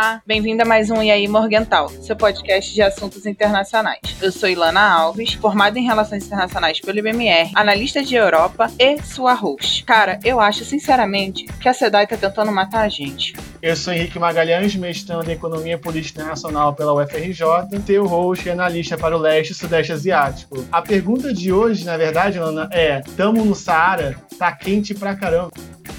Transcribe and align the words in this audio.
Olá, 0.00 0.22
bem-vindo 0.26 0.62
a 0.62 0.64
mais 0.64 0.90
um 0.90 1.02
E 1.02 1.10
aí 1.10 1.28
Morgental, 1.28 1.90
seu 1.90 2.16
podcast 2.16 2.72
de 2.72 2.80
assuntos 2.80 3.26
internacionais. 3.26 4.00
Eu 4.18 4.32
sou 4.32 4.48
Ilana 4.48 4.80
Alves, 4.80 5.34
formada 5.34 5.78
em 5.78 5.84
Relações 5.84 6.24
Internacionais 6.24 6.80
pelo 6.80 6.98
IBMR, 6.98 7.50
analista 7.54 8.02
de 8.02 8.14
Europa 8.14 8.70
e 8.78 9.02
sua 9.02 9.34
host. 9.34 9.84
Cara, 9.84 10.18
eu 10.24 10.40
acho 10.40 10.64
sinceramente 10.64 11.44
que 11.44 11.68
a 11.68 11.74
SEDAI 11.74 12.06
tá 12.06 12.16
tentando 12.16 12.50
matar 12.50 12.80
a 12.80 12.88
gente. 12.88 13.34
Eu 13.60 13.76
sou 13.76 13.92
Henrique 13.92 14.18
Magalhães, 14.18 14.74
mestrando 14.74 15.30
em 15.30 15.34
Economia 15.34 15.76
Política 15.76 16.22
Internacional 16.22 16.74
pela 16.74 16.94
UFRJ, 16.94 17.44
teu 17.84 18.06
host 18.06 18.48
e 18.48 18.50
analista 18.50 18.96
para 18.96 19.14
o 19.14 19.20
leste 19.20 19.50
e 19.50 19.54
sudeste 19.54 19.92
asiático. 19.92 20.66
A 20.72 20.80
pergunta 20.80 21.30
de 21.30 21.52
hoje, 21.52 21.84
na 21.84 21.98
verdade, 21.98 22.38
Ilana, 22.38 22.70
é: 22.72 23.02
tamo 23.18 23.44
no 23.44 23.54
Saara? 23.54 24.16
Tá 24.38 24.50
quente 24.50 24.94
pra 24.94 25.14
caramba. 25.14 25.50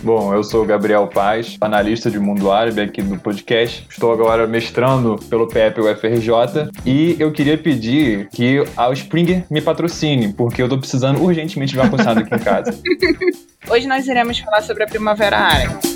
Bom, 0.04 0.33
eu 0.33 0.43
sou 0.43 0.65
Gabriel 0.65 1.07
Paz, 1.07 1.57
analista 1.61 2.09
de 2.09 2.18
mundo 2.18 2.51
árabe 2.51 2.81
aqui 2.81 3.04
do 3.04 3.20
podcast. 3.20 3.86
Estou 3.88 4.11
agora 4.11 4.47
mestrando 4.47 5.15
pelo 5.29 5.47
PEP 5.47 5.79
UFRJ 5.79 6.71
e 6.83 7.15
eu 7.19 7.32
queria 7.32 7.55
pedir 7.55 8.28
que 8.29 8.64
a 8.75 8.92
Springer 8.92 9.45
me 9.50 9.61
patrocine, 9.61 10.33
porque 10.33 10.59
eu 10.59 10.65
estou 10.65 10.79
precisando 10.79 11.21
urgentemente 11.21 11.73
de 11.73 11.79
um 11.79 11.83
ar-condicionado 11.83 12.21
aqui 12.21 12.33
em 12.33 12.39
casa. 12.39 12.73
Hoje 13.69 13.87
nós 13.87 14.07
iremos 14.07 14.39
falar 14.39 14.61
sobre 14.64 14.83
a 14.83 14.87
Primavera 14.87 15.37
Árabe. 15.37 15.90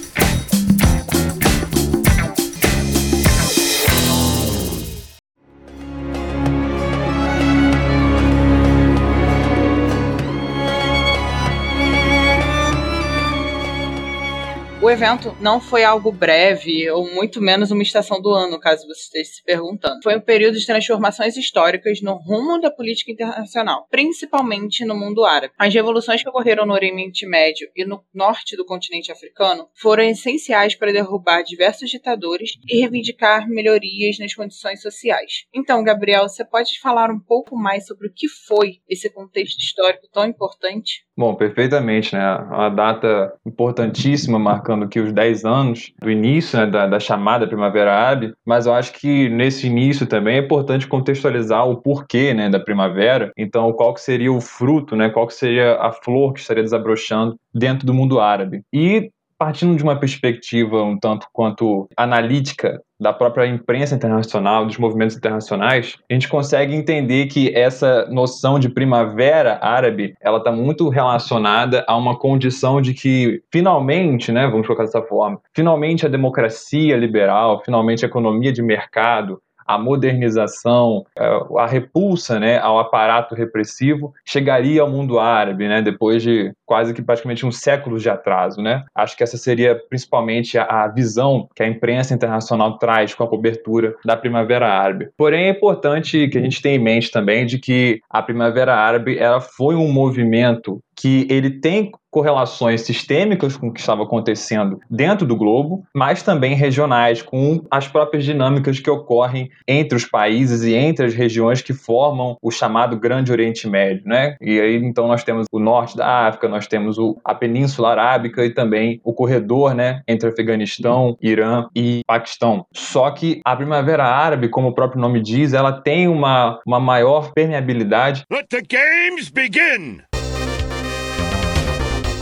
Evento 14.95 15.35
não 15.41 15.59
foi 15.59 15.83
algo 15.83 16.09
breve, 16.09 16.89
ou 16.89 17.13
muito 17.13 17.41
menos 17.41 17.69
uma 17.69 17.83
estação 17.83 18.21
do 18.21 18.29
ano, 18.29 18.57
caso 18.57 18.87
você 18.87 19.01
esteja 19.01 19.29
se 19.29 19.43
perguntando. 19.43 20.01
Foi 20.01 20.15
um 20.15 20.21
período 20.21 20.57
de 20.57 20.65
transformações 20.65 21.35
históricas 21.35 22.01
no 22.01 22.15
rumo 22.15 22.59
da 22.61 22.71
política 22.71 23.11
internacional, 23.11 23.85
principalmente 23.91 24.85
no 24.85 24.95
mundo 24.95 25.25
árabe. 25.25 25.53
As 25.59 25.73
revoluções 25.73 26.23
que 26.23 26.29
ocorreram 26.29 26.65
no 26.65 26.73
Oriente 26.73 27.25
Médio 27.27 27.69
e 27.75 27.83
no 27.83 28.03
norte 28.13 28.55
do 28.55 28.65
continente 28.65 29.11
africano 29.11 29.67
foram 29.75 30.03
essenciais 30.03 30.75
para 30.75 30.93
derrubar 30.93 31.43
diversos 31.43 31.89
ditadores 31.89 32.51
e 32.65 32.79
reivindicar 32.79 33.49
melhorias 33.49 34.17
nas 34.17 34.33
condições 34.33 34.81
sociais. 34.81 35.45
Então, 35.53 35.83
Gabriel, 35.83 36.29
você 36.29 36.45
pode 36.45 36.79
falar 36.79 37.11
um 37.11 37.19
pouco 37.19 37.57
mais 37.57 37.85
sobre 37.85 38.07
o 38.07 38.13
que 38.13 38.29
foi 38.29 38.79
esse 38.87 39.09
contexto 39.09 39.59
histórico 39.59 40.07
tão 40.11 40.25
importante? 40.25 41.04
Bom, 41.17 41.33
perfeitamente, 41.33 42.13
né? 42.13 42.35
Uma 42.35 42.67
data 42.67 43.33
importantíssima, 43.45 44.37
marcando 44.37 44.83
aqui 44.83 44.99
os 44.99 45.13
10 45.13 45.45
anos 45.45 45.93
do 46.01 46.11
início 46.11 46.59
né, 46.59 46.65
da, 46.65 46.87
da, 46.87 46.99
chamada 46.99 47.47
Primavera 47.47 47.93
Árabe, 47.93 48.33
mas 48.45 48.65
eu 48.65 48.73
acho 48.73 48.91
que 48.91 49.29
nesse 49.29 49.67
início 49.67 50.05
também 50.05 50.35
é 50.35 50.39
importante 50.39 50.85
contextualizar 50.85 51.65
o 51.69 51.77
porquê 51.77 52.33
né, 52.33 52.49
da 52.49 52.59
primavera, 52.59 53.31
então 53.37 53.71
qual 53.71 53.93
que 53.93 54.01
seria 54.01 54.31
o 54.31 54.41
fruto, 54.41 54.93
né, 54.93 55.09
qual 55.09 55.25
que 55.25 55.33
seria 55.33 55.77
a 55.77 55.89
flor 55.89 56.33
que 56.33 56.41
estaria 56.41 56.63
desabrochando 56.63 57.37
dentro 57.53 57.87
do 57.87 57.93
mundo 57.93 58.19
árabe. 58.19 58.63
E 58.73 59.09
partindo 59.37 59.75
de 59.75 59.83
uma 59.83 59.99
perspectiva 59.99 60.81
um 60.83 60.97
tanto 60.97 61.27
quanto 61.31 61.87
analítica 61.97 62.81
da 62.99 63.11
própria 63.11 63.45
imprensa 63.45 63.93
internacional, 63.93 64.65
dos 64.65 64.77
movimentos 64.77 65.17
internacionais, 65.17 65.97
a 66.09 66.13
gente 66.13 66.29
consegue 66.29 66.73
entender 66.73 67.27
que 67.27 67.53
essa 67.53 68.05
noção 68.09 68.57
de 68.57 68.69
primavera 68.69 69.59
árabe, 69.61 70.15
ela 70.21 70.37
está 70.37 70.51
muito 70.51 70.87
relacionada 70.87 71.83
a 71.87 71.95
uma 71.97 72.17
condição 72.17 72.81
de 72.81 72.93
que 72.93 73.41
finalmente, 73.51 74.31
né, 74.31 74.47
vamos 74.47 74.65
colocar 74.65 74.85
dessa 74.85 75.01
forma, 75.01 75.39
finalmente 75.53 76.05
a 76.05 76.09
democracia 76.09 76.95
liberal, 76.95 77.61
finalmente 77.65 78.05
a 78.05 78.07
economia 78.07 78.53
de 78.53 78.61
mercado, 78.61 79.41
a 79.65 79.79
modernização, 79.79 81.05
é, 81.17 81.25
a 81.57 81.65
repulsa 81.65 82.39
né, 82.39 82.59
ao 82.59 82.77
aparato 82.77 83.33
repressivo 83.33 84.13
chegaria 84.23 84.81
ao 84.81 84.89
mundo 84.89 85.19
árabe, 85.19 85.67
né, 85.67 85.81
depois 85.81 86.21
de 86.21 86.53
quase 86.65 86.93
que 86.93 87.01
praticamente 87.01 87.45
um 87.45 87.51
século 87.51 87.99
de 87.99 88.09
atraso. 88.09 88.61
Né? 88.61 88.83
Acho 88.93 89.15
que 89.15 89.23
essa 89.23 89.37
seria 89.37 89.75
principalmente 89.89 90.57
a, 90.57 90.87
visão 90.87 91.47
que 91.55 91.63
a 91.63 91.67
imprensa 91.67 92.13
internacional 92.13 92.77
traz 92.77 93.13
com 93.13 93.23
a 93.23 93.27
cobertura 93.27 93.95
da 94.05 94.15
Primavera 94.15 94.67
Árabe. 94.67 95.09
Porém, 95.17 95.45
é 95.45 95.49
importante 95.49 96.27
que 96.27 96.37
a 96.37 96.41
gente 96.41 96.61
tenha 96.61 96.75
em 96.75 96.83
mente 96.83 97.11
também 97.11 97.45
de 97.45 97.59
que 97.59 97.99
a 98.09 98.21
Primavera 98.21 98.75
Árabe 98.75 99.17
ela 99.17 99.41
foi 99.41 99.75
um 99.75 99.91
movimento 99.91 100.81
que 100.95 101.27
ele 101.29 101.49
tem 101.49 101.91
correlações 102.09 102.81
sistêmicas 102.81 103.57
com 103.57 103.67
o 103.67 103.73
que 103.73 103.81
estava 103.81 104.03
acontecendo 104.03 104.79
dentro 104.89 105.27
do 105.27 105.35
globo, 105.35 105.83
mas 105.93 106.23
também 106.23 106.55
regionais, 106.55 107.21
com 107.21 107.61
as 107.69 107.89
próprias 107.89 108.23
dinâmicas 108.23 108.79
que 108.79 108.89
ocorrem 108.89 109.49
entre 109.67 109.97
os 109.97 110.05
países 110.05 110.63
e 110.63 110.73
entre 110.73 111.05
as 111.05 111.13
regiões 111.13 111.61
que 111.61 111.73
formam 111.73 112.37
o 112.41 112.49
chamado 112.49 112.97
Grande 112.97 113.33
Oriente 113.33 113.67
Médio, 113.67 114.03
né? 114.05 114.37
E 114.39 114.57
aí 114.61 114.77
então 114.77 115.09
nós 115.09 115.25
temos 115.25 115.45
o 115.51 115.59
norte 115.59 115.97
da 115.97 116.27
África, 116.27 116.47
nós 116.55 116.67
temos 116.67 116.97
o, 116.97 117.19
a 117.23 117.35
Península 117.35 117.91
Arábica 117.91 118.45
e 118.45 118.49
também 118.49 119.01
o 119.03 119.13
corredor, 119.13 119.75
né, 119.75 120.01
entre 120.07 120.29
Afeganistão, 120.29 121.17
Irã 121.21 121.67
e 121.75 122.01
Paquistão. 122.07 122.65
Só 122.73 123.11
que 123.11 123.41
a 123.43 123.55
Primavera 123.55 124.05
Árabe, 124.05 124.47
como 124.47 124.69
o 124.69 124.73
próprio 124.73 125.01
nome 125.01 125.21
diz, 125.21 125.51
ela 125.51 125.73
tem 125.73 126.07
uma, 126.07 126.59
uma 126.65 126.79
maior 126.79 127.33
permeabilidade. 127.33 128.23
Let 128.31 128.47
the 128.47 128.61
games 128.61 129.29
begin! 129.29 130.01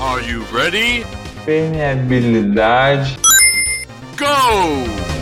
Are 0.01 0.21
you 0.27 0.43
ready? 0.51 1.05
Permeabilidade. 1.45 3.15
Go! 4.17 5.12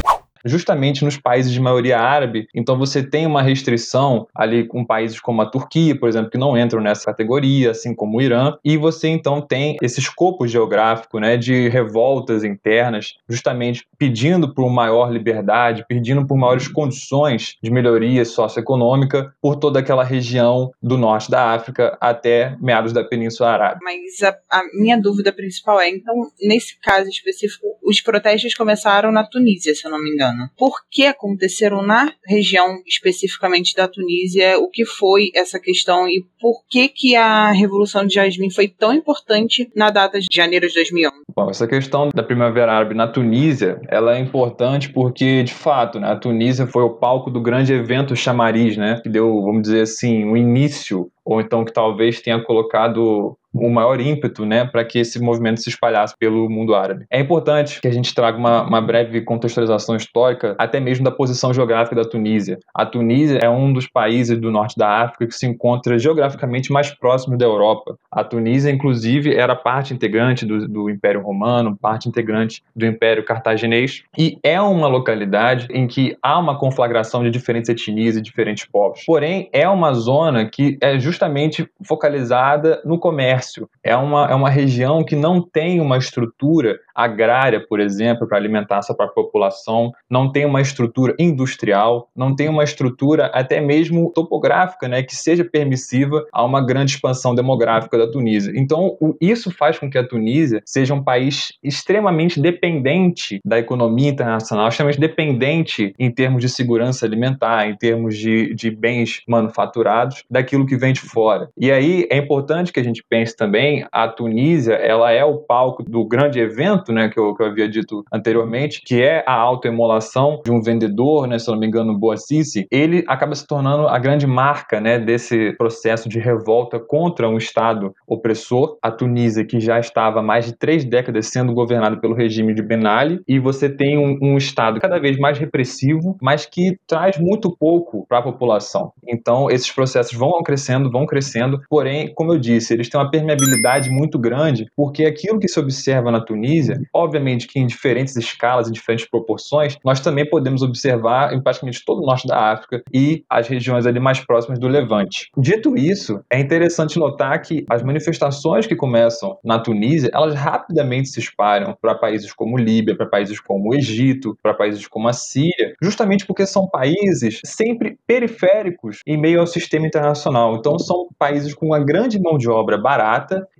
Justamente 0.46 1.04
nos 1.04 1.18
países 1.18 1.52
de 1.52 1.60
maioria 1.60 2.00
árabe. 2.00 2.48
Então 2.54 2.78
você 2.78 3.04
tem 3.04 3.26
uma 3.26 3.42
restrição 3.42 4.28
ali 4.36 4.66
com 4.66 4.86
países 4.86 5.20
como 5.20 5.42
a 5.42 5.46
Turquia, 5.46 5.98
por 5.98 6.10
exemplo, 6.10 6.32
que 6.32 6.38
não 6.38 6.58
entram 6.58 6.82
nessa 6.82 7.06
categoria, 7.06 7.72
assim 7.72 7.94
como 7.94 8.18
o 8.18 8.22
Irã, 8.22 8.58
e 8.64 8.78
você 8.78 9.08
então 9.08 9.42
tem 9.42 9.78
esse 9.82 10.00
escopo 10.00 10.48
geográfico, 10.48 11.20
né, 11.20 11.38
de 11.38 11.70
revoltas 11.70 12.44
internas, 12.44 13.16
justamente 13.30 13.86
pedindo 13.98 14.54
por 14.54 14.70
maior 14.70 15.12
liberdade, 15.12 15.86
pedindo 15.88 16.26
por 16.26 16.38
maiores 16.38 16.68
condições 16.68 17.58
de 17.62 17.72
melhoria 17.72 18.26
socioeconômica 18.26 19.34
por 19.42 19.56
toda 19.56 19.80
aquela 19.80 20.04
região 20.04 20.72
do 20.82 20.98
norte 20.98 21.30
da 21.30 21.54
África 21.54 21.98
até 22.00 22.56
meados 22.62 22.94
da 22.94 23.04
Península 23.04 23.52
Arábica. 23.52 23.80
Mas 23.84 24.22
a, 24.24 24.38
a 24.50 24.64
minha 24.74 25.00
dúvida 25.00 25.32
principal 25.32 25.80
é, 25.80 25.90
então, 25.90 26.14
nesse 26.42 26.80
caso 26.80 27.10
específico, 27.10 27.66
os 27.84 28.02
protestos 28.02 28.54
começaram 28.54 29.12
na 29.12 29.24
Tunísia, 29.24 29.74
se 29.74 29.86
eu 29.86 29.92
não 29.92 30.02
me 30.02 30.12
engano 30.12 30.31
por 30.58 30.80
que 30.90 31.06
aconteceram 31.06 31.82
na 31.82 32.12
região 32.26 32.82
especificamente 32.86 33.76
da 33.76 33.88
Tunísia, 33.88 34.60
o 34.60 34.70
que 34.70 34.86
foi 34.86 35.32
essa 35.36 35.60
questão? 35.60 36.08
E 36.08 36.26
por 36.40 36.64
que 36.70 36.88
que 36.88 37.16
a 37.16 37.52
Revolução 37.52 38.06
de 38.06 38.16
Jasmim 38.16 38.50
foi 38.50 38.68
tão 38.68 38.94
importante 38.94 39.70
na 39.76 39.90
data 39.90 40.20
de 40.20 40.28
janeiro 40.32 40.68
de 40.68 40.74
2011. 40.74 41.16
Bom, 41.36 41.50
essa 41.50 41.68
questão 41.68 42.10
da 42.14 42.24
Primavera 42.24 42.74
Árabe 42.74 42.94
na 42.94 43.08
Tunísia, 43.08 43.80
ela 43.88 44.18
é 44.18 44.20
importante 44.20 44.90
porque, 44.90 45.44
de 45.44 45.54
fato, 45.54 46.00
né, 46.00 46.12
a 46.12 46.16
Tunísia 46.16 46.68
foi 46.68 46.84
o 46.84 46.92
palco 46.92 47.30
do 47.30 47.42
grande 47.42 47.74
evento 47.74 48.16
chamariz, 48.16 48.78
né, 48.78 49.00
que 49.02 49.10
deu, 49.10 49.42
vamos 49.42 49.64
dizer 49.64 49.82
assim, 49.82 50.26
o 50.26 50.32
um 50.32 50.38
início 50.38 51.10
ou 51.24 51.40
então 51.40 51.64
que 51.64 51.72
talvez 51.72 52.20
tenha 52.22 52.44
colocado 52.44 53.38
o 53.54 53.70
maior 53.70 54.00
ímpeto 54.00 54.46
né, 54.46 54.66
para 54.66 54.84
que 54.86 55.00
esse 55.00 55.20
movimento 55.20 55.62
se 55.62 55.70
espalhasse 55.70 56.16
pelo 56.18 56.50
mundo 56.50 56.74
árabe. 56.74 57.06
É 57.10 57.20
importante 57.20 57.82
que 57.82 57.88
a 57.88 57.92
gente 57.92 58.14
traga 58.14 58.38
uma, 58.38 58.64
uma, 58.64 58.82
breve 58.82 59.22
contextualização 59.22 59.96
histórica, 59.96 60.56
até 60.58 60.80
mesmo 60.80 61.04
da 61.04 61.12
posição 61.12 61.54
geográfica 61.54 61.96
da 61.96 62.04
Tunísia. 62.04 62.60
A 62.74 62.86
Tunísia 62.86 63.40
é 63.40 63.50
um 63.50 63.72
dos 63.72 63.88
países 63.88 64.40
do 64.40 64.52
norte 64.52 64.78
da 64.78 65.02
África 65.02 65.28
que 65.28 65.36
se 65.36 65.46
encontra 65.46 66.00
geograficamente 66.00 66.72
mais 66.72 66.92
próximo 66.92 67.38
da 67.38 67.46
Europa. 67.46 67.98
A 68.12 68.24
Tunísia, 68.24 68.72
inclusive, 68.72 69.36
era 69.36 69.56
parte 69.56 69.94
integrante 69.94 70.46
do, 70.46 70.68
do 70.68 70.90
Império 70.90 71.22
Romano, 71.22 71.78
parte 71.80 72.08
integrante 72.08 72.64
do 72.76 72.86
Império 72.86 73.24
Cartaginês, 73.24 74.04
e 74.18 74.38
é 74.44 74.60
uma 74.62 74.88
localidade 74.88 75.68
em 75.72 75.88
que 75.88 76.18
há 76.22 76.40
uma 76.40 76.58
conflagração 76.58 77.24
de 77.24 77.30
diferentes 77.30 77.70
etnias 77.70 78.16
e 78.16 78.22
diferentes 78.22 78.66
povos. 78.66 79.04
Porém, 79.06 79.50
é 79.52 79.68
uma 79.68 79.94
zona 79.94 80.46
que 80.46 80.78
é 80.82 81.00
justamente 81.00 81.68
focalizada 81.84 82.82
no 82.86 82.98
comércio 82.98 83.41
comércio. 83.42 83.70
É 83.84 83.96
uma, 83.96 84.28
é 84.28 84.36
uma 84.36 84.50
região 84.50 85.04
que 85.04 85.16
não 85.16 85.42
tem 85.42 85.82
uma 85.82 85.98
estrutura 85.98 86.80
agrária, 86.94 87.66
por 87.66 87.80
exemplo, 87.80 88.28
para 88.28 88.38
alimentar 88.38 88.78
essa 88.78 88.94
própria 88.94 89.24
população, 89.24 89.92
não 90.10 90.32
tem 90.32 90.46
uma 90.46 90.62
estrutura 90.62 91.16
industrial, 91.18 92.10
não 92.16 92.36
tem 92.36 92.50
uma 92.50 92.64
estrutura 92.64 93.28
até 93.28 93.60
mesmo 93.60 94.12
topográfica, 94.14 94.88
né, 94.88 95.02
que 95.02 95.16
seja 95.16 95.44
permissiva 95.44 96.26
a 96.32 96.44
uma 96.44 96.64
grande 96.64 96.94
expansão 96.94 97.34
demográfica 97.34 97.98
da 97.98 98.10
Tunísia. 98.10 98.54
Então, 98.56 98.98
o, 99.00 99.16
isso 99.20 99.52
faz 99.52 99.80
com 99.80 99.90
que 99.90 99.98
a 99.98 100.08
Tunísia 100.08 100.62
seja 100.66 100.94
um 100.94 101.04
país 101.04 101.54
extremamente 101.64 102.40
dependente 102.40 103.40
da 103.44 103.58
economia 103.58 104.10
internacional, 104.10 104.68
extremamente 104.68 105.00
dependente 105.00 105.94
em 105.98 106.12
termos 106.12 106.42
de 106.42 106.50
segurança 106.50 107.06
alimentar, 107.06 107.68
em 107.68 107.76
termos 107.76 108.18
de, 108.18 108.54
de 108.54 108.70
bens 108.70 109.22
manufaturados, 109.28 110.24
daquilo 110.30 110.66
que 110.66 110.78
vem 110.78 110.94
de 110.94 111.02
fora. 111.02 111.50
E 111.58 111.72
aí 111.72 112.08
é 112.12 112.18
importante 112.18 112.72
que 112.72 112.80
a 112.80 112.84
gente 112.84 113.04
pense 113.10 113.31
também, 113.36 113.86
a 113.92 114.08
Tunísia, 114.08 114.74
ela 114.74 115.12
é 115.12 115.24
o 115.24 115.38
palco 115.38 115.84
do 115.84 116.06
grande 116.06 116.40
evento, 116.40 116.92
né, 116.92 117.10
que 117.10 117.20
eu, 117.20 117.36
que 117.36 117.44
eu 117.44 117.48
havia 117.48 117.68
dito 117.68 118.04
anteriormente, 118.12 118.82
que 118.82 119.02
é 119.02 119.24
a 119.28 119.34
autoemolação 119.34 120.42
de 120.44 120.52
um 120.52 120.62
vendedor, 120.62 121.28
né, 121.28 121.40
se 121.40 121.50
eu 121.50 121.54
não 121.54 121.60
me 121.60 121.68
engano, 121.68 121.98
Boacici, 121.98 122.68
ele 122.72 123.04
acaba 123.08 123.36
se 123.36 123.46
tornando 123.46 123.88
a 123.88 123.98
grande 124.00 124.28
marca, 124.28 124.80
né, 124.80 125.00
desse 125.00 125.54
processo 125.58 126.08
de 126.10 126.20
revolta 126.20 126.80
contra 126.80 127.28
um 127.28 127.38
Estado 127.38 127.94
opressor. 128.08 128.78
A 128.82 128.92
Tunísia, 128.92 129.46
que 129.46 129.60
já 129.60 129.80
estava 129.80 130.20
há 130.20 130.24
mais 130.24 130.46
de 130.46 130.54
três 130.54 130.84
décadas 130.86 131.28
sendo 131.28 131.54
governada 131.54 131.98
pelo 131.98 132.14
regime 132.14 132.54
de 132.54 132.62
Ben 132.62 132.86
Ali, 132.86 133.22
e 133.28 133.40
você 133.40 133.70
tem 133.70 133.98
um, 133.98 134.18
um 134.22 134.38
Estado 134.38 134.80
cada 134.80 135.00
vez 135.00 135.18
mais 135.18 135.38
repressivo, 135.38 136.18
mas 136.22 136.46
que 136.46 136.78
traz 136.88 137.18
muito 137.18 137.56
pouco 137.56 138.06
para 138.08 138.20
a 138.20 138.24
população. 138.24 138.92
Então, 139.08 139.50
esses 139.50 139.72
processos 139.72 140.18
vão 140.18 140.42
crescendo, 140.44 140.90
vão 140.92 141.06
crescendo, 141.06 141.62
porém, 141.70 142.12
como 142.14 142.34
eu 142.34 142.40
disse, 142.40 142.74
eles 142.74 142.90
têm 142.90 143.00
uma 143.00 143.12
permeabilidade 143.22 143.90
muito 143.90 144.18
grande, 144.18 144.66
porque 144.76 145.06
aquilo 145.06 145.40
que 145.40 145.48
se 145.48 145.60
observa 145.60 146.12
na 146.12 146.20
Tunísia, 146.20 146.82
obviamente 146.94 147.48
que 147.48 147.60
em 147.60 147.68
diferentes 147.68 148.16
escalas, 148.16 148.68
em 148.68 148.72
diferentes 148.72 149.08
proporções, 149.08 149.78
nós 149.86 150.00
também 150.00 150.28
podemos 150.28 150.62
observar 150.62 151.34
em 151.34 151.42
praticamente 151.42 151.84
todo 151.86 152.02
o 152.02 152.06
norte 152.06 152.28
da 152.28 152.52
África 152.52 152.82
e 152.94 153.24
as 153.30 153.48
regiões 153.48 153.86
ali 153.86 154.00
mais 154.00 154.20
próximas 154.20 154.60
do 154.60 154.68
Levante. 154.68 155.30
Dito 155.38 155.78
isso, 155.78 156.22
é 156.32 156.40
interessante 156.40 156.98
notar 156.98 157.42
que 157.42 157.66
as 157.70 157.84
manifestações 157.84 158.66
que 158.66 158.76
começam 158.76 159.38
na 159.44 159.60
Tunísia, 159.60 160.10
elas 160.14 160.34
rapidamente 160.34 161.10
se 161.10 161.20
espalham 161.20 161.76
para 161.82 161.96
países 161.96 162.34
como 162.34 162.58
Líbia, 162.58 162.96
para 162.96 163.06
países 163.06 163.40
como 163.40 163.72
o 163.72 163.76
Egito, 163.76 164.36
para 164.42 164.54
países 164.54 164.88
como 164.88 165.08
a 165.08 165.14
Síria, 165.14 165.74
justamente 165.82 166.26
porque 166.26 166.46
são 166.46 166.68
países 166.68 167.40
sempre 167.46 167.98
periféricos 168.08 169.00
em 169.06 169.18
meio 169.18 169.40
ao 169.40 169.48
sistema 169.48 169.86
internacional. 169.86 170.56
Então, 170.56 170.78
são 170.80 171.08
países 171.18 171.54
com 171.54 171.68
uma 171.68 171.80
grande 171.80 172.20
mão 172.20 172.38
de 172.38 172.50
obra 172.50 172.78
barata 172.78 173.11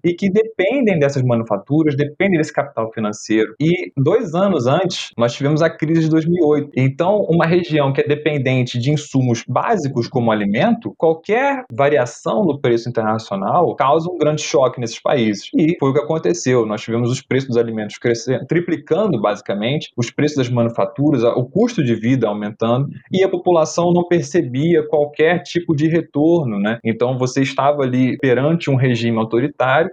e 0.04 0.14
que 0.14 0.30
dependem 0.30 1.00
dessas 1.00 1.24
manufaturas, 1.24 1.96
dependem 1.96 2.38
desse 2.38 2.54
capital 2.54 2.92
financeiro. 2.92 3.54
E 3.60 3.92
dois 3.98 4.34
anos 4.34 4.68
antes, 4.68 5.12
nós 5.18 5.34
tivemos 5.34 5.62
a 5.62 5.70
crise 5.70 6.02
de 6.02 6.10
2008. 6.10 6.72
Então, 6.76 7.26
uma 7.30 7.46
região 7.46 7.94
que 7.94 8.02
é 8.02 8.08
dependente 8.08 8.80
de 8.80 8.92
insumos 8.92 9.44
básicos 9.48 10.08
como 10.08 10.32
alimento, 10.32 10.94
qualquer 10.98 11.64
variação 11.72 12.44
no 12.44 12.60
preço 12.60 12.90
internacional 12.90 13.76
causa 13.76 14.10
um 14.10 14.18
grande 14.18 14.42
choque 14.42 14.80
nesses 14.80 15.00
países. 15.02 15.50
E 15.56 15.76
foi 15.80 15.90
o 15.90 15.94
que 15.94 16.00
aconteceu. 16.00 16.66
Nós 16.66 16.82
tivemos 16.82 17.12
os 17.12 17.22
preços 17.22 17.50
dos 17.50 17.58
alimentos 17.58 17.98
crescendo, 17.98 18.46
triplicando 18.46 19.20
basicamente, 19.20 19.92
os 19.96 20.10
preços 20.10 20.38
das 20.38 20.50
manufaturas, 20.50 21.24
o 21.24 21.46
custo 21.46 21.84
de 21.84 21.96
vida 21.96 22.28
aumentando 22.28 22.88
e 23.12 23.24
a 23.24 23.30
população 23.30 23.92
não 23.94 24.08
percebia 24.08 24.86
qualquer 24.88 25.44
tipo 25.44 25.76
de 25.76 25.88
retorno, 25.88 26.60
né? 26.60 26.80
Então 26.84 27.18
você 27.18 27.42
estava 27.42 27.84
ali 27.84 28.18
perante 28.18 28.70
um 28.70 28.76
regime 28.76 29.18
autoritário 29.18 29.41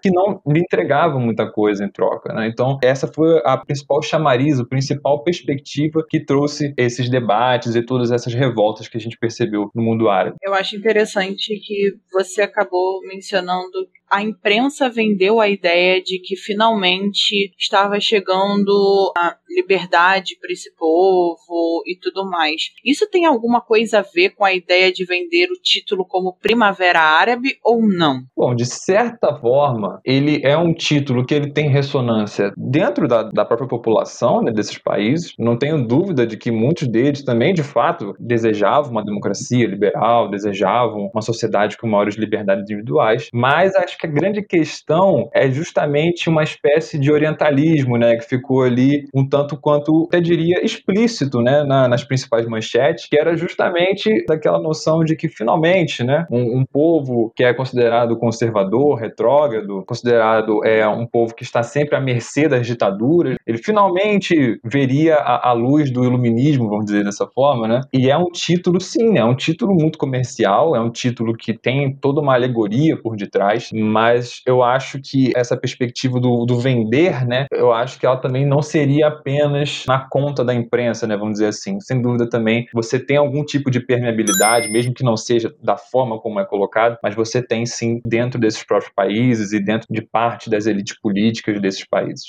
que 0.03 0.11
não 0.11 0.41
lhe 0.47 0.61
entregava 0.61 1.19
muita 1.19 1.51
coisa 1.51 1.85
em 1.85 1.91
troca, 1.91 2.33
né? 2.33 2.49
Então 2.49 2.79
essa 2.83 3.07
foi 3.07 3.41
a 3.45 3.57
principal 3.57 4.03
chamariz, 4.03 4.59
a 4.61 4.65
principal 4.65 5.23
perspectiva 5.23 6.05
que 6.09 6.25
trouxe 6.25 6.75
esses 6.77 7.09
debates 7.09 7.75
e 7.75 7.83
todas 7.83 8.11
essas 8.11 8.35
revoltas 8.35 8.89
que 8.89 8.97
a 8.97 9.01
gente 9.01 9.19
percebeu 9.19 9.71
no 9.75 9.83
mundo 9.83 10.09
árabe. 10.09 10.37
Eu 10.43 10.55
acho 10.55 10.77
interessante 10.77 11.59
que 11.61 11.97
você 12.13 12.43
acabou 12.43 13.01
mencionando 13.07 13.89
a 14.11 14.23
imprensa 14.23 14.89
vendeu 14.89 15.41
a 15.41 15.49
ideia 15.49 16.03
de 16.03 16.19
que 16.19 16.37
finalmente 16.37 17.53
estava 17.59 18.01
chegando 18.01 19.13
a 19.17 19.37
liberdade 19.49 20.37
para 20.41 20.53
esse 20.53 20.75
povo 20.77 21.83
e 21.87 21.97
tudo 22.01 22.29
mais. 22.29 22.71
Isso 22.85 23.09
tem 23.11 23.27
alguma 23.27 23.61
coisa 23.61 24.01
a 24.01 24.03
ver 24.03 24.31
com 24.31 24.45
a 24.45 24.53
ideia 24.53 24.93
de 24.93 25.05
vender 25.05 25.49
o 25.51 25.61
título 25.61 26.05
como 26.05 26.37
Primavera 26.41 27.01
Árabe 27.01 27.59
ou 27.65 27.81
não? 27.83 28.23
Bom, 28.37 28.55
de 28.55 28.67
certa 28.67 29.35
forma, 29.35 30.01
ele 30.05 30.41
é 30.45 30.57
um 30.57 30.73
título 30.73 31.25
que 31.25 31.35
ele 31.35 31.53
tem 31.53 31.69
ressonância 31.69 32.53
dentro 32.57 33.09
da, 33.09 33.23
da 33.23 33.45
própria 33.45 33.69
população 33.69 34.43
né, 34.43 34.53
desses 34.53 34.79
países. 34.79 35.33
Não 35.39 35.57
tenho 35.57 35.87
dúvida 35.87 36.27
de 36.27 36.37
que 36.37 36.51
muitos 36.51 36.89
deles 36.89 37.25
também, 37.25 37.53
de 37.53 37.63
fato, 37.63 38.15
desejavam 38.19 38.93
uma 38.93 39.05
democracia 39.05 39.67
liberal, 39.67 40.31
desejavam 40.31 41.11
uma 41.13 41.23
sociedade 41.23 41.77
com 41.77 41.89
maiores 41.89 42.17
liberdades 42.17 42.63
individuais, 42.63 43.29
mas 43.33 43.75
acho 43.99 43.99
que 43.99 44.07
a 44.07 44.11
grande 44.11 44.43
questão 44.43 45.29
é 45.35 45.51
justamente 45.51 46.29
uma 46.29 46.45
espécie 46.45 46.99
de 46.99 47.11
orientalismo, 47.11 47.97
né, 47.97 48.17
que 48.17 48.25
ficou 48.25 48.63
ali 48.63 49.09
um 49.13 49.29
tanto 49.29 49.57
quanto, 49.57 50.05
até 50.09 50.21
diria, 50.21 50.65
explícito, 50.65 51.41
né, 51.41 51.65
na, 51.65 51.89
nas 51.89 52.05
principais 52.05 52.47
manchetes, 52.47 53.07
que 53.07 53.19
era 53.19 53.37
justamente 53.37 54.25
daquela 54.27 54.61
noção 54.61 55.03
de 55.03 55.17
que 55.17 55.29
finalmente, 55.29 56.05
né, 56.05 56.27
um, 56.31 56.61
um 56.61 56.65
povo 56.65 57.33
que 57.35 57.43
é 57.43 57.53
considerado 57.53 58.17
conservador, 58.17 58.95
retrógrado, 58.97 59.83
considerado 59.87 60.65
é 60.65 60.87
um 60.87 61.07
povo 61.07 61.35
que 61.35 61.43
está 61.43 61.63
sempre 61.63 61.97
à 61.97 62.01
mercê 62.01 62.49
das 62.49 62.67
ditaduras, 62.67 63.37
ele 63.47 63.59
finalmente 63.59 64.61
veria 64.65 65.17
a, 65.17 65.51
a 65.51 65.53
luz 65.53 65.91
do 65.91 66.05
iluminismo, 66.05 66.69
vamos 66.69 66.87
dizer 66.87 67.05
dessa 67.05 67.27
forma, 67.27 67.67
né? 67.67 67.81
E 67.93 68.11
é 68.11 68.17
um 68.17 68.31
título, 68.31 68.81
sim, 68.81 69.19
é 69.19 69.25
um 69.25 69.35
título 69.35 69.75
muito 69.75 69.99
comercial, 69.99 70.77
é 70.77 70.81
um 70.81 70.91
título 70.91 71.35
que 71.35 71.57
tem 71.57 71.93
toda 71.93 72.21
uma 72.21 72.35
alegoria 72.35 72.97
por 72.97 73.17
detrás, 73.17 73.71
mas 73.89 74.41
eu 74.47 74.63
acho 74.63 75.01
que 75.03 75.33
essa 75.35 75.57
perspectiva 75.57 76.21
do, 76.21 76.45
do 76.45 76.59
vender, 76.59 77.27
né, 77.27 77.47
eu 77.51 77.73
acho 77.73 77.99
que 77.99 78.07
ela 78.07 78.17
também 78.17 78.47
não 78.47 78.63
seria 78.63 79.09
apenas 79.09 79.85
na 79.87 80.07
conta 80.09 80.45
da 80.45 80.55
imprensa, 80.55 81.07
né, 81.07 81.17
vamos 81.17 81.35
dizer 81.35 81.47
assim. 81.47 81.81
Sem 81.81 82.01
dúvida 82.01 82.29
também 82.29 82.67
você 82.73 82.99
tem 82.99 83.17
algum 83.17 83.45
tipo 83.45 83.71
de 83.71 83.81
permeabilidade, 83.81 84.71
mesmo 84.71 84.95
que 84.95 85.03
não 85.03 85.17
seja 85.17 85.55
da 85.63 85.77
forma 85.77 86.19
como 86.19 86.41
é 86.41 86.45
colocado, 86.45 86.99
mas 87.03 87.15
você 87.15 87.43
tem 87.43 87.67
sim 87.67 88.01
dentro 88.07 88.39
desses 88.39 88.65
próprios 88.65 88.93
países 88.95 89.53
e 89.53 89.61
dentro 89.61 89.87
de 89.91 90.03
parte 90.03 90.51
das 90.51 90.67
elites 90.67 90.99
políticas 91.01 91.61
desses 91.61 91.85
países. 91.87 92.25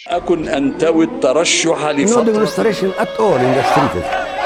No 4.30 4.39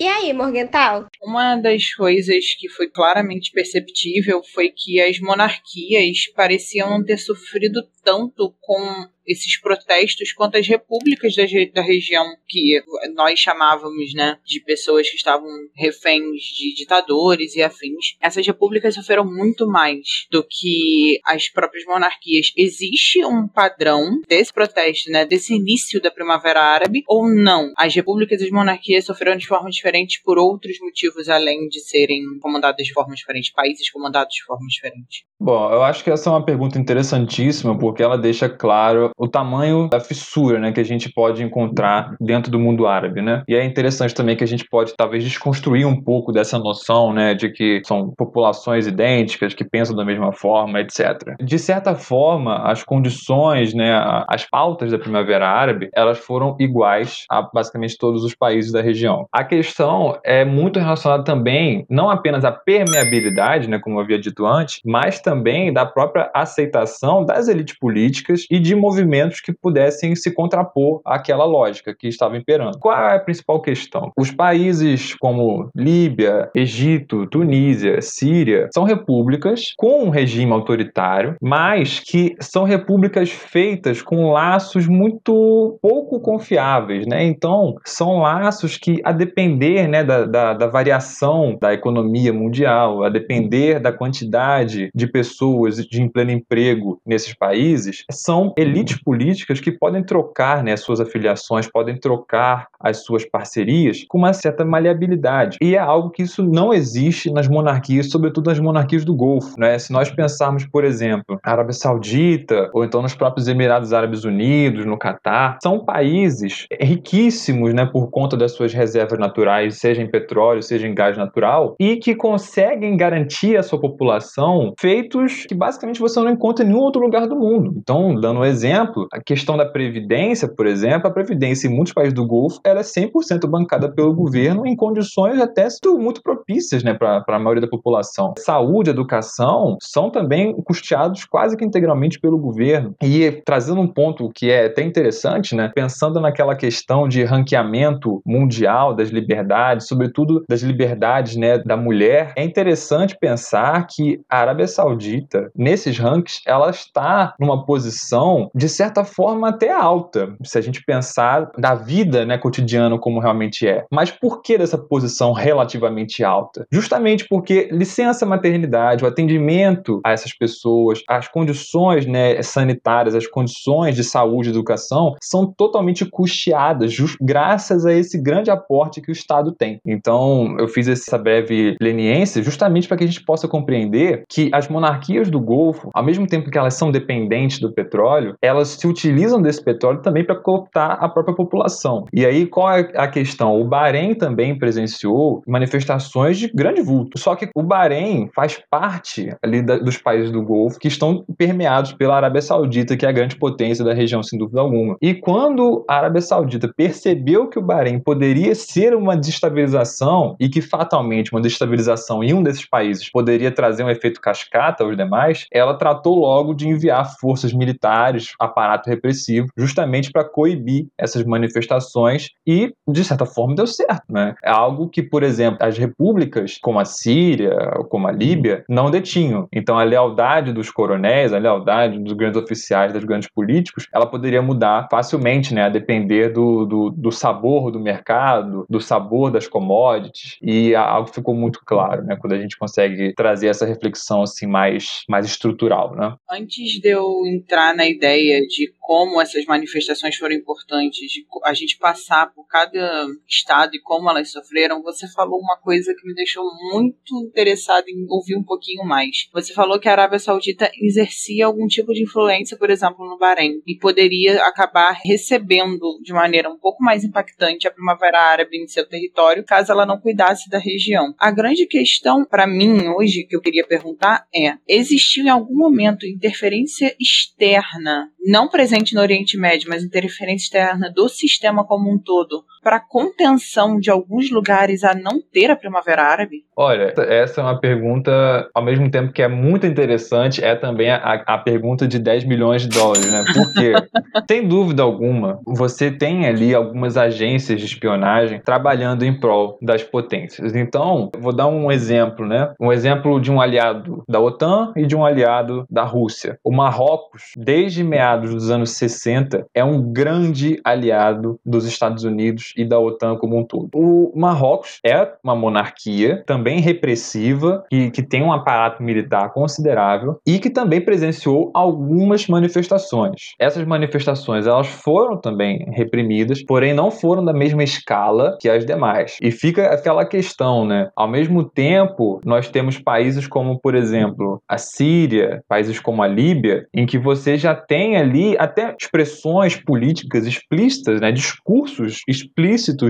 E 0.00 0.08
aí, 0.08 0.32
Morgental? 0.32 1.08
Uma 1.22 1.56
das 1.56 1.92
coisas 1.94 2.54
que 2.58 2.70
foi 2.70 2.88
claramente 2.88 3.52
perceptível 3.52 4.42
foi 4.42 4.70
que 4.74 4.98
as 4.98 5.20
monarquias 5.20 6.26
pareciam 6.34 6.88
não 6.88 7.04
ter 7.04 7.18
sofrido 7.18 7.86
tanto 8.02 8.54
com 8.60 9.08
esses 9.30 9.60
protestos 9.60 10.32
quanto 10.32 10.56
as 10.56 10.66
repúblicas 10.66 11.34
da, 11.36 11.44
da 11.72 11.82
região 11.82 12.24
que 12.48 12.82
nós 13.14 13.38
chamávamos, 13.38 14.12
né, 14.12 14.38
de 14.44 14.60
pessoas 14.60 15.08
que 15.08 15.16
estavam 15.16 15.48
reféns 15.74 16.42
de 16.42 16.74
ditadores 16.74 17.54
e 17.54 17.62
afins. 17.62 18.16
Essas 18.20 18.44
repúblicas 18.46 18.94
sofreram 18.94 19.24
muito 19.24 19.68
mais 19.68 20.26
do 20.30 20.42
que 20.42 21.20
as 21.24 21.48
próprias 21.48 21.84
monarquias. 21.84 22.52
Existe 22.56 23.24
um 23.24 23.46
padrão 23.46 24.20
desse 24.28 24.52
protesto, 24.52 25.10
né, 25.10 25.24
desse 25.24 25.54
início 25.54 26.00
da 26.00 26.10
Primavera 26.10 26.60
Árabe 26.60 27.04
ou 27.06 27.28
não? 27.28 27.72
As 27.76 27.94
repúblicas 27.94 28.40
e 28.40 28.44
as 28.44 28.50
monarquias 28.50 29.04
sofreram 29.04 29.36
de 29.36 29.46
forma 29.46 29.70
diferente 29.70 30.20
por 30.24 30.38
outros 30.38 30.78
motivos 30.80 31.28
além 31.28 31.68
de 31.68 31.80
serem 31.80 32.22
comandadas 32.40 32.84
de 32.84 32.92
forma 32.92 33.14
diferente, 33.14 33.52
países 33.54 33.88
comandados 33.90 34.34
de 34.34 34.44
forma 34.44 34.66
diferente. 34.68 35.24
Bom, 35.38 35.72
eu 35.72 35.82
acho 35.82 36.04
que 36.04 36.10
essa 36.10 36.28
é 36.28 36.32
uma 36.32 36.44
pergunta 36.44 36.78
interessantíssima 36.78 37.78
ela 37.98 38.18
deixa 38.18 38.48
claro 38.48 39.10
o 39.16 39.28
tamanho 39.28 39.88
da 39.88 40.00
fissura 40.00 40.58
né, 40.58 40.72
que 40.72 40.80
a 40.80 40.84
gente 40.84 41.12
pode 41.12 41.42
encontrar 41.42 42.14
dentro 42.20 42.50
do 42.50 42.58
mundo 42.58 42.86
árabe. 42.86 43.22
Né? 43.22 43.42
E 43.48 43.54
é 43.54 43.64
interessante 43.64 44.14
também 44.14 44.36
que 44.36 44.44
a 44.44 44.46
gente 44.46 44.64
pode 44.68 44.94
talvez 44.96 45.24
desconstruir 45.24 45.86
um 45.86 46.00
pouco 46.00 46.32
dessa 46.32 46.58
noção 46.58 47.12
né, 47.12 47.34
de 47.34 47.50
que 47.50 47.82
são 47.84 48.12
populações 48.16 48.86
idênticas, 48.86 49.54
que 49.54 49.64
pensam 49.64 49.96
da 49.96 50.04
mesma 50.04 50.32
forma, 50.32 50.80
etc. 50.80 51.34
De 51.40 51.58
certa 51.58 51.94
forma, 51.94 52.70
as 52.70 52.82
condições, 52.82 53.74
né, 53.74 53.92
as 54.28 54.44
pautas 54.44 54.90
da 54.90 54.98
Primavera 54.98 55.48
Árabe, 55.48 55.88
elas 55.94 56.18
foram 56.18 56.56
iguais 56.58 57.24
a 57.30 57.42
basicamente 57.42 57.96
todos 57.98 58.24
os 58.24 58.34
países 58.34 58.72
da 58.72 58.80
região. 58.80 59.26
A 59.32 59.44
questão 59.44 60.18
é 60.24 60.44
muito 60.44 60.78
relacionada 60.78 61.24
também, 61.24 61.84
não 61.88 62.10
apenas 62.10 62.44
à 62.44 62.52
permeabilidade, 62.52 63.68
né, 63.68 63.78
como 63.78 63.96
eu 63.96 64.02
havia 64.02 64.18
dito 64.18 64.46
antes, 64.46 64.80
mas 64.84 65.20
também 65.20 65.72
da 65.72 65.86
própria 65.86 66.30
aceitação 66.34 67.24
das 67.24 67.48
elites 67.48 67.76
políticas 67.80 68.46
e 68.50 68.58
de 68.58 68.74
movimentos 68.74 69.40
que 69.40 69.52
pudessem 69.52 70.14
se 70.14 70.32
contrapor 70.32 71.00
àquela 71.04 71.44
lógica 71.44 71.94
que 71.98 72.08
estava 72.08 72.36
imperando. 72.36 72.78
Qual 72.78 72.96
é 72.96 73.16
a 73.16 73.18
principal 73.18 73.60
questão? 73.62 74.12
Os 74.18 74.30
países 74.30 75.14
como 75.14 75.70
Líbia, 75.74 76.50
Egito, 76.54 77.26
Tunísia, 77.26 78.00
Síria 78.02 78.68
são 78.72 78.84
repúblicas 78.84 79.72
com 79.76 80.04
um 80.04 80.10
regime 80.10 80.52
autoritário, 80.52 81.36
mas 81.40 82.00
que 82.00 82.36
são 82.40 82.64
repúblicas 82.64 83.30
feitas 83.30 84.02
com 84.02 84.30
laços 84.30 84.86
muito 84.86 85.78
pouco 85.80 86.20
confiáveis, 86.20 87.06
né? 87.06 87.24
Então, 87.24 87.76
são 87.84 88.18
laços 88.18 88.76
que, 88.76 89.00
a 89.04 89.12
depender 89.12 89.88
né, 89.88 90.04
da, 90.04 90.24
da, 90.24 90.54
da 90.54 90.66
variação 90.66 91.56
da 91.60 91.72
economia 91.72 92.32
mundial, 92.32 93.02
a 93.02 93.08
depender 93.08 93.80
da 93.80 93.92
quantidade 93.92 94.90
de 94.94 95.06
pessoas 95.06 95.76
de 95.76 96.10
pleno 96.10 96.30
emprego 96.30 97.00
nesses 97.06 97.34
países, 97.34 97.69
são 98.10 98.52
elites 98.56 99.02
políticas 99.02 99.60
que 99.60 99.72
podem 99.72 100.02
trocar 100.02 100.62
né, 100.62 100.76
suas 100.76 101.00
afiliações, 101.00 101.70
podem 101.70 101.98
trocar 101.98 102.68
as 102.80 103.04
suas 103.04 103.24
parcerias 103.24 104.04
com 104.08 104.18
uma 104.18 104.32
certa 104.32 104.64
maleabilidade. 104.64 105.58
E 105.60 105.74
é 105.74 105.78
algo 105.78 106.10
que 106.10 106.22
isso 106.22 106.42
não 106.42 106.72
existe 106.72 107.30
nas 107.32 107.48
monarquias, 107.48 108.10
sobretudo 108.10 108.48
nas 108.48 108.58
monarquias 108.58 109.04
do 109.04 109.14
Golfo. 109.14 109.58
Né? 109.58 109.78
Se 109.78 109.92
nós 109.92 110.10
pensarmos, 110.10 110.66
por 110.66 110.84
exemplo, 110.84 111.38
a 111.44 111.50
Arábia 111.50 111.72
Saudita, 111.72 112.70
ou 112.72 112.84
então 112.84 113.02
nos 113.02 113.14
próprios 113.14 113.48
Emirados 113.48 113.92
Árabes 113.92 114.24
Unidos, 114.24 114.84
no 114.86 114.98
Catar, 114.98 115.58
são 115.62 115.84
países 115.84 116.66
riquíssimos 116.80 117.74
né, 117.74 117.86
por 117.86 118.10
conta 118.10 118.36
das 118.36 118.52
suas 118.52 118.72
reservas 118.72 119.18
naturais, 119.18 119.78
seja 119.78 120.02
em 120.02 120.10
petróleo, 120.10 120.62
seja 120.62 120.86
em 120.86 120.94
gás 120.94 121.16
natural, 121.16 121.74
e 121.78 121.96
que 121.96 122.14
conseguem 122.14 122.96
garantir 122.96 123.56
à 123.56 123.62
sua 123.62 123.80
população 123.80 124.72
feitos 124.78 125.44
que 125.46 125.54
basicamente 125.54 126.00
você 126.00 126.20
não 126.20 126.30
encontra 126.30 126.64
em 126.64 126.68
nenhum 126.68 126.80
outro 126.80 127.00
lugar 127.00 127.26
do 127.26 127.36
mundo. 127.36 127.59
Então, 127.76 128.14
dando 128.14 128.40
um 128.40 128.44
exemplo, 128.44 129.06
a 129.12 129.20
questão 129.20 129.56
da 129.56 129.66
previdência, 129.66 130.48
por 130.48 130.66
exemplo, 130.66 131.08
a 131.08 131.12
previdência 131.12 131.68
em 131.68 131.70
muitos 131.70 131.92
países 131.92 132.14
do 132.14 132.26
Golfo 132.26 132.60
ela 132.64 132.80
é 132.80 132.82
100% 132.82 133.46
bancada 133.48 133.90
pelo 133.90 134.14
governo 134.14 134.66
em 134.66 134.76
condições 134.76 135.40
até 135.40 135.68
muito 135.98 136.22
propícias 136.22 136.82
né, 136.82 136.94
para 136.94 137.24
a 137.26 137.38
maioria 137.38 137.60
da 137.60 137.68
população. 137.68 138.34
Saúde, 138.38 138.90
educação 138.90 139.76
são 139.80 140.10
também 140.10 140.54
custeados 140.62 141.24
quase 141.24 141.56
que 141.56 141.64
integralmente 141.64 142.20
pelo 142.20 142.38
governo. 142.38 142.94
E 143.02 143.42
trazendo 143.44 143.80
um 143.80 143.86
ponto 143.86 144.30
que 144.34 144.50
é 144.50 144.66
até 144.66 144.82
interessante, 144.82 145.54
né, 145.54 145.70
pensando 145.74 146.20
naquela 146.20 146.54
questão 146.54 147.08
de 147.08 147.24
ranqueamento 147.24 148.20
mundial 148.26 148.94
das 148.94 149.08
liberdades, 149.08 149.86
sobretudo 149.86 150.44
das 150.48 150.62
liberdades 150.62 151.36
né, 151.36 151.58
da 151.58 151.76
mulher, 151.76 152.32
é 152.36 152.44
interessante 152.44 153.16
pensar 153.18 153.86
que 153.86 154.20
a 154.28 154.38
Arábia 154.38 154.66
Saudita, 154.66 155.50
nesses 155.56 155.98
rankings, 155.98 156.42
ela 156.46 156.70
está 156.70 157.34
numa 157.38 157.49
posição, 157.58 158.50
de 158.54 158.68
certa 158.68 159.04
forma, 159.04 159.48
até 159.48 159.70
alta, 159.72 160.34
se 160.44 160.58
a 160.58 160.60
gente 160.60 160.82
pensar 160.84 161.50
da 161.58 161.74
vida 161.74 162.24
né, 162.24 162.38
cotidiana 162.38 162.98
como 162.98 163.20
realmente 163.20 163.66
é. 163.66 163.84
Mas 163.90 164.10
por 164.10 164.42
que 164.42 164.58
dessa 164.58 164.78
posição 164.78 165.32
relativamente 165.32 166.24
alta? 166.24 166.66
Justamente 166.70 167.26
porque 167.28 167.68
licença 167.72 168.26
maternidade, 168.26 169.04
o 169.04 169.08
atendimento 169.08 170.00
a 170.04 170.12
essas 170.12 170.32
pessoas, 170.32 171.02
as 171.08 171.28
condições 171.28 172.06
né, 172.06 172.40
sanitárias, 172.42 173.14
as 173.14 173.26
condições 173.26 173.94
de 173.94 174.04
saúde 174.04 174.48
e 174.48 174.52
educação 174.52 175.14
são 175.20 175.46
totalmente 175.46 176.04
custeadas 176.04 176.94
graças 177.20 177.86
a 177.86 177.92
esse 177.92 178.20
grande 178.20 178.50
aporte 178.50 179.00
que 179.00 179.10
o 179.10 179.12
Estado 179.12 179.52
tem. 179.52 179.80
Então, 179.84 180.56
eu 180.58 180.68
fiz 180.68 180.88
essa 180.88 181.18
breve 181.18 181.76
leniência 181.80 182.42
justamente 182.42 182.88
para 182.88 182.96
que 182.96 183.04
a 183.04 183.06
gente 183.06 183.24
possa 183.24 183.48
compreender 183.48 184.24
que 184.28 184.50
as 184.52 184.68
monarquias 184.68 185.30
do 185.30 185.40
Golfo, 185.40 185.90
ao 185.94 186.04
mesmo 186.04 186.26
tempo 186.26 186.50
que 186.50 186.58
elas 186.58 186.74
são 186.74 186.90
dependentes 186.90 187.39
do 187.60 187.72
petróleo, 187.72 188.34
elas 188.42 188.68
se 188.68 188.86
utilizam 188.86 189.40
desse 189.40 189.62
petróleo 189.62 190.02
também 190.02 190.24
para 190.24 190.36
cooptar 190.36 191.02
a 191.02 191.08
própria 191.08 191.34
população. 191.34 192.04
E 192.12 192.26
aí, 192.26 192.46
qual 192.46 192.70
é 192.70 192.90
a 192.96 193.08
questão? 193.08 193.60
O 193.60 193.64
Bahrein 193.64 194.14
também 194.14 194.58
presenciou 194.58 195.42
manifestações 195.46 196.38
de 196.38 196.48
grande 196.48 196.82
vulto. 196.82 197.18
Só 197.18 197.34
que 197.34 197.48
o 197.54 197.62
Bahrein 197.62 198.28
faz 198.34 198.60
parte 198.70 199.34
ali 199.42 199.62
da, 199.62 199.78
dos 199.78 199.96
países 199.96 200.30
do 200.30 200.42
Golfo 200.42 200.78
que 200.78 200.88
estão 200.88 201.24
permeados 201.38 201.92
pela 201.92 202.16
Arábia 202.16 202.42
Saudita, 202.42 202.96
que 202.96 203.06
é 203.06 203.08
a 203.08 203.12
grande 203.12 203.36
potência 203.36 203.84
da 203.84 203.94
região, 203.94 204.22
sem 204.22 204.38
dúvida 204.38 204.60
alguma. 204.60 204.96
E 205.00 205.14
quando 205.14 205.84
a 205.88 205.96
Arábia 205.96 206.20
Saudita 206.20 206.70
percebeu 206.76 207.48
que 207.48 207.58
o 207.58 207.62
Bahrein 207.62 207.98
poderia 208.00 208.54
ser 208.54 208.94
uma 208.94 209.16
desestabilização 209.16 210.36
e 210.38 210.48
que 210.48 210.60
fatalmente 210.60 211.32
uma 211.32 211.40
desestabilização 211.40 212.22
em 212.22 212.34
um 212.34 212.42
desses 212.42 212.66
países 212.66 213.10
poderia 213.10 213.50
trazer 213.50 213.84
um 213.84 213.90
efeito 213.90 214.20
cascata 214.20 214.84
aos 214.84 214.96
demais, 214.96 215.46
ela 215.52 215.74
tratou 215.74 216.18
logo 216.18 216.54
de 216.54 216.68
enviar 216.68 217.16
forças 217.30 217.52
militares, 217.52 218.32
aparato 218.40 218.90
repressivo, 218.90 219.46
justamente 219.56 220.10
para 220.10 220.24
coibir 220.24 220.88
essas 220.98 221.24
manifestações 221.24 222.30
e, 222.44 222.72
de 222.88 223.04
certa 223.04 223.24
forma, 223.24 223.54
deu 223.54 223.68
certo. 223.68 224.02
Né? 224.08 224.34
É 224.42 224.50
algo 224.50 224.88
que, 224.88 225.00
por 225.00 225.22
exemplo, 225.22 225.58
as 225.60 225.78
repúblicas, 225.78 226.58
como 226.60 226.80
a 226.80 226.84
Síria, 226.84 227.56
como 227.88 228.08
a 228.08 228.10
Líbia, 228.10 228.64
não 228.68 228.90
detinham. 228.90 229.46
Então, 229.52 229.78
a 229.78 229.84
lealdade 229.84 230.52
dos 230.52 230.72
coronéis, 230.72 231.32
a 231.32 231.38
lealdade 231.38 232.00
dos 232.00 232.14
grandes 232.14 232.42
oficiais, 232.42 232.92
dos 232.92 233.04
grandes 233.04 233.28
políticos, 233.32 233.86
ela 233.94 234.06
poderia 234.06 234.42
mudar 234.42 234.88
facilmente, 234.90 235.54
né? 235.54 235.62
a 235.62 235.68
depender 235.68 236.30
do, 236.30 236.64
do, 236.64 236.90
do 236.90 237.12
sabor 237.12 237.70
do 237.70 237.78
mercado, 237.78 238.66
do 238.68 238.80
sabor 238.80 239.30
das 239.30 239.46
commodities. 239.46 240.36
E 240.42 240.74
algo 240.74 241.08
ficou 241.08 241.34
muito 241.34 241.60
claro 241.64 242.02
né? 242.02 242.16
quando 242.16 242.32
a 242.32 242.38
gente 242.38 242.58
consegue 242.58 243.14
trazer 243.14 243.46
essa 243.46 243.64
reflexão 243.64 244.22
assim 244.22 244.48
mais, 244.48 245.04
mais 245.08 245.26
estrutural. 245.26 245.94
Né? 245.94 246.12
Antes 246.28 246.80
de 246.80 246.88
eu 246.88 247.19
entrar 247.26 247.74
na 247.74 247.88
ideia 247.88 248.46
de 248.46 248.72
como 248.90 249.20
essas 249.20 249.44
manifestações 249.44 250.16
foram 250.16 250.34
importantes, 250.34 251.12
de 251.12 251.24
a 251.44 251.54
gente 251.54 251.78
passar 251.78 252.32
por 252.34 252.44
cada 252.48 253.06
estado 253.28 253.76
e 253.76 253.80
como 253.80 254.10
elas 254.10 254.32
sofreram, 254.32 254.82
você 254.82 255.06
falou 255.12 255.38
uma 255.38 255.56
coisa 255.58 255.94
que 255.94 256.04
me 256.04 256.12
deixou 256.12 256.44
muito 256.72 257.24
interessado 257.24 257.84
em 257.88 258.04
ouvir 258.08 258.36
um 258.36 258.42
pouquinho 258.42 258.84
mais. 258.84 259.28
Você 259.32 259.54
falou 259.54 259.78
que 259.78 259.88
a 259.88 259.92
Arábia 259.92 260.18
Saudita 260.18 260.68
exercia 260.82 261.46
algum 261.46 261.68
tipo 261.68 261.92
de 261.92 262.02
influência, 262.02 262.56
por 262.56 262.68
exemplo, 262.68 263.08
no 263.08 263.16
Bahrein, 263.16 263.62
e 263.64 263.76
poderia 263.76 264.44
acabar 264.44 264.98
recebendo 265.04 266.00
de 266.02 266.12
maneira 266.12 266.50
um 266.50 266.58
pouco 266.58 266.82
mais 266.82 267.04
impactante 267.04 267.68
a 267.68 267.70
Primavera 267.70 268.20
Árabe 268.20 268.56
em 268.56 268.66
seu 268.66 268.88
território, 268.88 269.44
caso 269.44 269.70
ela 269.70 269.86
não 269.86 270.00
cuidasse 270.00 270.50
da 270.50 270.58
região. 270.58 271.14
A 271.16 271.30
grande 271.30 271.64
questão 271.66 272.24
para 272.24 272.44
mim 272.44 272.88
hoje 272.88 273.22
que 273.22 273.36
eu 273.36 273.40
queria 273.40 273.64
perguntar 273.64 274.26
é: 274.34 274.54
existiu 274.66 275.26
em 275.26 275.28
algum 275.28 275.54
momento 275.54 276.06
interferência 276.06 276.92
externa, 277.00 278.10
não 278.22 278.48
presente 278.48 278.94
no 278.94 279.00
Oriente 279.00 279.38
Médio, 279.38 279.70
mas 279.70 279.82
interferência 279.82 280.44
externa 280.44 280.92
do 280.94 281.08
sistema 281.08 281.66
como 281.66 281.90
um 281.90 281.98
todo, 281.98 282.44
para 282.62 282.80
contenção 282.80 283.78
de 283.78 283.90
alguns 283.90 284.30
lugares 284.30 284.84
a 284.84 284.94
não 284.94 285.20
ter 285.20 285.50
a 285.50 285.56
Primavera 285.56 286.02
Árabe? 286.02 286.44
Olha, 286.56 286.92
essa 287.08 287.40
é 287.40 287.44
uma 287.44 287.58
pergunta, 287.58 288.48
ao 288.54 288.62
mesmo 288.62 288.90
tempo 288.90 289.12
que 289.12 289.22
é 289.22 289.28
muito 289.28 289.66
interessante, 289.66 290.44
é 290.44 290.54
também 290.54 290.90
a, 290.90 291.22
a 291.26 291.38
pergunta 291.38 291.88
de 291.88 291.98
10 291.98 292.24
milhões 292.24 292.62
de 292.62 292.68
dólares, 292.68 293.10
né? 293.10 293.24
Porque, 293.32 293.72
sem 294.28 294.46
dúvida 294.46 294.82
alguma, 294.82 295.40
você 295.46 295.90
tem 295.90 296.26
ali 296.26 296.54
algumas 296.54 296.96
agências 296.96 297.58
de 297.58 297.66
espionagem 297.66 298.40
trabalhando 298.44 299.04
em 299.04 299.18
prol 299.18 299.58
das 299.62 299.82
potências. 299.82 300.54
Então, 300.54 301.10
vou 301.18 301.32
dar 301.32 301.46
um 301.46 301.70
exemplo, 301.70 302.26
né? 302.26 302.52
Um 302.60 302.72
exemplo 302.72 303.20
de 303.20 303.32
um 303.32 303.40
aliado 303.40 304.04
da 304.08 304.20
OTAN 304.20 304.72
e 304.76 304.86
de 304.86 304.94
um 304.94 305.04
aliado 305.04 305.64
da 305.70 305.84
Rússia. 305.84 306.38
O 306.44 306.52
Marrocos, 306.52 307.32
desde 307.36 307.82
meados 307.82 308.34
dos 308.34 308.50
anos 308.50 308.72
60, 308.72 309.46
é 309.54 309.64
um 309.64 309.92
grande 309.92 310.60
aliado 310.62 311.40
dos 311.44 311.64
Estados 311.64 312.04
Unidos 312.04 312.49
e 312.56 312.64
da 312.64 312.78
OTAN 312.78 313.16
como 313.16 313.38
um 313.38 313.44
todo. 313.44 313.68
O 313.74 314.12
Marrocos 314.14 314.80
é 314.84 315.08
uma 315.22 315.34
monarquia, 315.34 316.22
também 316.26 316.60
repressiva, 316.60 317.64
que, 317.70 317.90
que 317.90 318.02
tem 318.02 318.22
um 318.22 318.32
aparato 318.32 318.82
militar 318.82 319.32
considerável 319.32 320.18
e 320.26 320.38
que 320.38 320.50
também 320.50 320.80
presenciou 320.80 321.50
algumas 321.54 322.26
manifestações. 322.26 323.32
Essas 323.38 323.64
manifestações 323.64 324.46
elas 324.46 324.66
foram 324.66 325.16
também 325.16 325.66
reprimidas, 325.70 326.42
porém 326.44 326.74
não 326.74 326.90
foram 326.90 327.24
da 327.24 327.32
mesma 327.32 327.62
escala 327.62 328.36
que 328.40 328.48
as 328.48 328.64
demais. 328.64 329.16
E 329.20 329.30
fica 329.30 329.66
aquela 329.66 330.04
questão, 330.04 330.64
né? 330.64 330.90
Ao 330.96 331.08
mesmo 331.08 331.44
tempo, 331.44 332.20
nós 332.24 332.48
temos 332.48 332.78
países 332.78 333.26
como, 333.26 333.58
por 333.58 333.74
exemplo, 333.74 334.42
a 334.48 334.58
Síria, 334.58 335.42
países 335.48 335.78
como 335.78 336.02
a 336.02 336.06
Líbia, 336.06 336.66
em 336.74 336.86
que 336.86 336.98
você 336.98 337.36
já 337.36 337.54
tem 337.54 337.96
ali 337.96 338.36
até 338.38 338.74
expressões 338.78 339.56
políticas 339.56 340.26
explícitas, 340.26 341.00
né? 341.00 341.12
discursos 341.12 342.02
explícitos 342.08 342.39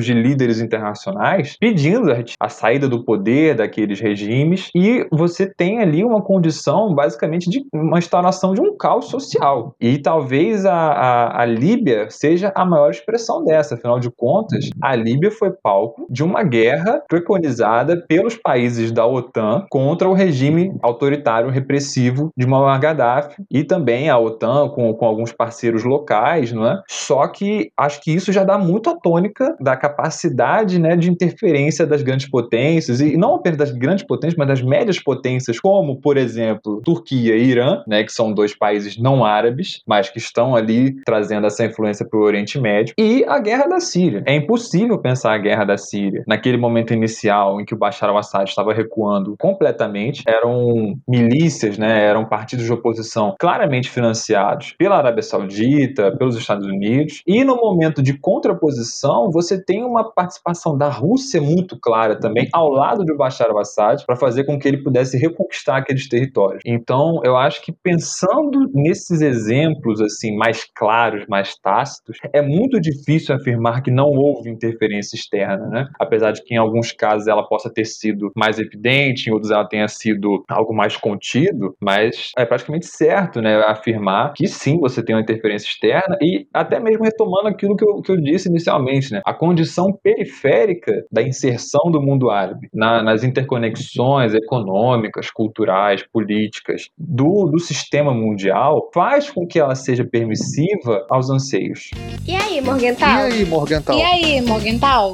de 0.00 0.14
líderes 0.14 0.60
internacionais 0.60 1.56
pedindo 1.58 2.10
a 2.38 2.48
saída 2.48 2.88
do 2.88 3.04
poder 3.04 3.54
daqueles 3.56 4.00
regimes, 4.00 4.70
e 4.74 5.06
você 5.10 5.46
tem 5.46 5.80
ali 5.80 6.04
uma 6.04 6.22
condição 6.22 6.94
basicamente 6.94 7.48
de 7.48 7.64
uma 7.72 7.98
instauração 7.98 8.54
de 8.54 8.60
um 8.60 8.76
caos 8.76 9.06
social. 9.06 9.74
E 9.80 9.98
talvez 9.98 10.64
a, 10.64 10.74
a, 10.74 11.42
a 11.42 11.44
Líbia 11.44 12.08
seja 12.10 12.52
a 12.54 12.64
maior 12.64 12.90
expressão 12.90 13.44
dessa, 13.44 13.74
afinal 13.74 13.98
de 13.98 14.10
contas, 14.10 14.70
a 14.82 14.94
Líbia 14.94 15.30
foi 15.30 15.50
palco 15.50 16.06
de 16.10 16.22
uma 16.22 16.42
guerra 16.42 17.02
preconizada 17.08 18.04
pelos 18.08 18.36
países 18.36 18.92
da 18.92 19.06
OTAN 19.06 19.66
contra 19.70 20.08
o 20.08 20.12
regime 20.12 20.72
autoritário 20.82 21.50
repressivo 21.50 22.30
de 22.36 22.46
Muammar 22.46 22.80
Gaddafi 22.80 23.42
e 23.50 23.64
também 23.64 24.08
a 24.08 24.18
OTAN 24.18 24.68
com, 24.68 24.92
com 24.94 25.04
alguns 25.04 25.32
parceiros 25.32 25.84
locais, 25.84 26.52
não 26.52 26.66
é? 26.66 26.80
Só 26.88 27.26
que 27.28 27.70
acho 27.76 28.00
que 28.00 28.12
isso 28.12 28.32
já 28.32 28.44
dá 28.44 28.58
muito 28.58 28.90
a 28.90 28.96
tônica 28.96 29.39
da 29.60 29.76
capacidade 29.76 30.78
né, 30.78 30.96
de 30.96 31.10
interferência 31.10 31.86
das 31.86 32.02
grandes 32.02 32.28
potências, 32.28 33.00
e 33.00 33.16
não 33.16 33.34
apenas 33.34 33.58
das 33.58 33.70
grandes 33.72 34.04
potências, 34.04 34.36
mas 34.36 34.48
das 34.48 34.62
médias 34.62 34.98
potências, 34.98 35.58
como, 35.58 36.00
por 36.00 36.16
exemplo, 36.16 36.80
Turquia 36.82 37.36
e 37.36 37.44
Irã, 37.44 37.82
né, 37.86 38.04
que 38.04 38.12
são 38.12 38.32
dois 38.32 38.56
países 38.56 38.96
não 38.98 39.24
árabes, 39.24 39.82
mas 39.86 40.08
que 40.08 40.18
estão 40.18 40.54
ali 40.54 40.96
trazendo 41.04 41.46
essa 41.46 41.64
influência 41.64 42.06
para 42.08 42.18
o 42.18 42.22
Oriente 42.22 42.60
Médio, 42.60 42.94
e 42.98 43.24
a 43.26 43.38
guerra 43.38 43.66
da 43.66 43.80
Síria. 43.80 44.22
É 44.26 44.34
impossível 44.34 44.98
pensar 44.98 45.34
a 45.34 45.38
guerra 45.38 45.64
da 45.64 45.76
Síria 45.76 46.22
naquele 46.26 46.56
momento 46.56 46.92
inicial 46.92 47.60
em 47.60 47.64
que 47.64 47.74
o 47.74 47.78
Bashar 47.78 48.10
al-Assad 48.10 48.48
estava 48.48 48.72
recuando 48.72 49.34
completamente. 49.38 50.22
Eram 50.26 50.96
milícias, 51.08 51.78
né, 51.78 52.04
eram 52.04 52.24
partidos 52.24 52.64
de 52.64 52.72
oposição 52.72 53.34
claramente 53.38 53.90
financiados 53.90 54.74
pela 54.78 54.96
Arábia 54.96 55.22
Saudita, 55.22 56.16
pelos 56.16 56.36
Estados 56.36 56.66
Unidos, 56.66 57.22
e 57.26 57.44
no 57.44 57.56
momento 57.56 58.02
de 58.02 58.16
contraposição, 58.18 59.29
você 59.32 59.62
tem 59.62 59.84
uma 59.84 60.12
participação 60.12 60.76
da 60.76 60.88
Rússia 60.88 61.40
muito 61.40 61.78
clara 61.78 62.18
também 62.18 62.48
ao 62.52 62.68
lado 62.68 63.04
do 63.04 63.16
Bashar 63.16 63.50
al-Assad 63.50 64.04
para 64.06 64.16
fazer 64.16 64.44
com 64.44 64.58
que 64.58 64.66
ele 64.66 64.82
pudesse 64.82 65.16
reconquistar 65.16 65.78
aqueles 65.78 66.08
territórios. 66.08 66.62
Então, 66.66 67.20
eu 67.24 67.36
acho 67.36 67.62
que 67.62 67.72
pensando 67.72 68.70
nesses 68.74 69.20
exemplos 69.20 70.00
assim 70.00 70.36
mais 70.36 70.64
claros, 70.74 71.24
mais 71.28 71.54
tácitos, 71.56 72.16
é 72.32 72.42
muito 72.42 72.80
difícil 72.80 73.34
afirmar 73.34 73.82
que 73.82 73.90
não 73.90 74.08
houve 74.10 74.50
interferência 74.50 75.16
externa, 75.16 75.66
né? 75.66 75.88
Apesar 75.98 76.32
de 76.32 76.42
que 76.42 76.54
em 76.54 76.58
alguns 76.58 76.92
casos 76.92 77.26
ela 77.26 77.46
possa 77.46 77.72
ter 77.72 77.84
sido 77.84 78.30
mais 78.36 78.58
evidente, 78.58 79.28
em 79.28 79.32
outros 79.32 79.50
ela 79.50 79.66
tenha 79.66 79.88
sido 79.88 80.44
algo 80.48 80.74
mais 80.74 80.96
contido, 80.96 81.74
mas 81.80 82.32
é 82.36 82.44
praticamente 82.44 82.86
certo, 82.86 83.40
né, 83.40 83.56
afirmar 83.66 84.32
que 84.34 84.46
sim, 84.46 84.78
você 84.80 85.02
tem 85.02 85.14
uma 85.14 85.22
interferência 85.22 85.68
externa 85.68 86.16
e 86.20 86.46
até 86.52 86.80
mesmo 86.80 87.04
retomando 87.04 87.48
aquilo 87.48 87.76
que 87.76 87.84
eu, 87.84 88.00
que 88.02 88.12
eu 88.12 88.16
disse 88.16 88.48
inicialmente, 88.48 89.12
né, 89.12 89.19
a 89.24 89.34
condição 89.34 89.92
periférica 90.02 91.04
da 91.10 91.22
inserção 91.22 91.90
do 91.90 92.00
mundo 92.00 92.30
árabe 92.30 92.68
na, 92.72 93.02
nas 93.02 93.24
interconexões 93.24 94.34
econômicas, 94.34 95.30
culturais, 95.30 96.04
políticas 96.12 96.88
do, 96.96 97.46
do 97.46 97.58
sistema 97.58 98.12
mundial 98.12 98.90
faz 98.92 99.30
com 99.30 99.46
que 99.46 99.58
ela 99.58 99.74
seja 99.74 100.04
permissiva 100.04 101.06
aos 101.10 101.30
anseios. 101.30 101.90
E 102.26 102.34
aí, 102.34 102.60
Morgental? 102.60 103.28
E 103.28 103.32
aí, 103.32 103.44
Morgental? 103.44 103.98
E 103.98 104.02
aí, 104.02 104.40
Morgental? 104.40 105.12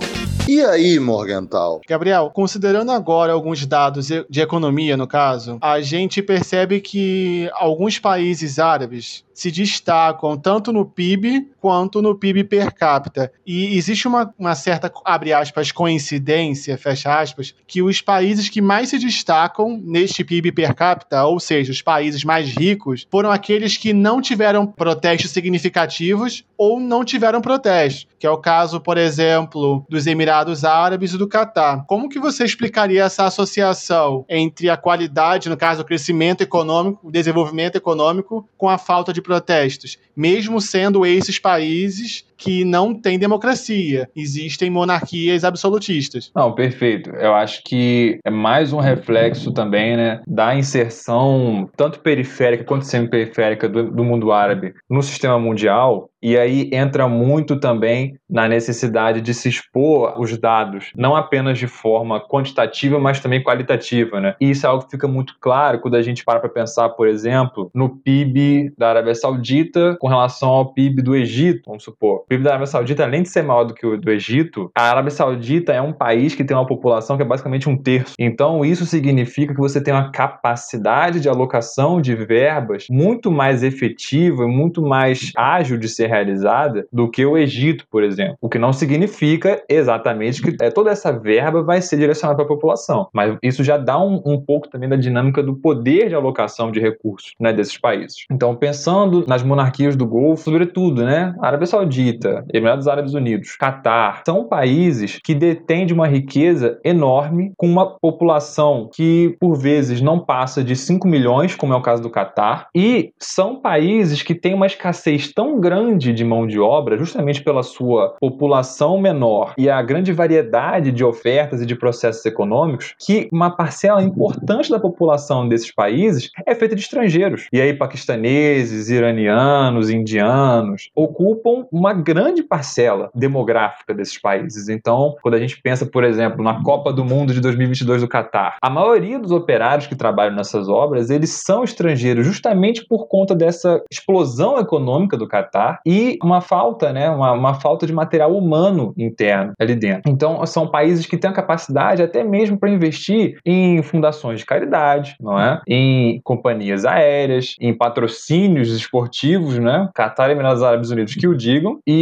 E 0.48 0.64
aí, 0.64 1.00
Morgental? 1.00 1.80
Gabriel, 1.88 2.30
considerando 2.32 2.92
agora 2.92 3.32
alguns 3.32 3.66
dados 3.66 4.06
de 4.06 4.40
economia, 4.40 4.96
no 4.96 5.06
caso, 5.06 5.58
a 5.60 5.80
gente 5.80 6.22
percebe 6.22 6.80
que 6.80 7.50
alguns 7.54 7.98
países 7.98 8.60
árabes 8.60 9.24
se 9.36 9.50
destacam 9.50 10.34
tanto 10.36 10.72
no 10.72 10.86
PIB 10.86 11.50
quanto 11.60 12.00
no 12.00 12.14
PIB 12.14 12.44
per 12.44 12.72
capita. 12.72 13.30
E 13.46 13.76
existe 13.76 14.08
uma, 14.08 14.32
uma 14.38 14.54
certa, 14.54 14.90
abre 15.04 15.32
aspas, 15.32 15.70
coincidência, 15.70 16.78
fecha 16.78 17.20
aspas, 17.20 17.54
que 17.66 17.82
os 17.82 18.00
países 18.00 18.48
que 18.48 18.62
mais 18.62 18.88
se 18.88 18.98
destacam 18.98 19.78
neste 19.84 20.24
PIB 20.24 20.52
per 20.52 20.74
capita, 20.74 21.26
ou 21.26 21.38
seja, 21.38 21.70
os 21.70 21.82
países 21.82 22.24
mais 22.24 22.48
ricos, 22.48 23.06
foram 23.10 23.30
aqueles 23.30 23.76
que 23.76 23.92
não 23.92 24.22
tiveram 24.22 24.66
protestos 24.66 25.32
significativos 25.32 26.42
ou 26.56 26.80
não 26.80 27.04
tiveram 27.04 27.42
protestos, 27.42 28.06
que 28.18 28.26
é 28.26 28.30
o 28.30 28.38
caso, 28.38 28.80
por 28.80 28.96
exemplo, 28.96 29.84
dos 29.90 30.06
Emirados 30.06 30.35
Árabes 30.64 31.14
e 31.14 31.18
do 31.18 31.28
Catar. 31.28 31.84
Como 31.86 32.08
que 32.08 32.18
você 32.18 32.44
explicaria 32.44 33.04
essa 33.04 33.24
associação 33.24 34.24
entre 34.28 34.68
a 34.68 34.76
qualidade, 34.76 35.48
no 35.48 35.56
caso, 35.56 35.82
o 35.82 35.84
crescimento 35.84 36.42
econômico, 36.42 37.08
o 37.08 37.10
desenvolvimento 37.10 37.76
econômico, 37.76 38.48
com 38.58 38.68
a 38.68 38.76
falta 38.76 39.12
de 39.12 39.22
protestos, 39.22 39.98
mesmo 40.14 40.60
sendo 40.60 41.06
esses 41.06 41.38
países 41.38 42.25
que 42.36 42.64
não 42.64 42.94
têm 42.94 43.18
democracia, 43.18 44.08
existem 44.14 44.70
monarquias 44.70 45.44
absolutistas. 45.44 46.30
Não, 46.34 46.52
perfeito. 46.52 47.10
Eu 47.10 47.34
acho 47.34 47.62
que 47.64 48.18
é 48.24 48.30
mais 48.30 48.72
um 48.72 48.80
reflexo 48.80 49.52
também, 49.52 49.96
né, 49.96 50.20
da 50.26 50.54
inserção 50.54 51.68
tanto 51.76 52.00
periférica 52.00 52.64
quanto 52.64 52.86
semi-periférica 52.86 53.68
do, 53.68 53.90
do 53.90 54.04
mundo 54.04 54.32
árabe 54.32 54.74
no 54.88 55.02
sistema 55.02 55.38
mundial 55.38 56.10
e 56.26 56.36
aí 56.36 56.68
entra 56.72 57.06
muito 57.06 57.60
também 57.60 58.18
na 58.28 58.48
necessidade 58.48 59.20
de 59.20 59.32
se 59.32 59.48
expor 59.48 60.18
os 60.20 60.36
dados, 60.36 60.90
não 60.96 61.14
apenas 61.14 61.56
de 61.56 61.68
forma 61.68 62.20
quantitativa, 62.20 62.98
mas 62.98 63.20
também 63.20 63.40
qualitativa, 63.40 64.20
né? 64.20 64.34
E 64.40 64.50
isso 64.50 64.66
é 64.66 64.68
algo 64.68 64.84
que 64.84 64.90
fica 64.90 65.06
muito 65.06 65.36
claro 65.40 65.78
quando 65.78 65.94
a 65.94 66.02
gente 66.02 66.24
para 66.24 66.40
para 66.40 66.48
pensar, 66.48 66.88
por 66.88 67.06
exemplo, 67.06 67.70
no 67.72 67.88
PIB 67.88 68.72
da 68.76 68.88
Arábia 68.88 69.14
Saudita 69.14 69.96
com 70.00 70.08
relação 70.08 70.48
ao 70.48 70.72
PIB 70.72 71.00
do 71.00 71.14
Egito, 71.14 71.62
vamos 71.66 71.84
supor. 71.84 72.24
PIB 72.28 72.42
da 72.42 72.50
Arábia 72.50 72.66
Saudita, 72.66 73.04
além 73.04 73.22
de 73.22 73.28
ser 73.28 73.42
maior 73.42 73.64
do 73.64 73.74
que 73.74 73.86
o 73.86 73.96
do 73.96 74.10
Egito, 74.10 74.70
a 74.74 74.90
Arábia 74.90 75.10
Saudita 75.10 75.72
é 75.72 75.80
um 75.80 75.92
país 75.92 76.34
que 76.34 76.44
tem 76.44 76.56
uma 76.56 76.66
população 76.66 77.16
que 77.16 77.22
é 77.22 77.26
basicamente 77.26 77.68
um 77.68 77.76
terço. 77.76 78.14
Então, 78.18 78.64
isso 78.64 78.84
significa 78.86 79.54
que 79.54 79.60
você 79.60 79.80
tem 79.80 79.94
uma 79.94 80.10
capacidade 80.10 81.20
de 81.20 81.28
alocação 81.28 82.00
de 82.00 82.14
verbas 82.14 82.86
muito 82.90 83.30
mais 83.30 83.62
efetiva 83.62 84.44
e 84.44 84.46
muito 84.46 84.82
mais 84.82 85.32
ágil 85.36 85.76
de 85.78 85.88
ser 85.88 86.08
realizada 86.08 86.86
do 86.92 87.10
que 87.10 87.24
o 87.24 87.36
Egito, 87.36 87.84
por 87.90 88.02
exemplo. 88.02 88.36
O 88.40 88.48
que 88.48 88.58
não 88.58 88.72
significa 88.72 89.62
exatamente 89.68 90.42
que 90.42 90.56
é, 90.60 90.70
toda 90.70 90.90
essa 90.90 91.12
verba 91.12 91.62
vai 91.62 91.80
ser 91.80 91.96
direcionada 91.96 92.36
para 92.36 92.44
a 92.44 92.48
população. 92.48 93.08
Mas 93.12 93.36
isso 93.42 93.62
já 93.62 93.76
dá 93.76 93.98
um, 93.98 94.20
um, 94.24 94.40
pouco 94.40 94.68
também 94.68 94.88
da 94.88 94.96
dinâmica 94.96 95.42
do 95.42 95.54
poder 95.54 96.08
de 96.08 96.14
alocação 96.14 96.70
de 96.70 96.80
recursos 96.80 97.32
né, 97.40 97.52
desses 97.52 97.78
países. 97.78 98.24
Então, 98.30 98.54
pensando 98.54 99.24
nas 99.26 99.42
monarquias 99.42 99.96
do 99.96 100.06
Golfo, 100.06 100.44
sobretudo, 100.44 101.04
né, 101.04 101.34
Arábia 101.40 101.66
Saudita, 101.66 102.15
Emirados 102.52 102.88
Árabes 102.88 103.14
Unidos, 103.14 103.56
Catar, 103.56 104.22
são 104.24 104.44
países 104.44 105.18
que 105.22 105.34
detêm 105.34 105.86
de 105.86 105.94
uma 105.94 106.06
riqueza 106.06 106.78
enorme, 106.84 107.52
com 107.56 107.66
uma 107.66 107.98
população 107.98 108.88
que, 108.92 109.36
por 109.40 109.56
vezes, 109.58 110.00
não 110.00 110.18
passa 110.18 110.62
de 110.62 110.76
5 110.76 111.06
milhões, 111.06 111.54
como 111.54 111.72
é 111.72 111.76
o 111.76 111.82
caso 111.82 112.02
do 112.02 112.10
Catar, 112.10 112.68
e 112.74 113.12
são 113.18 113.60
países 113.60 114.22
que 114.22 114.34
têm 114.34 114.54
uma 114.54 114.66
escassez 114.66 115.32
tão 115.32 115.60
grande 115.60 116.12
de 116.12 116.24
mão 116.24 116.46
de 116.46 116.58
obra, 116.58 116.98
justamente 116.98 117.42
pela 117.42 117.62
sua 117.62 118.16
população 118.20 118.98
menor 119.00 119.54
e 119.58 119.68
a 119.68 119.80
grande 119.82 120.12
variedade 120.12 120.92
de 120.92 121.04
ofertas 121.04 121.60
e 121.60 121.66
de 121.66 121.76
processos 121.76 122.24
econômicos, 122.24 122.94
que 122.98 123.28
uma 123.32 123.50
parcela 123.50 124.02
importante 124.02 124.70
da 124.70 124.78
população 124.78 125.48
desses 125.48 125.72
países 125.72 126.30
é 126.46 126.54
feita 126.54 126.74
de 126.74 126.82
estrangeiros. 126.82 127.48
E 127.52 127.60
aí, 127.60 127.74
paquistaneses, 127.74 128.90
iranianos, 128.90 129.90
indianos 129.90 130.90
ocupam 130.94 131.66
uma 131.70 131.92
grande 132.06 132.44
parcela 132.44 133.10
demográfica 133.12 133.92
desses 133.92 134.16
países. 134.20 134.68
Então, 134.68 135.16
quando 135.20 135.34
a 135.34 135.40
gente 135.40 135.60
pensa, 135.60 135.84
por 135.84 136.04
exemplo, 136.04 136.44
na 136.44 136.62
Copa 136.62 136.92
do 136.92 137.04
Mundo 137.04 137.34
de 137.34 137.40
2022 137.40 138.02
do 138.02 138.08
Catar, 138.08 138.58
a 138.62 138.70
maioria 138.70 139.18
dos 139.18 139.32
operários 139.32 139.88
que 139.88 139.96
trabalham 139.96 140.36
nessas 140.36 140.68
obras, 140.68 141.10
eles 141.10 141.30
são 141.30 141.64
estrangeiros 141.64 142.24
justamente 142.24 142.86
por 142.86 143.08
conta 143.08 143.34
dessa 143.34 143.82
explosão 143.90 144.58
econômica 144.58 145.16
do 145.16 145.26
Catar 145.26 145.80
e 145.84 146.16
uma 146.22 146.40
falta, 146.40 146.92
né, 146.92 147.10
uma, 147.10 147.32
uma 147.32 147.54
falta 147.54 147.86
de 147.86 147.92
material 147.92 148.36
humano 148.36 148.94
interno 148.96 149.52
ali 149.58 149.74
dentro. 149.74 150.10
Então, 150.10 150.44
são 150.46 150.68
países 150.68 151.06
que 151.06 151.16
têm 151.16 151.30
a 151.30 151.34
capacidade 151.34 152.02
até 152.02 152.22
mesmo 152.22 152.56
para 152.58 152.70
investir 152.70 153.38
em 153.44 153.82
fundações 153.82 154.40
de 154.40 154.46
caridade, 154.46 155.16
não 155.20 155.40
é? 155.40 155.60
Em 155.66 156.20
companhias 156.22 156.84
aéreas, 156.84 157.56
em 157.60 157.74
patrocínios 157.74 158.70
esportivos, 158.70 159.58
né? 159.58 159.88
Qatar 159.94 160.28
e 160.30 160.32
Emirados 160.32 160.62
Árabes 160.62 160.90
Unidos 160.90 161.14
que 161.14 161.26
o 161.26 161.36
digam. 161.36 161.78
E 161.86 161.95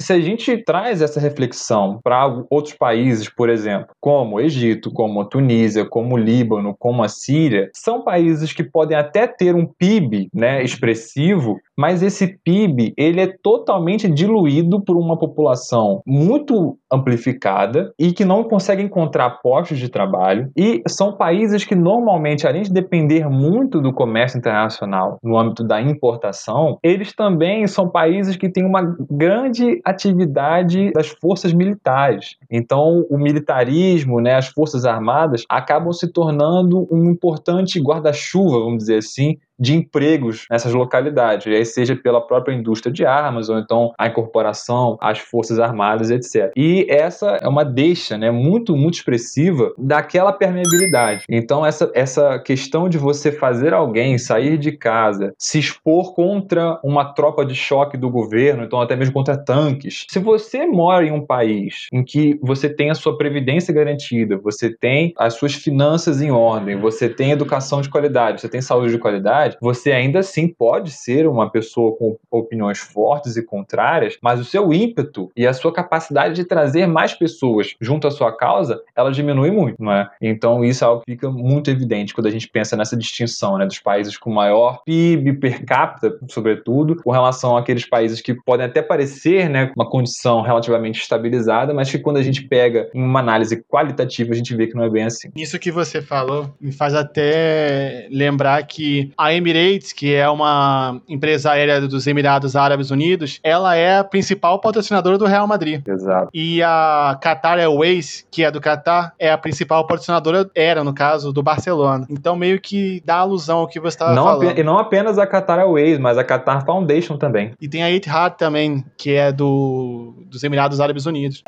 se 0.00 0.12
a 0.12 0.20
gente 0.20 0.56
traz 0.64 1.02
essa 1.02 1.20
reflexão 1.20 2.00
para 2.02 2.26
outros 2.50 2.74
países, 2.74 3.28
por 3.28 3.48
exemplo, 3.48 3.88
como 4.00 4.36
o 4.36 4.40
Egito, 4.40 4.90
como 4.92 5.20
a 5.20 5.24
Tunísia, 5.24 5.84
como 5.84 6.14
o 6.14 6.18
Líbano, 6.18 6.74
como 6.78 7.02
a 7.02 7.08
Síria, 7.08 7.70
são 7.74 8.02
países 8.02 8.52
que 8.52 8.64
podem 8.64 8.96
até 8.96 9.26
ter 9.26 9.54
um 9.54 9.66
PIB, 9.66 10.28
né, 10.32 10.62
expressivo, 10.62 11.58
mas 11.78 12.02
esse 12.02 12.38
PIB 12.44 12.92
ele 12.96 13.20
é 13.20 13.32
totalmente 13.40 14.10
diluído 14.10 14.82
por 14.82 14.96
uma 14.96 15.16
população 15.16 16.02
muito 16.04 16.76
amplificada 16.92 17.92
e 17.96 18.12
que 18.12 18.24
não 18.24 18.42
consegue 18.42 18.82
encontrar 18.82 19.40
postos 19.40 19.78
de 19.78 19.88
trabalho. 19.88 20.50
E 20.56 20.82
são 20.88 21.16
países 21.16 21.64
que 21.64 21.76
normalmente, 21.76 22.46
além 22.46 22.62
de 22.62 22.72
depender 22.72 23.28
muito 23.28 23.80
do 23.80 23.92
comércio 23.92 24.38
internacional 24.38 25.18
no 25.22 25.38
âmbito 25.38 25.62
da 25.62 25.80
importação, 25.80 26.78
eles 26.82 27.14
também 27.14 27.66
são 27.68 27.88
países 27.88 28.36
que 28.36 28.50
têm 28.50 28.64
uma 28.64 28.96
grande 29.08 29.80
atividade 29.84 30.90
das 30.92 31.08
forças 31.08 31.52
militares. 31.52 32.36
Então, 32.50 33.04
o 33.08 33.16
militarismo, 33.16 34.20
né, 34.20 34.34
as 34.34 34.48
forças 34.48 34.84
armadas 34.84 35.44
acabam 35.48 35.92
se 35.92 36.12
tornando 36.12 36.88
um 36.90 37.10
importante 37.10 37.80
guarda-chuva, 37.80 38.58
vamos 38.58 38.78
dizer 38.78 38.96
assim, 38.96 39.36
de 39.58 39.74
empregos 39.74 40.46
nessas 40.50 40.72
localidades, 40.72 41.52
aí 41.52 41.64
seja 41.64 41.96
pela 41.96 42.20
própria 42.20 42.54
indústria 42.54 42.92
de 42.92 43.04
armas 43.04 43.48
ou 43.48 43.58
então 43.58 43.92
a 43.98 44.06
incorporação 44.06 44.96
às 45.00 45.18
forças 45.18 45.58
armadas, 45.58 46.10
etc. 46.10 46.52
E 46.56 46.86
essa 46.88 47.38
é 47.42 47.48
uma 47.48 47.64
deixa, 47.64 48.16
né, 48.16 48.30
muito 48.30 48.76
muito 48.76 48.94
expressiva 48.94 49.72
daquela 49.76 50.32
permeabilidade. 50.32 51.24
Então 51.28 51.64
essa 51.64 51.90
essa 51.94 52.38
questão 52.38 52.88
de 52.88 52.98
você 52.98 53.32
fazer 53.32 53.72
alguém 53.72 54.18
sair 54.18 54.58
de 54.58 54.72
casa, 54.72 55.32
se 55.38 55.58
expor 55.58 56.14
contra 56.14 56.78
uma 56.82 57.12
tropa 57.12 57.44
de 57.44 57.54
choque 57.54 57.96
do 57.96 58.10
governo, 58.10 58.64
então 58.64 58.80
até 58.80 58.96
mesmo 58.96 59.14
contra 59.14 59.36
tanques. 59.36 60.06
Se 60.08 60.18
você 60.18 60.66
mora 60.66 61.04
em 61.04 61.12
um 61.12 61.24
país 61.24 61.86
em 61.92 62.04
que 62.04 62.38
você 62.42 62.68
tem 62.68 62.90
a 62.90 62.94
sua 62.94 63.16
previdência 63.16 63.72
garantida, 63.72 64.36
você 64.36 64.74
tem 64.74 65.12
as 65.16 65.34
suas 65.34 65.54
finanças 65.54 66.20
em 66.20 66.30
ordem, 66.30 66.78
você 66.78 67.08
tem 67.08 67.30
educação 67.30 67.80
de 67.80 67.88
qualidade, 67.88 68.40
você 68.40 68.48
tem 68.48 68.60
saúde 68.60 68.92
de 68.92 68.98
qualidade, 68.98 69.47
você 69.60 69.92
ainda 69.92 70.20
assim 70.20 70.48
pode 70.48 70.90
ser 70.90 71.26
uma 71.26 71.50
pessoa 71.50 71.96
com 71.96 72.16
opiniões 72.30 72.78
fortes 72.78 73.36
e 73.36 73.42
contrárias, 73.42 74.18
mas 74.22 74.40
o 74.40 74.44
seu 74.44 74.72
ímpeto 74.72 75.30
e 75.36 75.46
a 75.46 75.52
sua 75.52 75.72
capacidade 75.72 76.34
de 76.34 76.44
trazer 76.44 76.86
mais 76.86 77.14
pessoas 77.14 77.74
junto 77.80 78.06
à 78.06 78.10
sua 78.10 78.36
causa, 78.36 78.80
ela 78.96 79.10
diminui 79.10 79.50
muito, 79.50 79.82
não 79.82 79.92
é? 79.92 80.08
Então 80.20 80.64
isso 80.64 80.84
é 80.84 80.86
algo 80.86 81.02
que 81.04 81.12
fica 81.12 81.30
muito 81.30 81.70
evidente 81.70 82.14
quando 82.14 82.26
a 82.26 82.30
gente 82.30 82.48
pensa 82.48 82.76
nessa 82.76 82.96
distinção, 82.96 83.58
né, 83.58 83.66
dos 83.66 83.78
países 83.78 84.16
com 84.16 84.30
maior 84.30 84.82
PIB 84.84 85.34
per 85.34 85.64
capita, 85.64 86.18
sobretudo, 86.28 86.96
com 87.02 87.10
relação 87.10 87.56
àqueles 87.56 87.88
países 87.88 88.20
que 88.20 88.34
podem 88.34 88.66
até 88.66 88.82
parecer, 88.82 89.48
né, 89.48 89.72
uma 89.76 89.88
condição 89.88 90.42
relativamente 90.42 91.00
estabilizada, 91.00 91.72
mas 91.74 91.90
que 91.90 91.98
quando 91.98 92.16
a 92.16 92.22
gente 92.22 92.42
pega 92.42 92.90
em 92.94 93.02
uma 93.02 93.20
análise 93.20 93.62
qualitativa, 93.68 94.32
a 94.32 94.36
gente 94.36 94.54
vê 94.54 94.66
que 94.66 94.74
não 94.74 94.84
é 94.84 94.90
bem 94.90 95.04
assim. 95.04 95.30
Isso 95.36 95.58
que 95.58 95.70
você 95.70 96.00
falou 96.02 96.52
me 96.60 96.72
faz 96.72 96.94
até 96.94 98.08
lembrar 98.10 98.66
que 98.66 99.12
a 99.16 99.32
Emirates, 99.38 99.92
que 99.92 100.14
é 100.14 100.28
uma 100.28 101.00
empresa 101.08 101.52
aérea 101.52 101.80
dos 101.80 102.06
Emirados 102.06 102.54
Árabes 102.54 102.90
Unidos, 102.90 103.40
ela 103.42 103.74
é 103.74 103.98
a 103.98 104.04
principal 104.04 104.60
patrocinadora 104.60 105.16
do 105.16 105.24
Real 105.24 105.46
Madrid. 105.46 105.86
Exato. 105.86 106.28
E 106.34 106.62
a 106.62 107.18
Qatar 107.22 107.58
Airways, 107.58 108.26
que 108.30 108.44
é 108.44 108.50
do 108.50 108.60
Qatar, 108.60 109.14
é 109.18 109.30
a 109.30 109.38
principal 109.38 109.86
patrocinadora, 109.86 110.50
era 110.54 110.84
no 110.84 110.92
caso, 110.92 111.32
do 111.32 111.42
Barcelona. 111.42 112.06
Então 112.10 112.36
meio 112.36 112.60
que 112.60 113.02
dá 113.04 113.16
alusão 113.16 113.58
ao 113.58 113.68
que 113.68 113.80
você 113.80 113.94
estava 113.94 114.14
falando. 114.14 114.58
E 114.58 114.62
não 114.62 114.78
apenas 114.78 115.18
a 115.18 115.26
Qatar 115.26 115.58
Airways, 115.58 115.98
mas 115.98 116.18
a 116.18 116.24
Qatar 116.24 116.64
Foundation 116.64 117.16
também. 117.16 117.52
E 117.60 117.68
tem 117.68 117.82
a 117.82 117.90
Etihad 117.90 118.36
também, 118.36 118.84
que 118.96 119.12
é 119.12 119.32
do, 119.32 120.14
dos 120.26 120.42
Emirados 120.42 120.80
Árabes 120.80 121.06
Unidos. 121.06 121.42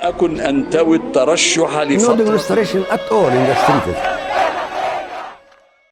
No 2.01 2.17
demonstration 2.17 2.85
at 2.91 3.01
all 3.11 3.29
in 3.29 3.45
the 3.47 3.53
street. 3.53 4.50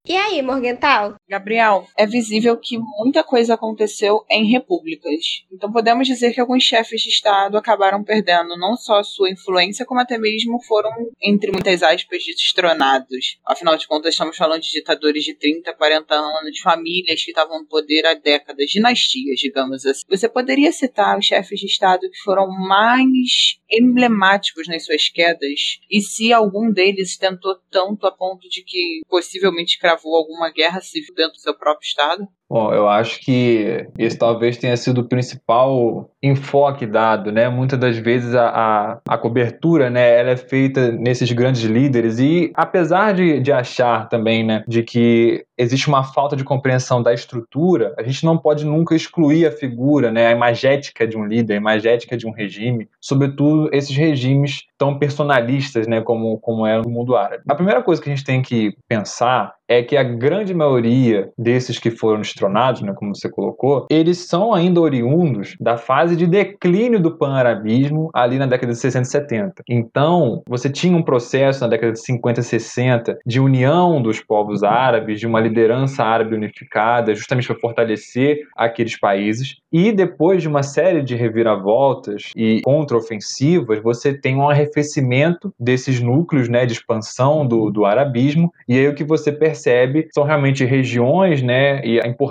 E 0.09 0.17
aí, 0.17 0.41
Morgental? 0.41 1.17
Gabriel, 1.29 1.87
é 1.95 2.07
visível 2.07 2.57
que 2.57 2.79
muita 2.79 3.23
coisa 3.23 3.53
aconteceu 3.53 4.25
em 4.31 4.51
repúblicas. 4.51 5.45
Então 5.53 5.71
podemos 5.71 6.07
dizer 6.07 6.33
que 6.33 6.41
alguns 6.41 6.65
chefes 6.65 7.03
de 7.03 7.11
Estado 7.11 7.59
acabaram 7.59 8.03
perdendo 8.03 8.57
não 8.57 8.75
só 8.75 9.03
sua 9.03 9.29
influência, 9.31 9.85
como 9.85 10.01
até 10.01 10.17
mesmo 10.17 10.63
foram, 10.63 10.91
entre 11.23 11.53
muitas 11.53 11.83
aspas, 11.83 12.25
destronados. 12.25 13.39
Afinal 13.45 13.77
de 13.77 13.87
contas, 13.87 14.15
estamos 14.15 14.35
falando 14.35 14.63
de 14.63 14.71
ditadores 14.71 15.25
de 15.25 15.35
30, 15.35 15.75
40 15.75 16.15
anos, 16.15 16.59
famílias 16.61 17.23
que 17.23 17.31
estavam 17.31 17.59
no 17.59 17.69
poder 17.69 18.07
há 18.07 18.15
décadas, 18.15 18.71
dinastias, 18.71 19.39
digamos 19.39 19.85
assim. 19.85 20.01
Você 20.09 20.27
poderia 20.27 20.73
citar 20.73 21.19
os 21.19 21.27
chefes 21.27 21.61
de 21.61 21.67
Estado 21.67 22.09
que 22.11 22.23
foram 22.25 22.49
mais 22.49 23.59
emblemáticos 23.71 24.67
nas 24.69 24.87
suas 24.87 25.11
quedas? 25.11 25.79
E 25.91 26.01
se 26.01 26.33
algum 26.33 26.73
deles 26.73 27.19
tentou 27.19 27.57
tanto 27.71 28.07
a 28.07 28.11
ponto 28.11 28.49
de 28.49 28.65
que 28.65 29.03
possivelmente 29.07 29.79
cravou 29.79 29.98
travou 29.99 30.17
alguma 30.17 30.51
guerra 30.51 30.81
civil 30.81 31.15
dentro 31.15 31.35
do 31.35 31.41
seu 31.41 31.57
próprio 31.57 31.87
estado? 31.87 32.29
Bom, 32.51 32.73
eu 32.73 32.89
acho 32.89 33.21
que 33.21 33.87
esse 33.99 34.17
talvez 34.17 34.57
tenha 34.57 34.75
sido 34.75 35.03
o 35.03 35.09
principal 35.09 36.11
enfoque 36.23 36.87
dado, 36.87 37.31
né? 37.31 37.47
Muitas 37.49 37.79
das 37.79 37.99
vezes 37.99 38.35
a, 38.35 38.49
a, 38.49 39.01
a, 39.07 39.19
cobertura, 39.19 39.91
né, 39.91 40.19
ela 40.19 40.31
é 40.31 40.37
feita 40.37 40.91
nesses 40.91 41.31
grandes 41.31 41.63
líderes 41.63 42.19
e 42.19 42.51
apesar 42.55 43.13
de, 43.13 43.39
de 43.41 43.53
achar 43.53 44.09
também, 44.09 44.45
né, 44.45 44.65
de 44.67 44.83
que 44.83 45.45
existe 45.59 45.89
uma 45.89 46.03
falta 46.03 46.35
de 46.35 46.45
compreensão 46.45 47.03
da 47.03 47.13
estrutura, 47.13 47.95
a 47.99 48.03
gente 48.03 48.25
não 48.25 48.39
pode 48.39 48.65
nunca 48.65 48.95
excluir 48.95 49.47
a 49.47 49.53
figura, 49.53 50.11
né, 50.11 50.29
a 50.29 50.33
imagética 50.33 51.07
de 51.07 51.19
um 51.19 51.27
líder, 51.27 51.55
a 51.55 51.59
imagética 51.59 52.17
de 52.17 52.27
um 52.27 52.31
regime, 52.31 52.89
sobretudo 53.01 53.69
esses 53.73 53.95
regimes 53.95 54.63
tão 54.79 54.99
personalistas, 54.99 55.87
né, 55.87 56.01
como, 56.01 56.39
como 56.39 56.67
é 56.67 56.79
no 56.79 56.89
mundo 56.89 57.17
árabe. 57.17 57.43
A 57.49 57.55
primeira 57.55 57.83
coisa 57.83 58.01
que 58.01 58.09
a 58.09 58.15
gente 58.15 58.25
tem 58.25 58.41
que 58.41 58.75
pensar 58.89 59.53
é 59.69 59.83
que 59.83 59.97
a 59.97 60.03
grande 60.03 60.55
maioria 60.55 61.31
desses 61.37 61.79
que 61.79 61.91
foram 61.91 62.23
destronados, 62.39 62.83
né, 62.83 62.93
como 62.95 63.15
você 63.15 63.29
colocou, 63.29 63.87
eles 63.91 64.19
são 64.29 64.55
ainda 64.55 64.81
oriundos 64.81 65.57
da 65.61 65.77
fase 65.77 66.17
de 66.17 66.27
declínio 66.27 67.01
do 67.01 67.17
pan-arabismo 67.17 68.11
ali 68.15 68.39
na 68.39 68.47
década 68.47 68.73
de 68.73 68.79
60 68.79 69.03
e 69.03 69.11
70. 69.11 69.63
Então, 69.69 70.43
você 70.47 70.71
tinha 70.71 70.97
um 70.97 71.03
processo 71.03 71.61
na 71.63 71.69
década 71.69 71.93
de 71.93 72.01
50 72.01 72.41
e 72.41 72.45
60 72.45 73.19
de 73.27 73.41
união 73.41 74.01
dos 74.01 74.21
povos 74.21 74.63
árabes, 74.63 75.19
de 75.19 75.27
uma 75.27 75.41
liderança 75.41 76.05
árabe 76.05 76.35
unificada, 76.35 77.15
justamente 77.15 77.49
para 77.49 77.59
fortalecer 77.59 78.41
aqueles 78.57 78.99
países. 78.99 79.57
E 79.73 79.93
depois 79.93 80.41
de 80.41 80.49
uma 80.49 80.63
série 80.63 81.03
de 81.03 81.15
reviravoltas 81.15 82.31
e 82.37 82.61
contraofensivas, 82.63 83.83
você 83.83 84.15
tem 84.15 84.37
um 84.37 84.49
arrefecimento 84.49 85.53
desses 85.59 86.01
núcleos 86.01 86.49
né, 86.49 86.65
de 86.65 86.73
expansão 86.73 87.47
do, 87.47 87.71
do 87.71 87.85
arabismo, 87.85 88.53
e 88.69 88.79
aí 88.79 88.89
o 88.89 88.95
que 88.95 89.05
você 89.05 89.33
percebe 89.33 90.09
são 90.13 90.25
realmente 90.25 90.65
regiões 90.65 91.43
né, 91.43 91.85
e 91.85 92.01
a 92.01 92.07
importância 92.07 92.28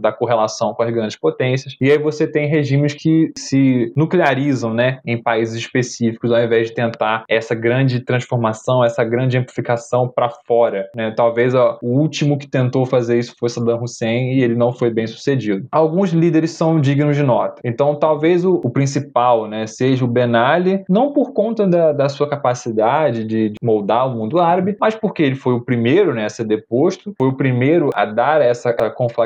da 0.00 0.12
correlação 0.12 0.74
com 0.74 0.82
as 0.82 0.90
grandes 0.90 1.16
potências, 1.16 1.76
e 1.80 1.90
aí 1.90 1.98
você 1.98 2.26
tem 2.26 2.46
regimes 2.46 2.94
que 2.94 3.32
se 3.36 3.92
nuclearizam 3.96 4.72
né, 4.72 4.98
em 5.04 5.20
países 5.20 5.56
específicos, 5.56 6.32
ao 6.32 6.42
invés 6.42 6.68
de 6.68 6.74
tentar 6.74 7.24
essa 7.28 7.54
grande 7.54 8.00
transformação, 8.00 8.84
essa 8.84 9.04
grande 9.04 9.36
amplificação 9.36 10.08
para 10.08 10.28
fora. 10.46 10.88
Né? 10.94 11.12
Talvez 11.16 11.54
ó, 11.54 11.78
o 11.82 11.98
último 11.98 12.38
que 12.38 12.46
tentou 12.46 12.86
fazer 12.86 13.18
isso 13.18 13.34
foi 13.38 13.48
Saddam 13.48 13.82
Hussein 13.82 14.34
e 14.34 14.42
ele 14.42 14.54
não 14.54 14.72
foi 14.72 14.90
bem 14.90 15.06
sucedido. 15.06 15.66
Alguns 15.70 16.10
líderes 16.10 16.52
são 16.52 16.80
dignos 16.80 17.16
de 17.16 17.22
nota. 17.22 17.60
Então, 17.64 17.94
talvez 17.94 18.44
o, 18.44 18.60
o 18.64 18.70
principal 18.70 19.46
né, 19.48 19.66
seja 19.66 20.04
o 20.04 20.08
Ben 20.08 20.32
Ali, 20.34 20.84
não 20.88 21.12
por 21.12 21.32
conta 21.32 21.66
da, 21.66 21.92
da 21.92 22.08
sua 22.08 22.28
capacidade 22.28 23.24
de, 23.24 23.50
de, 23.50 23.56
moldar 23.62 24.08
o 24.08 24.16
mundo 24.16 24.40
árabe, 24.40 24.76
mas 24.80 24.94
porque 24.94 25.22
ele 25.22 25.34
foi 25.34 25.54
o 25.54 25.60
primeiro 25.60 26.14
né, 26.14 26.24
a 26.24 26.28
ser 26.28 26.44
deposto, 26.44 27.12
foi 27.18 27.28
o 27.28 27.36
primeiro 27.36 27.90
a 27.94 28.04
dar 28.04 28.40
essa 28.40 28.72
conflagração, 28.90 29.21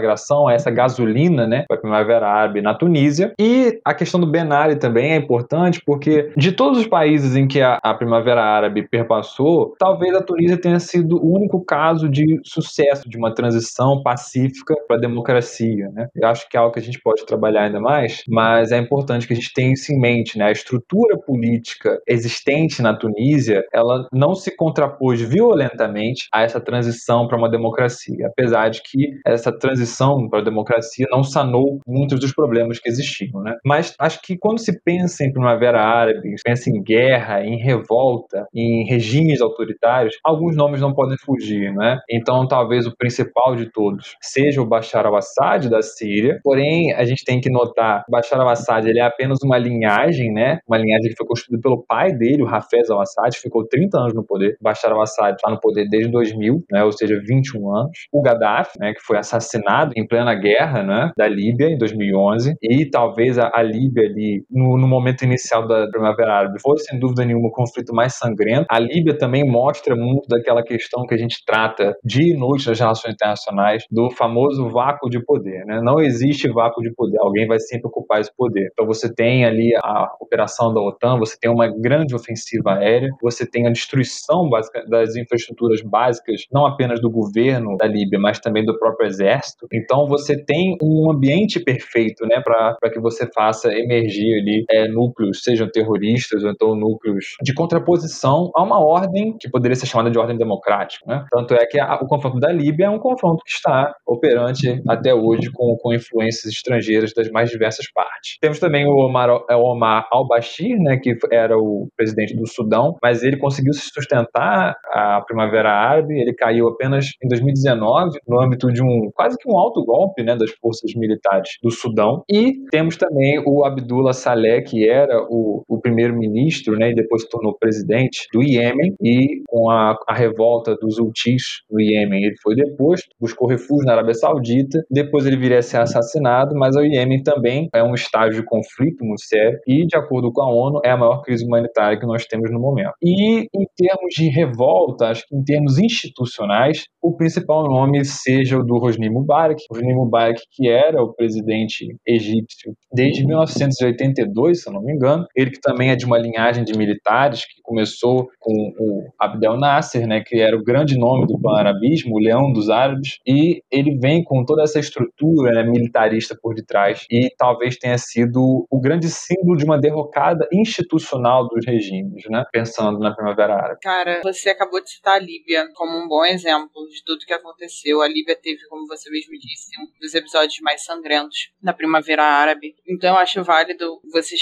essa 0.50 0.70
gasolina 0.70 1.46
né, 1.46 1.64
para 1.68 1.76
a 1.76 1.80
Primavera 1.80 2.28
Árabe 2.28 2.61
na 2.61 2.74
Tunísia. 2.74 3.32
E 3.38 3.80
a 3.85 3.94
questão 3.94 4.20
do 4.20 4.26
Ben 4.26 4.50
Ali 4.50 4.76
também 4.76 5.12
é 5.12 5.16
importante 5.16 5.80
porque 5.85 6.32
de 6.37 6.52
todos 6.52 6.78
os 6.78 6.87
países 6.87 7.37
em 7.37 7.46
que 7.46 7.61
a, 7.61 7.78
a 7.82 7.94
Primavera 7.94 8.42
Árabe 8.42 8.87
perpassou, 8.88 9.74
talvez 9.78 10.14
a 10.14 10.22
Tunísia 10.22 10.56
tenha 10.56 10.78
sido 10.78 11.16
o 11.16 11.35
único 11.35 11.64
caso 11.64 12.09
de 12.09 12.40
sucesso 12.44 13.09
de 13.09 13.16
uma 13.16 13.35
transição 13.35 14.02
pacífica 14.02 14.74
para 14.87 14.96
a 14.96 15.00
democracia. 15.00 15.90
Né? 15.92 16.09
Eu 16.14 16.28
acho 16.28 16.48
que 16.48 16.56
é 16.56 16.61
algo 16.61 16.72
que 16.72 16.80
a 16.80 16.82
gente 16.82 17.00
pode 17.00 17.24
trabalhar 17.26 17.64
ainda 17.64 17.80
mais, 17.80 18.22
mas 18.28 18.72
é 18.72 18.78
importante 18.78 19.26
que 19.26 19.32
a 19.32 19.37
gente 19.37 19.52
tenha 19.52 19.72
isso 19.72 19.92
em 19.92 19.98
mente, 19.98 20.38
né? 20.38 20.46
A 20.46 20.52
estrutura 20.52 21.18
política 21.18 22.00
existente 22.06 22.82
na 22.82 22.94
Tunísia, 22.94 23.64
ela 23.72 24.06
não 24.12 24.35
se 24.35 24.54
contrapôs 24.54 25.20
violentamente 25.20 26.28
a 26.32 26.42
essa 26.42 26.61
transição 26.61 27.26
para 27.26 27.38
uma 27.38 27.48
democracia, 27.48 28.26
apesar 28.26 28.68
de 28.68 28.82
que 28.82 29.18
essa 29.24 29.52
transição 29.52 29.86
para 30.31 30.40
a 30.40 30.44
democracia 30.44 31.07
não 31.11 31.22
sanou 31.22 31.81
muitos 31.87 32.18
dos 32.20 32.33
problemas 32.33 32.79
que 32.79 32.88
existiam, 32.88 33.42
né? 33.42 33.57
Mas 33.64 33.94
acho 33.99 34.20
que 34.22 34.37
quando 34.37 34.59
se 34.59 34.81
pensa 34.83 35.25
em 35.25 35.33
Primavera 35.33 35.81
Árabe, 35.83 36.35
pensa 36.44 36.70
em 36.70 36.83
guerra, 36.83 37.44
em 37.44 37.57
revolta, 37.57 38.46
em 38.55 38.85
regimes 38.87 39.40
autoritários, 39.40 40.16
alguns 40.25 40.57
nomes 40.57 40.81
não 40.81 40.94
podem 40.94 41.16
fugir, 41.18 41.72
né? 41.75 41.99
Então, 42.11 42.46
talvez 42.46 42.87
o 42.87 42.96
principal 42.96 43.55
de 43.57 43.70
todos 43.70 44.16
seja 44.20 44.61
o 44.61 44.66
Bashar 44.66 45.07
al-Assad 45.07 45.68
da 45.68 45.83
Síria, 45.83 46.40
porém 46.42 46.92
a 46.92 47.05
gente 47.05 47.25
tem 47.25 47.40
que 47.40 47.51
notar, 47.51 48.05
Bashar 48.09 48.40
al-Assad 48.40 48.88
ele 48.88 48.99
é 48.99 49.03
apenas 49.03 49.38
uma 49.44 49.59
linhagem, 49.59 50.33
né? 50.33 50.59
Uma 50.68 50.79
linhagem 50.79 51.11
que 51.11 51.16
foi 51.16 51.27
construída 51.27 51.61
pelo 51.62 51.85
pai 51.87 52.12
dele, 52.12 52.42
o 52.42 52.49
Hafez 52.49 52.90
al-Assad, 52.90 53.37
ficou 53.37 53.66
30 53.66 53.99
anos 53.99 54.14
no 54.14 54.25
poder. 54.25 54.57
Bashar 54.61 54.92
al-Assad 54.92 55.35
está 55.35 55.51
no 55.51 55.61
poder 55.61 55.88
desde 55.88 56.11
2000, 56.11 56.64
né? 56.70 56.85
Ou 56.85 56.92
seja, 56.92 57.20
21 57.25 57.75
anos. 57.75 58.07
O 58.12 58.22
Gaddafi, 58.22 58.79
né? 58.79 58.92
Que 58.92 59.01
foi 59.01 59.18
assassinado 59.18 59.75
em 59.96 60.06
plena 60.06 60.34
guerra, 60.34 60.82
né? 60.82 61.10
Da 61.16 61.26
Líbia 61.28 61.68
em 61.68 61.78
2011 61.78 62.54
e 62.62 62.86
talvez 62.86 63.38
a, 63.38 63.50
a 63.52 63.62
Líbia 63.62 64.04
ali 64.04 64.44
no, 64.50 64.76
no, 64.76 64.86
momento 64.86 65.22
inicial 65.22 65.66
da 65.66 65.88
Primavera 65.88 66.32
Árabe 66.32 66.60
foi 66.60 66.78
sem 66.78 66.98
dúvida 66.98 67.24
nenhuma 67.24 67.48
o 67.48 67.52
conflito 67.52 67.94
mais 67.94 68.14
sangrento. 68.14 68.66
A 68.70 68.78
Líbia 68.78 69.16
também 69.16 69.44
mostra 69.44 69.94
muito 69.94 70.28
daquela 70.28 70.62
questão 70.62 71.04
que 71.06 71.14
a 71.14 71.18
gente 71.18 71.44
trata 71.44 71.96
dia 72.04 72.34
e 72.34 72.36
noite 72.36 72.68
nas 72.68 72.78
relações 72.78 73.14
internacionais 73.14 73.84
do 73.90 74.10
famoso 74.10 74.68
vácuo 74.68 75.08
de 75.08 75.22
poder, 75.24 75.64
né? 75.64 75.80
Não 75.82 76.00
existe 76.00 76.48
vácuo 76.48 76.82
de 76.82 76.92
poder, 76.94 77.18
alguém 77.18 77.46
vai 77.46 77.58
sempre 77.58 77.88
ocupar 77.88 78.20
esse 78.20 78.34
poder. 78.36 78.68
Então 78.72 78.86
você 78.86 79.12
tem 79.12 79.44
ali 79.44 79.74
a 79.76 80.08
operação 80.20 80.72
da 80.72 80.80
OTAN, 80.80 81.18
você 81.18 81.36
tem 81.38 81.50
uma 81.50 81.68
grande 81.68 82.14
ofensiva 82.14 82.74
aérea, 82.74 83.08
você 83.20 83.46
tem 83.46 83.66
a 83.66 83.70
destruição 83.70 84.48
básica 84.48 84.84
das 84.88 85.16
infraestruturas 85.16 85.82
básicas, 85.82 86.42
não 86.52 86.66
apenas 86.66 87.00
do 87.00 87.10
governo 87.10 87.76
da 87.76 87.86
Líbia, 87.86 88.18
mas 88.18 88.38
também 88.38 88.64
do 88.64 88.78
próprio 88.78 89.06
exército. 89.06 89.65
Então 89.72 90.07
você 90.07 90.37
tem 90.37 90.76
um 90.83 91.11
ambiente 91.11 91.61
perfeito, 91.61 92.26
né, 92.26 92.40
para 92.40 92.90
que 92.90 93.00
você 93.00 93.29
faça 93.35 93.72
emergir 93.72 94.40
ali 94.40 94.64
é, 94.70 94.88
núcleos, 94.88 95.42
sejam 95.42 95.68
terroristas 95.68 96.44
ou 96.44 96.50
então 96.50 96.74
núcleos 96.74 97.37
de 97.42 97.55
contraposição 97.55 98.50
a 98.55 98.62
uma 98.62 98.81
ordem 98.81 99.37
que 99.38 99.50
poderia 99.50 99.76
ser 99.76 99.87
chamada 99.87 100.11
de 100.11 100.18
ordem 100.18 100.37
democrática, 100.37 101.05
né? 101.07 101.24
Tanto 101.31 101.55
é 101.55 101.64
que 101.66 101.79
a, 101.79 101.96
o 101.96 102.07
confronto 102.07 102.38
da 102.38 102.52
Líbia 102.52 102.87
é 102.87 102.90
um 102.90 102.98
confronto 102.98 103.42
que 103.44 103.50
está 103.50 103.94
operante 104.07 104.83
até 104.88 105.14
hoje 105.14 105.50
com, 105.52 105.76
com 105.76 105.92
influências 105.92 106.52
estrangeiras 106.52 107.12
das 107.14 107.31
mais 107.31 107.50
diversas 107.50 107.90
partes. 107.92 108.38
Temos 108.40 108.59
também 108.59 108.87
o 108.87 108.96
Omar, 108.96 109.29
é, 109.48 109.57
Omar 109.57 110.09
al-Bashir, 110.11 110.79
né, 110.79 110.96
que 110.96 111.16
era 111.31 111.57
o 111.57 111.88
presidente 111.96 112.37
do 112.37 112.46
Sudão, 112.46 112.96
mas 113.02 113.22
ele 113.22 113.37
conseguiu 113.37 113.72
se 113.72 113.90
sustentar 113.92 114.76
a 114.92 115.20
Primavera 115.22 115.70
Árabe, 115.70 116.18
ele 116.18 116.35
caiu 116.35 116.68
apenas 116.68 117.12
em 117.22 117.29
2019 117.29 118.18
no 118.26 118.40
âmbito 118.40 118.72
de 118.72 118.83
um 118.83 119.11
quase 119.14 119.37
que 119.38 119.45
um 119.46 119.56
alto 119.56 119.85
golpe, 119.85 120.22
né, 120.22 120.37
das 120.37 120.50
forças 120.61 120.92
militares 120.94 121.50
do 121.62 121.70
Sudão. 121.70 122.22
E 122.30 122.52
temos 122.70 122.96
também 122.96 123.42
o 123.46 123.64
Abdullah 123.64 124.12
Saleh, 124.12 124.62
que 124.62 124.88
era 124.88 125.24
o, 125.30 125.62
o 125.68 125.80
primeiro-ministro, 125.80 126.76
né, 126.76 126.90
e 126.90 126.94
depois 126.94 127.22
se 127.22 127.28
tornou 127.28 127.56
presidente 127.59 128.26
do 128.32 128.42
Iêmen, 128.42 128.94
e 129.02 129.42
com 129.48 129.70
a, 129.70 129.96
a 130.09 130.14
revolta 130.14 130.76
dos 130.76 130.98
Houthis 130.98 131.42
no 131.70 131.80
Iêmen, 131.80 132.24
ele 132.24 132.37
foi 132.42 132.54
deposto, 132.54 133.09
buscou 133.20 133.48
refúgio 133.48 133.87
na 133.87 133.92
Arábia 133.92 134.14
Saudita, 134.14 134.82
depois 134.90 135.26
ele 135.26 135.37
viria 135.37 135.59
a 135.59 135.62
ser 135.62 135.78
assassinado, 135.78 136.54
mas 136.54 136.76
o 136.76 136.82
Iêmen 136.82 137.22
também 137.22 137.68
é 137.74 137.82
um 137.82 137.94
estágio 137.94 138.40
de 138.40 138.46
conflito 138.46 139.04
muito 139.04 139.22
sério, 139.22 139.59
e 139.66 139.87
de 139.87 139.96
acordo 139.96 140.32
com 140.32 140.42
a 140.42 140.52
ONU, 140.52 140.80
é 140.85 140.90
a 140.90 140.96
maior 140.96 141.22
crise 141.22 141.44
humanitária 141.44 141.98
que 141.98 142.06
nós 142.06 142.24
temos 142.26 142.50
no 142.50 142.61
momento. 142.61 142.92
E 143.02 143.42
em 143.42 143.66
termos 143.76 144.14
de 144.14 144.28
revolta, 144.28 145.09
acho 145.09 145.26
que 145.26 145.37
em 145.37 145.42
termos 145.42 145.78
institucionais, 145.78 146.85
o 147.02 147.16
principal 147.16 147.64
nome 147.64 148.04
seja 148.04 148.59
o 148.59 148.64
do 148.64 148.76
Hosni 148.76 149.09
Mubarak, 149.09 149.36
Hosni 149.70 149.94
Mubarak 149.94 150.40
que 150.51 150.68
era 150.68 151.03
o 151.03 151.12
presidente 151.12 151.96
egípcio 152.07 152.75
desde 152.92 153.27
1982, 153.27 154.62
se 154.62 154.68
eu 154.68 154.72
não 154.72 154.83
me 154.83 154.92
engano, 154.92 155.27
ele 155.35 155.51
que 155.51 155.61
também 155.61 155.90
é 155.90 155.96
de 155.96 156.07
uma 156.07 156.18
linhagem 156.18 156.64
de 156.64 156.77
militares 156.77 157.44
que 157.44 157.61
começou 157.62 158.29
com 158.38 158.53
o 158.79 159.05
Abdel 159.18 159.57
Nasser, 159.57 160.07
né, 160.07 160.22
que 160.25 160.40
era 160.40 160.57
o 160.57 160.64
grande 160.64 160.99
nome 160.99 161.27
do 161.27 161.38
pan-arabismo, 161.38 162.14
o 162.14 162.18
leão 162.18 162.53
dos 162.53 162.70
árabes, 162.70 163.18
e 163.27 163.62
ele 163.70 163.99
vem 163.99 164.25
com 164.25 164.44
toda 164.44 164.62
essa 164.62 164.79
estrutura 164.79 165.53
né, 165.53 165.62
militarista 165.62 166.37
por 166.40 166.55
detrás 166.55 167.05
e 167.11 167.29
talvez 167.37 167.77
tenha 167.77 167.99
sido 167.99 168.66
o 168.70 168.81
grande 168.81 169.09
símbolo 169.09 169.57
de 169.57 169.64
uma 169.64 169.79
derrocada 169.79 170.46
institucional 170.53 171.46
dos 171.49 171.66
regimes, 171.66 172.25
né, 172.31 172.44
pensando 172.51 172.99
na 172.99 173.14
Primavera 173.14 173.55
Árabe. 173.55 173.81
Cara, 173.83 174.20
você 174.22 174.51
acabou 174.51 174.83
de 174.83 174.90
citar 174.90 175.16
a 175.16 175.18
Líbia 175.18 175.68
como 175.75 175.99
um 175.99 176.09
bom 176.09 176.25
exemplo 176.25 176.87
de 176.88 177.05
tudo 177.05 177.27
que 177.27 177.33
aconteceu. 177.33 178.01
A 178.01 178.09
Líbia 178.09 178.37
teve, 178.40 178.61
como 178.68 178.87
você 178.87 179.11
mesmo 179.11 179.25
disse, 179.32 179.70
um 179.80 179.86
dos 180.00 180.14
episódios 180.14 180.60
mais 180.60 180.84
sangrentos 180.84 181.50
da 181.62 181.72
Primavera 181.72 182.22
Árabe. 182.22 182.74
Então 182.86 183.10
eu 183.10 183.16
acho 183.16 183.42
válido 183.42 184.00
você 184.12 184.36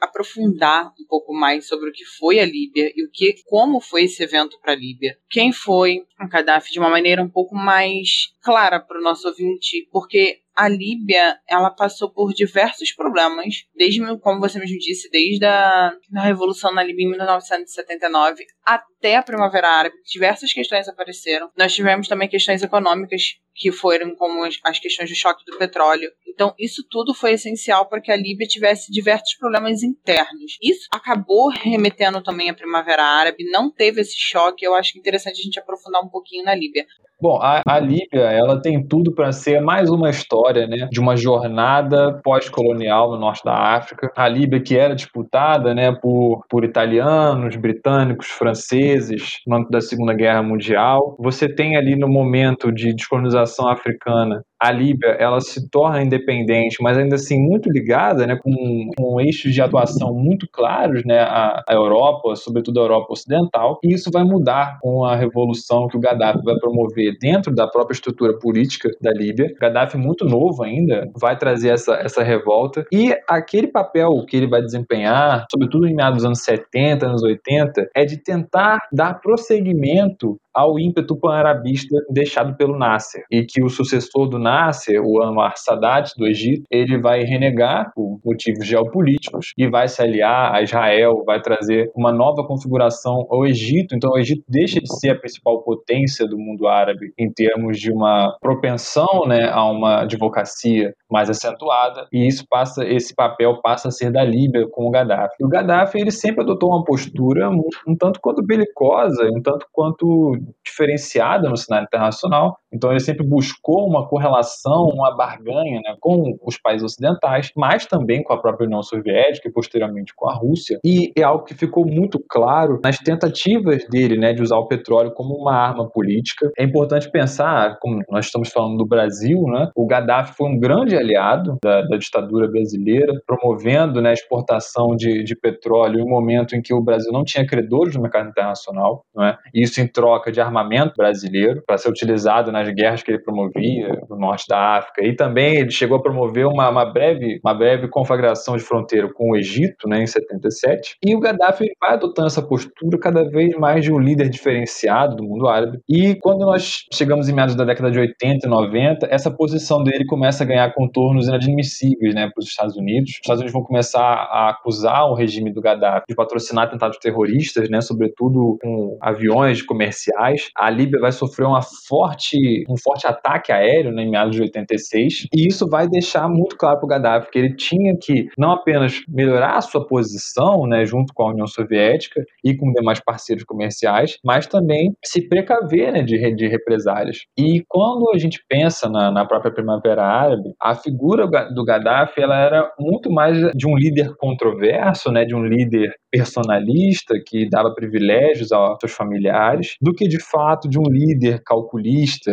aprofundar 0.00 0.92
um 1.00 1.06
pouco 1.06 1.32
mais 1.32 1.66
sobre 1.66 1.90
o 1.90 1.92
que 1.92 2.04
foi 2.04 2.40
a 2.40 2.44
Líbia 2.44 2.92
e 2.96 3.04
o 3.04 3.10
que, 3.10 3.34
como 3.44 3.80
foi 3.80 4.04
esse 4.04 4.22
evento 4.22 4.58
para 4.60 4.72
a 4.72 4.76
Líbia. 4.76 5.16
Quem 5.30 5.52
foi 5.52 6.04
o 6.20 6.28
Gaddafi 6.28 6.72
de 6.72 6.78
uma 6.78 6.90
maneira 6.90 7.22
um 7.22 7.28
pouco 7.28 7.54
mais 7.54 8.34
clara 8.42 8.80
para 8.80 8.98
o 8.98 9.02
nosso 9.02 9.28
ouvinte, 9.28 9.88
porque 9.92 10.40
a 10.54 10.68
Líbia 10.68 11.38
ela 11.48 11.70
passou 11.70 12.10
por 12.10 12.32
diversos 12.32 12.92
problemas, 12.92 13.64
desde, 13.74 14.00
como 14.18 14.40
você 14.40 14.58
mesmo 14.58 14.78
disse, 14.78 15.10
desde 15.10 15.44
a, 15.44 15.92
a 16.16 16.22
Revolução 16.22 16.72
na 16.72 16.82
Líbia 16.82 17.04
em 17.04 17.10
1979 17.10 18.44
até 18.64 19.16
a 19.16 19.22
Primavera 19.22 19.68
Árabe. 19.68 19.96
Diversas 20.04 20.52
questões 20.52 20.88
apareceram. 20.88 21.50
Nós 21.56 21.74
tivemos 21.74 22.08
também 22.08 22.28
questões 22.28 22.62
econômicas 22.62 23.22
que 23.54 23.70
foram 23.70 24.14
como 24.14 24.44
as 24.44 24.78
questões 24.78 25.10
do 25.10 25.16
choque 25.16 25.44
do 25.44 25.58
petróleo. 25.58 26.10
Então, 26.26 26.54
isso 26.58 26.82
tudo 26.90 27.12
foi 27.12 27.32
essencial 27.32 27.88
para 27.88 28.00
que 28.00 28.10
a 28.10 28.16
Líbia 28.16 28.46
tivesse 28.46 28.90
diversos 28.90 29.34
problemas 29.34 29.82
internos. 29.82 30.56
Isso 30.62 30.88
acabou 30.90 31.48
remetendo 31.50 32.22
também 32.22 32.48
à 32.48 32.54
Primavera 32.54 33.04
Árabe, 33.04 33.44
não 33.50 33.70
teve 33.70 34.00
esse 34.00 34.16
choque. 34.18 34.64
Eu 34.64 34.74
acho 34.74 34.98
interessante 34.98 35.40
a 35.40 35.44
gente 35.44 35.58
aprofundar 35.58 36.02
um 36.02 36.08
pouquinho 36.08 36.44
na 36.44 36.54
Líbia. 36.54 36.86
Bom, 37.22 37.38
a, 37.40 37.62
a 37.64 37.78
Líbia, 37.78 38.22
ela 38.32 38.60
tem 38.60 38.84
tudo 38.84 39.14
para 39.14 39.30
ser 39.30 39.60
mais 39.60 39.88
uma 39.88 40.10
história, 40.10 40.66
né, 40.66 40.88
de 40.90 40.98
uma 40.98 41.16
jornada 41.16 42.20
pós-colonial 42.24 43.12
no 43.12 43.16
norte 43.16 43.44
da 43.44 43.54
África. 43.76 44.10
A 44.16 44.26
Líbia 44.26 44.60
que 44.60 44.76
era 44.76 44.92
disputada, 44.92 45.72
né, 45.72 45.92
por, 45.92 46.44
por 46.50 46.64
italianos, 46.64 47.54
britânicos, 47.54 48.26
franceses 48.26 49.38
no 49.46 49.54
âmbito 49.54 49.70
da 49.70 49.80
Segunda 49.80 50.12
Guerra 50.12 50.42
Mundial. 50.42 51.16
Você 51.20 51.48
tem 51.48 51.76
ali 51.76 51.94
no 51.94 52.08
momento 52.08 52.72
de 52.72 52.92
descolonização 52.92 53.68
africana 53.68 54.42
a 54.62 54.70
Líbia 54.70 55.16
ela 55.18 55.40
se 55.40 55.68
torna 55.68 56.00
independente, 56.00 56.76
mas 56.80 56.96
ainda 56.96 57.16
assim 57.16 57.36
muito 57.36 57.68
ligada, 57.68 58.24
né, 58.28 58.38
com, 58.40 58.52
com 58.96 59.20
eixos 59.20 59.52
de 59.52 59.60
atuação 59.60 60.14
muito 60.14 60.46
claros, 60.52 61.02
né, 61.04 61.18
à, 61.18 61.64
à 61.68 61.74
Europa, 61.74 62.36
sobretudo 62.36 62.78
a 62.78 62.84
Europa 62.84 63.12
Ocidental, 63.12 63.80
e 63.82 63.92
isso 63.92 64.08
vai 64.12 64.22
mudar 64.22 64.78
com 64.80 65.04
a 65.04 65.16
revolução 65.16 65.88
que 65.88 65.96
o 65.96 66.00
Gaddafi 66.00 66.44
vai 66.44 66.54
promover 66.60 67.11
dentro 67.18 67.54
da 67.54 67.66
própria 67.66 67.94
estrutura 67.94 68.38
política 68.38 68.88
da 69.00 69.12
Líbia. 69.12 69.54
Gaddafi 69.60 69.96
muito 69.96 70.24
novo 70.24 70.62
ainda 70.62 71.08
vai 71.18 71.36
trazer 71.36 71.70
essa, 71.70 71.94
essa 71.94 72.22
revolta 72.22 72.84
e 72.92 73.14
aquele 73.28 73.68
papel 73.68 74.24
que 74.28 74.36
ele 74.36 74.48
vai 74.48 74.62
desempenhar, 74.62 75.46
sobretudo 75.50 75.86
em 75.86 75.94
meados 75.94 76.18
dos 76.18 76.24
anos 76.24 76.42
70, 76.42 77.06
anos 77.06 77.22
80, 77.22 77.88
é 77.94 78.04
de 78.04 78.22
tentar 78.22 78.78
dar 78.92 79.20
prosseguimento 79.20 80.38
ao 80.54 80.78
ímpeto 80.78 81.16
pan-arabista 81.16 81.96
deixado 82.10 82.56
pelo 82.56 82.78
Nasser 82.78 83.24
e 83.30 83.44
que 83.44 83.62
o 83.62 83.68
sucessor 83.68 84.28
do 84.28 84.38
Nasser, 84.38 85.00
o 85.02 85.22
Anwar 85.22 85.54
Sadat 85.56 86.12
do 86.16 86.26
Egito, 86.26 86.64
ele 86.70 87.00
vai 87.00 87.22
renegar 87.22 87.92
por 87.94 88.18
motivos 88.24 88.66
geopolíticos 88.66 89.52
e 89.56 89.68
vai 89.68 89.88
se 89.88 90.02
aliar 90.02 90.54
a 90.54 90.62
Israel, 90.62 91.22
vai 91.24 91.40
trazer 91.40 91.90
uma 91.94 92.12
nova 92.12 92.46
configuração 92.46 93.26
ao 93.30 93.46
Egito. 93.46 93.94
Então 93.94 94.12
o 94.12 94.18
Egito 94.18 94.44
deixa 94.48 94.80
de 94.80 94.94
ser 94.98 95.10
a 95.10 95.18
principal 95.18 95.62
potência 95.62 96.26
do 96.26 96.38
mundo 96.38 96.66
árabe 96.66 97.12
em 97.18 97.30
termos 97.32 97.78
de 97.78 97.92
uma 97.92 98.36
propensão, 98.40 99.26
né, 99.26 99.48
a 99.50 99.64
uma 99.64 100.02
advocacia 100.02 100.94
mais 101.10 101.28
acentuada 101.28 102.06
e 102.12 102.26
isso 102.26 102.44
passa 102.48 102.84
esse 102.84 103.14
papel 103.14 103.60
passa 103.62 103.88
a 103.88 103.90
ser 103.90 104.10
da 104.10 104.24
Líbia 104.24 104.66
com 104.70 104.86
o 104.86 104.90
Gaddafi. 104.90 105.36
E 105.40 105.44
o 105.44 105.48
Gaddafi 105.48 105.98
ele 105.98 106.10
sempre 106.10 106.42
adotou 106.42 106.70
uma 106.70 106.84
postura 106.84 107.50
um, 107.50 107.62
um 107.86 107.96
tanto 107.96 108.20
quanto 108.20 108.42
belicosa, 108.42 109.28
um 109.32 109.40
tanto 109.42 109.66
quanto 109.72 110.36
diferenciada 110.64 111.48
no 111.48 111.56
cenário 111.56 111.86
internacional. 111.86 112.56
Então 112.72 112.90
ele 112.90 113.00
sempre 113.00 113.26
buscou 113.26 113.86
uma 113.86 114.08
correlação, 114.08 114.86
uma 114.86 115.14
barganha 115.16 115.80
né, 115.84 115.96
com 116.00 116.36
os 116.44 116.58
países 116.58 116.84
ocidentais, 116.84 117.50
mas 117.56 117.86
também 117.86 118.22
com 118.22 118.32
a 118.32 118.40
própria 118.40 118.66
União 118.66 118.82
Soviética 118.82 119.48
e 119.48 119.52
posteriormente 119.52 120.12
com 120.14 120.28
a 120.28 120.34
Rússia. 120.34 120.78
E 120.84 121.12
é 121.16 121.22
algo 121.22 121.44
que 121.44 121.54
ficou 121.54 121.86
muito 121.86 122.22
claro 122.28 122.80
nas 122.82 122.98
tentativas 122.98 123.86
dele 123.88 124.16
né, 124.16 124.32
de 124.32 124.42
usar 124.42 124.56
o 124.56 124.66
petróleo 124.66 125.12
como 125.12 125.34
uma 125.34 125.54
arma 125.54 125.88
política. 125.88 126.50
É 126.58 126.64
importante 126.64 127.10
pensar, 127.10 127.78
como 127.80 128.02
nós 128.10 128.26
estamos 128.26 128.50
falando 128.50 128.78
do 128.78 128.86
Brasil, 128.86 129.42
né, 129.46 129.70
o 129.74 129.86
Gaddafi 129.86 130.34
foi 130.34 130.48
um 130.48 130.58
grande 130.58 130.96
aliado 130.96 131.58
da, 131.62 131.82
da 131.82 131.96
ditadura 131.96 132.48
brasileira, 132.48 133.12
promovendo 133.26 134.00
né, 134.00 134.10
a 134.10 134.14
exportação 134.14 134.96
de, 134.96 135.22
de 135.22 135.36
petróleo 135.36 136.00
em 136.00 136.02
um 136.02 136.08
momento 136.08 136.54
em 136.54 136.62
que 136.62 136.74
o 136.74 136.82
Brasil 136.82 137.12
não 137.12 137.24
tinha 137.24 137.46
credores 137.46 137.94
no 137.94 138.02
mercado 138.02 138.28
internacional, 138.28 139.04
não 139.14 139.24
é? 139.24 139.38
isso 139.54 139.80
em 139.80 139.86
troca 139.86 140.30
de 140.30 140.40
armamento 140.40 140.94
brasileiro 140.96 141.62
para 141.66 141.78
ser 141.78 141.88
utilizado 141.88 142.50
nas 142.62 142.74
guerras 142.74 143.02
que 143.02 143.10
ele 143.10 143.22
promovia 143.22 144.00
no 144.08 144.16
norte 144.16 144.46
da 144.48 144.76
África. 144.76 145.04
E 145.04 145.14
também 145.14 145.56
ele 145.56 145.70
chegou 145.70 145.96
a 145.96 146.02
promover 146.02 146.46
uma, 146.46 146.68
uma 146.68 146.84
breve, 146.84 147.40
uma 147.44 147.54
breve 147.54 147.88
conflagração 147.88 148.56
de 148.56 148.62
fronteira 148.62 149.12
com 149.12 149.30
o 149.30 149.36
Egito, 149.36 149.88
né, 149.88 150.02
em 150.02 150.06
77. 150.06 150.96
E 151.04 151.14
o 151.14 151.20
Gaddafi 151.20 151.72
vai 151.80 151.94
adotando 151.94 152.28
essa 152.28 152.42
postura 152.42 152.98
cada 152.98 153.24
vez 153.28 153.54
mais 153.56 153.84
de 153.84 153.92
um 153.92 153.98
líder 153.98 154.28
diferenciado 154.28 155.16
do 155.16 155.24
mundo 155.24 155.48
árabe. 155.48 155.78
E 155.88 156.14
quando 156.16 156.40
nós 156.40 156.84
chegamos 156.92 157.28
em 157.28 157.32
meados 157.32 157.54
da 157.54 157.64
década 157.64 157.90
de 157.90 157.98
80 157.98 158.46
e 158.46 158.50
90, 158.50 159.06
essa 159.10 159.30
posição 159.30 159.82
dele 159.82 160.04
começa 160.06 160.44
a 160.44 160.46
ganhar 160.46 160.72
contornos 160.74 161.26
inadmissíveis 161.26 162.14
né, 162.14 162.30
para 162.32 162.40
os 162.40 162.46
Estados 162.46 162.76
Unidos. 162.76 163.10
Os 163.10 163.16
Estados 163.16 163.40
Unidos 163.40 163.52
vão 163.52 163.62
começar 163.62 164.02
a 164.02 164.50
acusar 164.50 165.06
o 165.10 165.14
regime 165.14 165.52
do 165.52 165.60
Gaddafi 165.60 166.06
de 166.08 166.14
patrocinar 166.14 166.64
atentados 166.64 166.98
terroristas, 166.98 167.68
né, 167.68 167.80
sobretudo 167.80 168.58
com 168.62 168.96
aviões 169.00 169.62
comerciais 169.62 170.50
a 170.56 170.70
Líbia 170.70 171.00
vai 171.00 171.12
sofrer 171.12 171.46
uma 171.46 171.62
forte 171.62 172.36
um 172.68 172.76
forte 172.76 173.06
ataque 173.06 173.52
aéreo 173.52 173.92
né, 173.92 174.02
em 174.02 174.10
meados 174.10 174.34
de 174.34 174.42
86, 174.42 175.26
e 175.34 175.48
isso 175.48 175.66
vai 175.68 175.88
deixar 175.88 176.28
muito 176.28 176.56
claro 176.56 176.78
para 176.78 176.86
o 176.86 176.88
Gaddafi 176.88 177.30
que 177.30 177.38
ele 177.38 177.54
tinha 177.54 177.96
que 178.00 178.26
não 178.38 178.52
apenas 178.52 179.00
melhorar 179.08 179.56
a 179.56 179.60
sua 179.60 179.86
posição 179.86 180.66
né, 180.66 180.84
junto 180.84 181.12
com 181.14 181.24
a 181.24 181.30
União 181.30 181.46
Soviética 181.46 182.22
e 182.44 182.56
com 182.56 182.72
demais 182.72 183.00
parceiros 183.00 183.44
comerciais, 183.44 184.18
mas 184.24 184.46
também 184.46 184.92
se 185.04 185.28
precaver 185.28 185.92
né, 185.92 186.02
de, 186.02 186.34
de 186.34 186.48
represálias. 186.48 187.18
E 187.38 187.62
quando 187.68 188.10
a 188.14 188.18
gente 188.18 188.40
pensa 188.48 188.88
na, 188.88 189.10
na 189.10 189.26
própria 189.26 189.52
Primavera 189.52 190.04
Árabe, 190.04 190.54
a 190.60 190.74
figura 190.74 191.26
do 191.26 191.64
Gaddafi 191.64 192.20
ela 192.20 192.38
era 192.38 192.72
muito 192.78 193.10
mais 193.10 193.38
de 193.54 193.66
um 193.66 193.76
líder 193.76 194.14
controverso, 194.16 195.10
né, 195.10 195.24
de 195.24 195.34
um 195.34 195.44
líder 195.44 195.94
personalista 196.10 197.14
que 197.26 197.48
dava 197.48 197.74
privilégios 197.74 198.52
aos 198.52 198.76
seus 198.80 198.92
familiares, 198.92 199.76
do 199.80 199.94
que 199.94 200.06
de 200.06 200.22
fato 200.22 200.68
de 200.68 200.78
um 200.78 200.84
líder 200.88 201.42
calculista, 201.44 202.32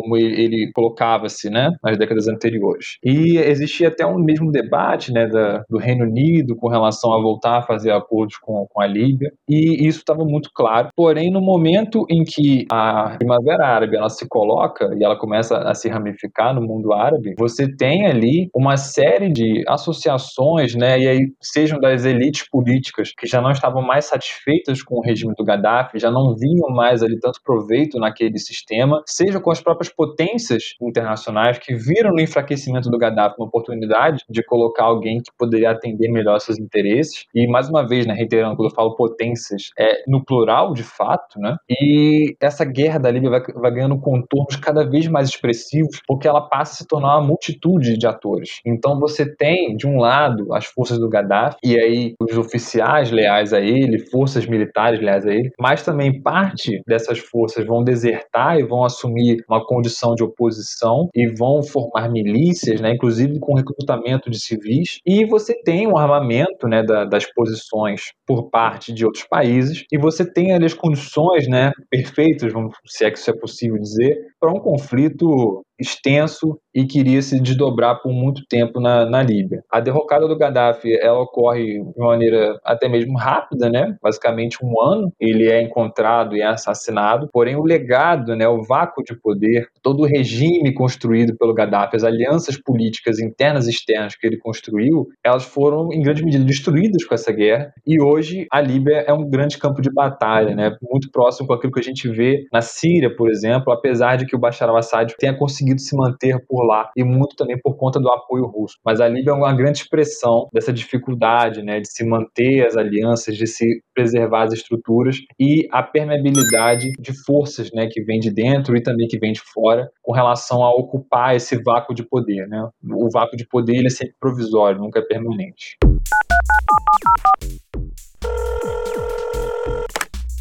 como 0.00 0.16
ele, 0.16 0.40
ele 0.40 0.70
colocava-se 0.72 1.50
né, 1.50 1.70
nas 1.82 1.98
décadas 1.98 2.28
anteriores. 2.28 2.98
E 3.04 3.36
existia 3.38 3.88
até 3.88 4.06
um 4.06 4.18
mesmo 4.18 4.52
debate 4.52 5.12
né, 5.12 5.26
da, 5.26 5.64
do 5.68 5.76
Reino 5.76 6.04
Unido 6.04 6.54
com 6.54 6.68
relação 6.68 7.12
a 7.12 7.20
voltar 7.20 7.58
a 7.58 7.62
fazer 7.62 7.90
acordos 7.90 8.36
com, 8.36 8.66
com 8.70 8.80
a 8.80 8.86
Líbia, 8.86 9.32
e 9.48 9.86
isso 9.86 9.98
estava 9.98 10.24
muito 10.24 10.50
claro. 10.54 10.88
Porém, 10.94 11.32
no 11.32 11.40
momento 11.40 12.04
em 12.08 12.22
que 12.22 12.66
a 12.70 13.16
Primavera 13.18 13.66
Árabe 13.66 13.96
ela 13.96 14.08
se 14.08 14.28
coloca 14.28 14.94
e 14.96 15.04
ela 15.04 15.18
começa 15.18 15.58
a 15.58 15.74
se 15.74 15.88
ramificar 15.88 16.54
no 16.54 16.62
mundo 16.62 16.92
árabe, 16.92 17.34
você 17.36 17.66
tem 17.76 18.06
ali 18.06 18.48
uma 18.54 18.76
série 18.76 19.30
de 19.30 19.64
associações, 19.66 20.74
né, 20.74 20.98
e 21.00 21.08
aí 21.08 21.32
sejam 21.40 21.80
das 21.80 22.04
elites 22.04 22.48
políticas 22.48 23.12
que 23.16 23.26
já 23.26 23.40
não 23.40 23.50
estavam 23.50 23.82
mais 23.82 24.04
satisfeitas 24.04 24.82
com 24.82 24.96
o 24.96 25.02
regime 25.02 25.34
do 25.36 25.44
Gaddafi, 25.44 25.98
já 25.98 26.10
não 26.10 26.36
vinham 26.36 26.68
mais 26.70 27.02
ali 27.02 27.18
tanto 27.18 27.40
proveito 27.42 27.98
naquele 27.98 28.38
sistema, 28.38 29.02
seja 29.06 29.40
com 29.40 29.50
as 29.50 29.60
próprias 29.60 29.87
potências 29.90 30.74
internacionais 30.80 31.58
que 31.58 31.74
viram 31.74 32.10
no 32.10 32.20
enfraquecimento 32.20 32.90
do 32.90 32.98
Gaddafi 32.98 33.36
uma 33.38 33.46
oportunidade 33.46 34.24
de 34.28 34.42
colocar 34.42 34.84
alguém 34.84 35.18
que 35.18 35.30
poderia 35.36 35.70
atender 35.70 36.10
melhor 36.10 36.38
seus 36.40 36.58
interesses. 36.58 37.26
E 37.34 37.46
mais 37.46 37.68
uma 37.68 37.86
vez, 37.86 38.06
né, 38.06 38.14
reiterando, 38.14 38.56
quando 38.56 38.70
eu 38.70 38.74
falo 38.74 38.96
potências, 38.96 39.70
é 39.78 40.02
no 40.06 40.24
plural 40.24 40.72
de 40.72 40.82
fato, 40.82 41.38
né? 41.38 41.56
E 41.70 42.36
essa 42.40 42.64
guerra 42.64 42.98
da 42.98 43.10
Líbia 43.10 43.30
vai, 43.30 43.40
vai 43.54 43.70
ganhando 43.72 43.98
contornos 44.00 44.56
cada 44.56 44.88
vez 44.88 45.06
mais 45.08 45.28
expressivos, 45.28 46.00
porque 46.06 46.28
ela 46.28 46.48
passa 46.48 46.72
a 46.72 46.76
se 46.76 46.86
tornar 46.86 47.18
uma 47.18 47.26
multitude 47.26 47.96
de 47.96 48.06
atores. 48.06 48.60
Então 48.64 48.98
você 48.98 49.24
tem, 49.36 49.76
de 49.76 49.86
um 49.86 49.98
lado, 49.98 50.52
as 50.52 50.66
forças 50.66 50.98
do 50.98 51.08
Gaddafi, 51.08 51.58
e 51.64 51.78
aí 51.78 52.14
os 52.20 52.36
oficiais 52.36 53.10
leais 53.10 53.52
a 53.52 53.60
ele, 53.60 53.98
forças 53.98 54.46
militares 54.46 55.00
leais 55.00 55.26
a 55.26 55.32
ele, 55.32 55.50
mas 55.58 55.82
também 55.82 56.20
parte 56.20 56.82
dessas 56.86 57.18
forças 57.18 57.66
vão 57.66 57.82
desertar 57.82 58.58
e 58.58 58.64
vão 58.64 58.84
assumir 58.84 59.42
uma 59.48 59.64
condição 59.68 60.14
de 60.14 60.24
oposição 60.24 61.10
e 61.14 61.28
vão 61.28 61.62
formar 61.62 62.10
milícias, 62.10 62.80
né, 62.80 62.94
inclusive 62.94 63.38
com 63.38 63.54
recrutamento 63.54 64.30
de 64.30 64.40
civis, 64.40 64.98
e 65.06 65.26
você 65.26 65.54
tem 65.62 65.86
um 65.86 65.98
armamento 65.98 66.66
né, 66.66 66.82
da, 66.82 67.04
das 67.04 67.30
posições 67.34 68.12
por 68.26 68.48
parte 68.48 68.94
de 68.94 69.04
outros 69.04 69.26
países, 69.28 69.84
e 69.92 69.98
você 69.98 70.24
tem 70.24 70.54
ali 70.54 70.64
as 70.64 70.72
condições 70.74 71.46
né, 71.46 71.70
perfeitas, 71.90 72.50
vamos, 72.50 72.74
se 72.86 73.04
é 73.04 73.10
que 73.10 73.18
isso 73.18 73.30
é 73.30 73.38
possível 73.38 73.78
dizer, 73.78 74.16
para 74.40 74.50
um 74.50 74.60
conflito 74.60 75.62
extenso 75.78 76.58
e 76.74 76.84
queria 76.84 77.20
se 77.22 77.40
desdobrar 77.40 78.00
por 78.00 78.12
muito 78.12 78.42
tempo 78.48 78.80
na, 78.80 79.04
na 79.04 79.22
Líbia. 79.22 79.62
A 79.70 79.80
derrocada 79.80 80.26
do 80.26 80.36
Gaddafi 80.36 80.92
ela 81.00 81.20
ocorre 81.20 81.80
de 81.80 81.98
maneira 81.98 82.58
até 82.64 82.88
mesmo 82.88 83.16
rápida, 83.16 83.68
né? 83.68 83.96
Basicamente 84.02 84.58
um 84.62 84.80
ano 84.80 85.12
ele 85.20 85.48
é 85.48 85.62
encontrado 85.62 86.36
e 86.36 86.40
é 86.40 86.46
assassinado. 86.46 87.28
Porém 87.32 87.56
o 87.56 87.64
legado, 87.64 88.34
né, 88.36 88.48
o 88.48 88.62
vácuo 88.62 89.02
de 89.02 89.18
poder, 89.20 89.68
todo 89.82 90.00
o 90.00 90.06
regime 90.06 90.72
construído 90.74 91.36
pelo 91.36 91.54
Gaddafi, 91.54 91.96
as 91.96 92.04
alianças 92.04 92.60
políticas 92.60 93.18
internas 93.18 93.66
e 93.66 93.70
externas 93.70 94.14
que 94.14 94.26
ele 94.26 94.38
construiu, 94.38 95.06
elas 95.24 95.44
foram 95.44 95.92
em 95.92 96.02
grande 96.02 96.24
medida 96.24 96.44
destruídas 96.44 97.04
com 97.04 97.14
essa 97.14 97.32
guerra. 97.32 97.72
E 97.86 98.00
hoje 98.00 98.46
a 98.52 98.60
Líbia 98.60 99.04
é 99.06 99.12
um 99.12 99.28
grande 99.28 99.58
campo 99.58 99.80
de 99.80 99.92
batalha, 99.92 100.54
né? 100.54 100.76
Muito 100.82 101.10
próximo 101.10 101.46
com 101.46 101.54
aquilo 101.54 101.72
que 101.72 101.80
a 101.80 101.82
gente 101.82 102.08
vê 102.08 102.44
na 102.52 102.60
Síria, 102.60 103.14
por 103.14 103.30
exemplo, 103.30 103.72
apesar 103.72 104.16
de 104.16 104.26
que 104.26 104.36
o 104.36 104.38
Bashar 104.38 104.68
al-Assad 104.68 105.14
tenha 105.18 105.36
conseguido 105.36 105.67
conseguido 105.68 105.80
se 105.80 105.96
manter 105.96 106.44
por 106.46 106.64
lá 106.64 106.90
e 106.96 107.04
muito 107.04 107.36
também 107.36 107.58
por 107.62 107.76
conta 107.76 108.00
do 108.00 108.10
apoio 108.10 108.46
russo. 108.46 108.76
Mas 108.84 109.00
a 109.00 109.08
Líbia 109.08 109.32
é 109.32 109.34
uma 109.34 109.54
grande 109.54 109.78
expressão 109.78 110.48
dessa 110.52 110.72
dificuldade, 110.72 111.62
né, 111.62 111.80
de 111.80 111.90
se 111.90 112.04
manter 112.04 112.66
as 112.66 112.76
alianças, 112.76 113.36
de 113.36 113.46
se 113.46 113.82
preservar 113.94 114.44
as 114.44 114.52
estruturas 114.52 115.16
e 115.38 115.68
a 115.72 115.82
permeabilidade 115.82 116.88
de 116.98 117.12
forças, 117.24 117.70
né, 117.72 117.88
que 117.90 118.02
vem 118.02 118.18
de 118.18 118.32
dentro 118.32 118.76
e 118.76 118.82
também 118.82 119.06
que 119.06 119.18
vem 119.18 119.32
de 119.32 119.40
fora, 119.40 119.88
com 120.02 120.12
relação 120.12 120.62
a 120.62 120.70
ocupar 120.70 121.36
esse 121.36 121.60
vácuo 121.62 121.94
de 121.94 122.02
poder, 122.02 122.46
né? 122.48 122.68
O 122.92 123.10
vácuo 123.10 123.36
de 123.36 123.46
poder 123.46 123.76
ele 123.76 123.88
é 123.88 123.90
sempre 123.90 124.14
provisório, 124.18 124.80
nunca 124.80 125.00
é 125.00 125.02
permanente. 125.02 125.76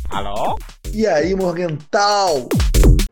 Alô? 0.09 0.57
E 0.93 1.05
aí, 1.05 1.35
Morgental? 1.35 2.47